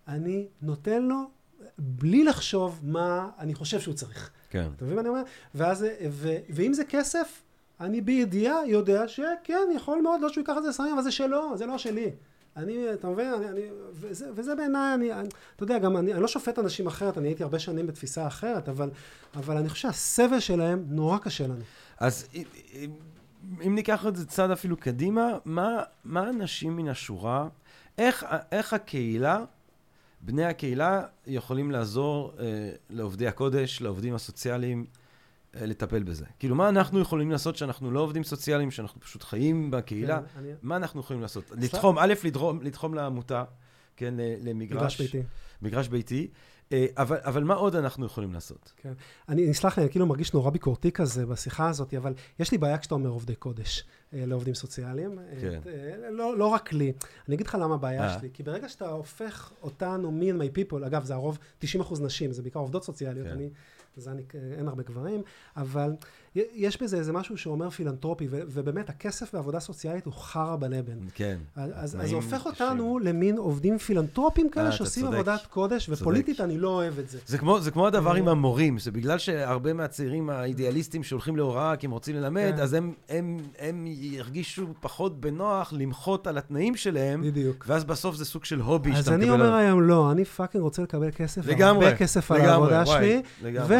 [0.07, 1.29] אני נותן לו,
[1.77, 4.29] בלי לחשוב מה אני חושב שהוא צריך.
[4.49, 4.69] כן.
[4.75, 5.21] אתה מבין מה אני אומר?
[5.55, 7.43] ואז, ו, ואם זה כסף,
[7.79, 11.57] אני בידיעה יודע שכן, יכול מאוד להיות שהוא ייקח את זה לסמים, אבל זה שלו,
[11.57, 12.11] זה לא שלי.
[12.57, 13.33] אני, אתה מבין?
[13.33, 13.61] אני, אני,
[13.91, 17.27] וזה, וזה בעיניי, אני, אני, אתה יודע, גם אני, אני לא שופט אנשים אחרת, אני
[17.27, 18.89] הייתי הרבה שנים בתפיסה אחרת, אבל,
[19.35, 21.61] אבל אני חושב שהסבל שלהם נורא קשה לנו.
[21.99, 22.27] אז
[23.65, 25.69] אם- ניקח את זה צעד אפילו קדימה, מה,
[26.03, 27.47] מה אנשים מן השורה,
[27.97, 29.43] איך, איך הקהילה,
[30.21, 32.45] בני הקהילה, יכולים לעזור אה,
[32.89, 34.85] לעובדי הקודש, לעובדים הסוציאליים,
[35.55, 36.25] אה, לטפל בזה?
[36.39, 40.17] כאילו, מה אנחנו יכולים לעשות שאנחנו לא עובדים סוציאליים, שאנחנו פשוט חיים בקהילה?
[40.19, 41.51] כן, אני, מה אנחנו יכולים לעשות?
[41.51, 43.43] לתחום, א', לתחום, לתחום לעמותה,
[43.97, 44.81] כן, למגרש.
[44.81, 45.21] מגרש ביתי.
[45.61, 46.27] מגרש ביתי.
[46.71, 48.73] אה, אבל, אבל מה עוד אנחנו יכולים לעשות?
[48.77, 48.93] כן.
[49.29, 52.77] אני, נסלח לי, אני כאילו מרגיש נורא ביקורתי כזה בשיחה הזאת, אבל יש לי בעיה
[52.77, 55.19] כשאתה אומר עובדי קודש אה, לעובדים סוציאליים.
[55.41, 55.59] כן.
[55.67, 56.93] אה, לא, לא רק לי.
[57.27, 58.19] אני אגיד לך למה הבעיה אה.
[58.19, 58.29] שלי.
[58.33, 61.65] כי ברגע שאתה הופך אותנו, me and my people, אגב, זה הרוב 90%
[62.01, 63.33] נשים, זה בעיקר עובדות סוציאליות, כן.
[63.33, 63.49] אני,
[63.97, 64.21] זה אני,
[64.57, 65.21] אין הרבה גברים,
[65.57, 65.91] אבל
[66.35, 70.97] יש בזה איזה משהו שאומר פילנטרופי, ו- ובאמת, הכסף בעבודה סוציאלית הוא חרא בלבן.
[71.13, 71.37] כן.
[71.55, 72.45] אז, אז זה הופך.
[72.45, 75.15] אותנו למין עובדים פילנטרופיים אה, כאלה אתה שעושים צודק.
[75.15, 76.01] עבודת קודש, צודק.
[76.01, 77.19] ופוליטית אני לא אוהב את זה.
[77.25, 78.17] זה כמו, זה כמו הדבר אה.
[78.17, 82.61] עם המורים, שבגלל שהרבה מהצעירים האידיאליסטים שהולכים להוראה כי הם רוצים ללמד, כן.
[82.61, 87.65] אז הם, הם, הם ירגישו פחות בנוח למחות על התנאים שלהם, בדיוק.
[87.67, 89.67] ואז בסוף זה סוג של hobby אז שאתה אני מקבל אומר עליו.
[89.67, 93.21] היום לא, אני fucking רוצה לקבל כסף, לגמרי, הרבה כסף על העבודה שלי,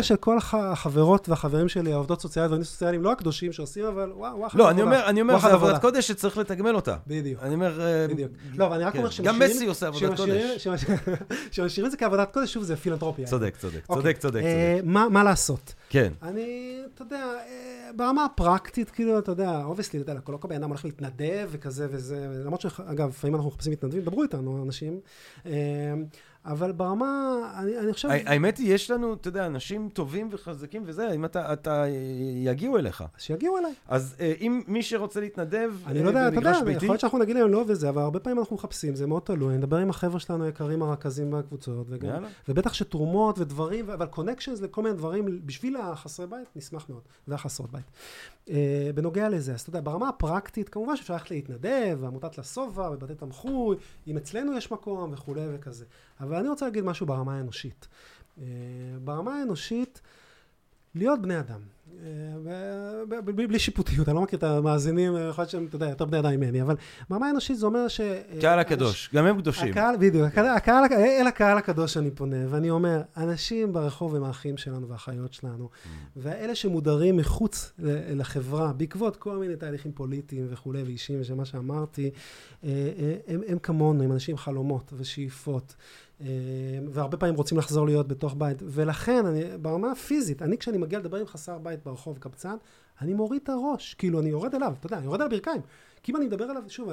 [0.08, 4.38] ושל כל הח- החברות והחברים שלי, העובדות סוציאליות והעובדים סוציאליים, לא הקדושים שעושים, אבל וואו,
[4.38, 5.82] וואחד לא, אני אומר, אני אומר, זה עבודת.
[5.82, 6.96] קודש שצריך לתגמל אותה.
[7.08, 7.44] בדיוק.
[7.44, 7.82] אני אומר...
[7.82, 8.32] אה, בדיוק.
[8.56, 9.00] לא, אבל אני רק כן.
[9.00, 10.64] אומר גם שמשאירים- מסי עושה עבודת קודש.
[10.68, 10.86] שמש-
[11.52, 13.28] שמשאירים את זה כעבודת קודש, שוב, זה פילנטרופיה.
[13.28, 13.96] צודק, צודק, אוקיי.
[14.04, 14.80] צודק, צודק, אה.
[14.84, 15.74] מה מה לעשות?
[15.90, 17.54] כן, אני, אתה יודע, אה,
[17.96, 21.88] ברמה הפרקטית, כאילו, אתה יודע, obviously, אתה יודע, לא כל בן אדם הולך להתנדב וכזה
[21.92, 25.00] וזה, למרות שאגב, לפעמים אנחנו מחפשים מתנדבים, דברו איתנו, אנשים,
[26.48, 30.84] אבל ברמה, אני אני חושב, ה- האמת היא, יש לנו, אתה יודע, אנשים טובים וחזקים
[30.86, 31.84] וזה, אם אתה, אתה,
[32.36, 33.04] יגיעו אליך.
[33.18, 33.74] שיגיעו אליי.
[33.88, 37.18] אז אה, אם מי שרוצה להתנדב אני אה, לא יודע, אתה יודע, יכול להיות שאנחנו
[37.18, 39.50] נגיד להם לא וזה, אבל הרבה פעמים אנחנו מחפשים, זה מאוד תלוי.
[39.50, 42.24] אני מדבר עם החבר'ה שלנו היקרים הרכזים בקבוצות, וגם.
[42.50, 47.86] ובטח שתרומות ודברים, אבל קונקשנס לכל מיני דברים, בשביל החסרי בית, נשמח מאוד, והחסרות בית.
[48.50, 53.16] אה, בנוגע לזה, אז אתה יודע, ברמה הפרקטית, כמובן שאפשר ללכת להתנדב, ועמותת לשובע, ובתי
[53.16, 53.78] תמחוי,
[54.08, 55.86] אם אצלנו יש מקום וכולי וכזה.
[56.20, 57.88] אבל אני רוצה להגיד משהו ברמה האנושית.
[58.42, 58.46] אה,
[59.04, 60.02] ברמה האנושית,
[60.96, 61.60] להיות בני אדם.
[62.04, 66.20] אה, בלי שיפוטיות, אני לא מכיר את המאזינים, יכול להיות שהם, אתה יודע, יותר בני
[66.20, 66.76] אדם ממני, אבל
[67.10, 68.02] ברמה האנושית זה אומר ש...
[68.42, 69.72] קהל אה, הקדוש, גם הם קדושים.
[69.72, 75.34] הקהל, בדיוק, אל הקהל הקדוש אני פונה, ואני אומר, אנשים ברחוב הם האחים שלנו והאחיות
[75.34, 75.90] שלנו, Mm.
[76.16, 77.74] ואלה שמודרים מחוץ
[78.16, 82.12] לחברה, בעקבות כל מיני תהליכים פוליטיים וכולי, ואישיים, ושמה שאמרתי,
[82.64, 85.76] אה, אה, הם, הם כמונו, הם אנשים עם חלומות ושאיפות,
[86.90, 88.58] והרבה פעמים רוצים לחזור להיות בתוך בית.
[88.66, 92.56] ולכן, אני, ברמה הפיזית, אני כשאני מגיע לדבר עם חסר בית ברחוב קבצן,
[93.02, 95.62] אני מוריד את הראש, כאילו אני יורד אליו, אתה יודע, אני יורד על הברכיים.
[96.04, 96.90] כי אם אני מדבר עליו, שוב,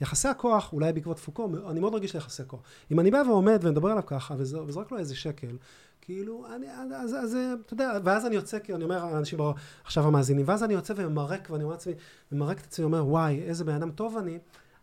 [0.00, 2.60] יחסי הכוח, אולי בעקבות פוקו, אני מאוד רגיש ליחסי כוח.
[2.90, 5.56] אם אני בא ועומד ומדבר עליו ככה, וזורק לו איזה שקל,
[6.00, 7.36] כאילו, אני, אז, אז,
[7.66, 9.38] אתה יודע, ואז אני יוצא, כי אני אומר, אנשים
[9.84, 11.92] עכשיו המאזינים, ואז אני יוצא וממרק, ואני אומר לעצמי,
[12.32, 14.38] ממרק את עצמי, אומר, וואי, איזה בן אדם טוב אני.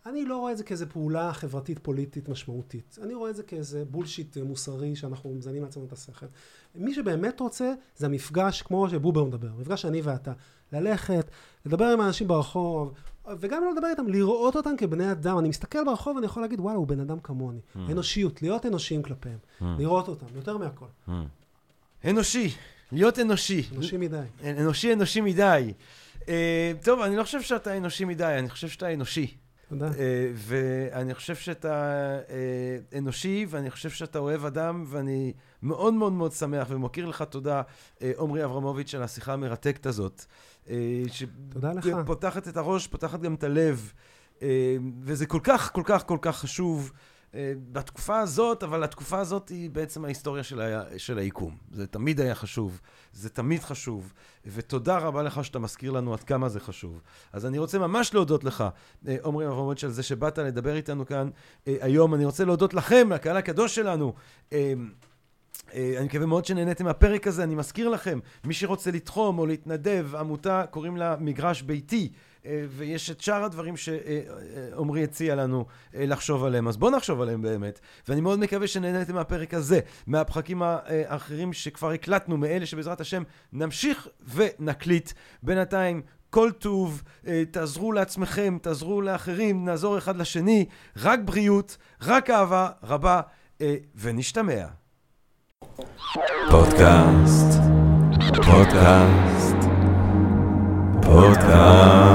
[0.06, 2.98] אני לא רואה את זה כאיזה פעולה חברתית פוליטית משמעותית.
[3.02, 6.26] אני רואה את זה כאיזה בולשיט מוסרי שאנחנו מזיינים לעצמנו את השכל.
[6.74, 10.32] מי שבאמת רוצה, זה המפגש, כמו שבובר מדבר, מפגש אני ואתה.
[10.72, 11.30] ללכת,
[11.66, 12.94] לדבר עם האנשים ברחוב,
[13.40, 15.38] וגם לא לדבר איתם, לראות אותם כבני אדם.
[15.38, 17.58] אני מסתכל ברחוב ואני יכול להגיד, וואלה, הוא בן אדם כמוני.
[17.58, 17.78] Mm.
[17.90, 19.38] אנושיות, להיות אנושיים כלפיהם.
[19.60, 19.64] Mm.
[19.78, 20.86] לראות אותם, יותר מהכל.
[21.08, 21.10] Mm.
[22.04, 22.54] אנושי,
[22.92, 23.62] להיות אנושי.
[23.72, 24.26] אנושי מדי.
[24.44, 25.72] אנושי, אנושי מדי.
[26.20, 26.28] Uh,
[26.84, 29.36] טוב, אני לא חושב שאתה אנושי מדי, אני חושב שאתה אנושי.
[29.68, 29.88] תודה.
[29.88, 29.94] Uh,
[30.34, 36.66] ואני חושב שאתה uh, אנושי, ואני חושב שאתה אוהב אדם, ואני מאוד מאוד מאוד שמח
[36.70, 37.62] ומוקיר לך תודה,
[38.18, 40.24] עמרי אברמוביץ', על השיחה המרתקת הזאת.
[40.70, 41.02] אה,
[41.48, 41.84] תודה לך.
[41.84, 43.92] שפותחת את הראש, פותחת גם את הלב.
[44.42, 46.98] אה, וזה כל כך, כל כך, כל כך חשוב אה,
[47.72, 50.98] בתקופה הזאת, אבל התקופה הזאת היא בעצם ההיסטוריה של, ה...
[50.98, 51.56] של היקום.
[51.70, 52.80] זה תמיד היה חשוב,
[53.12, 54.12] זה תמיד חשוב,
[54.46, 57.00] ותודה רבה לך שאתה מזכיר לנו עד כמה זה חשוב.
[57.32, 58.64] אז אני רוצה ממש להודות לך,
[59.24, 61.30] עמרי אברמוביץ', על זה שבאת לדבר איתנו כאן
[61.66, 62.14] היום.
[62.14, 64.14] אני רוצה להודות לכם, לקהל הקדוש שלנו.
[65.74, 67.42] אה, אני מקווה מאוד שנהניתם מהפרק הזה.
[67.42, 72.12] אני מזכיר לכם, מי שרוצה לתחום או להתנדב, עמותה, קוראים לה מגרש ביתי.
[72.46, 76.68] אה, ויש את שאר הדברים שעמרי הציע לנו אה, לחשוב עליהם.
[76.68, 77.80] אז בואו נחשוב עליהם באמת.
[78.08, 85.12] ואני מאוד מקווה שנהניתם מהפרק הזה, מהפחקים האחרים שכבר הקלטנו, מאלה שבעזרת השם נמשיך ונקליט.
[85.42, 87.02] בינתיים, כל טוב,
[87.50, 90.66] תעזרו לעצמכם, תעזרו לאחרים, נעזור אחד לשני.
[90.96, 93.20] רק בריאות, רק אהבה רבה,
[93.94, 94.66] ונשתמע.
[96.50, 97.60] פודקאסט,
[98.44, 99.56] פודקאסט,
[101.02, 102.05] פודקאסט.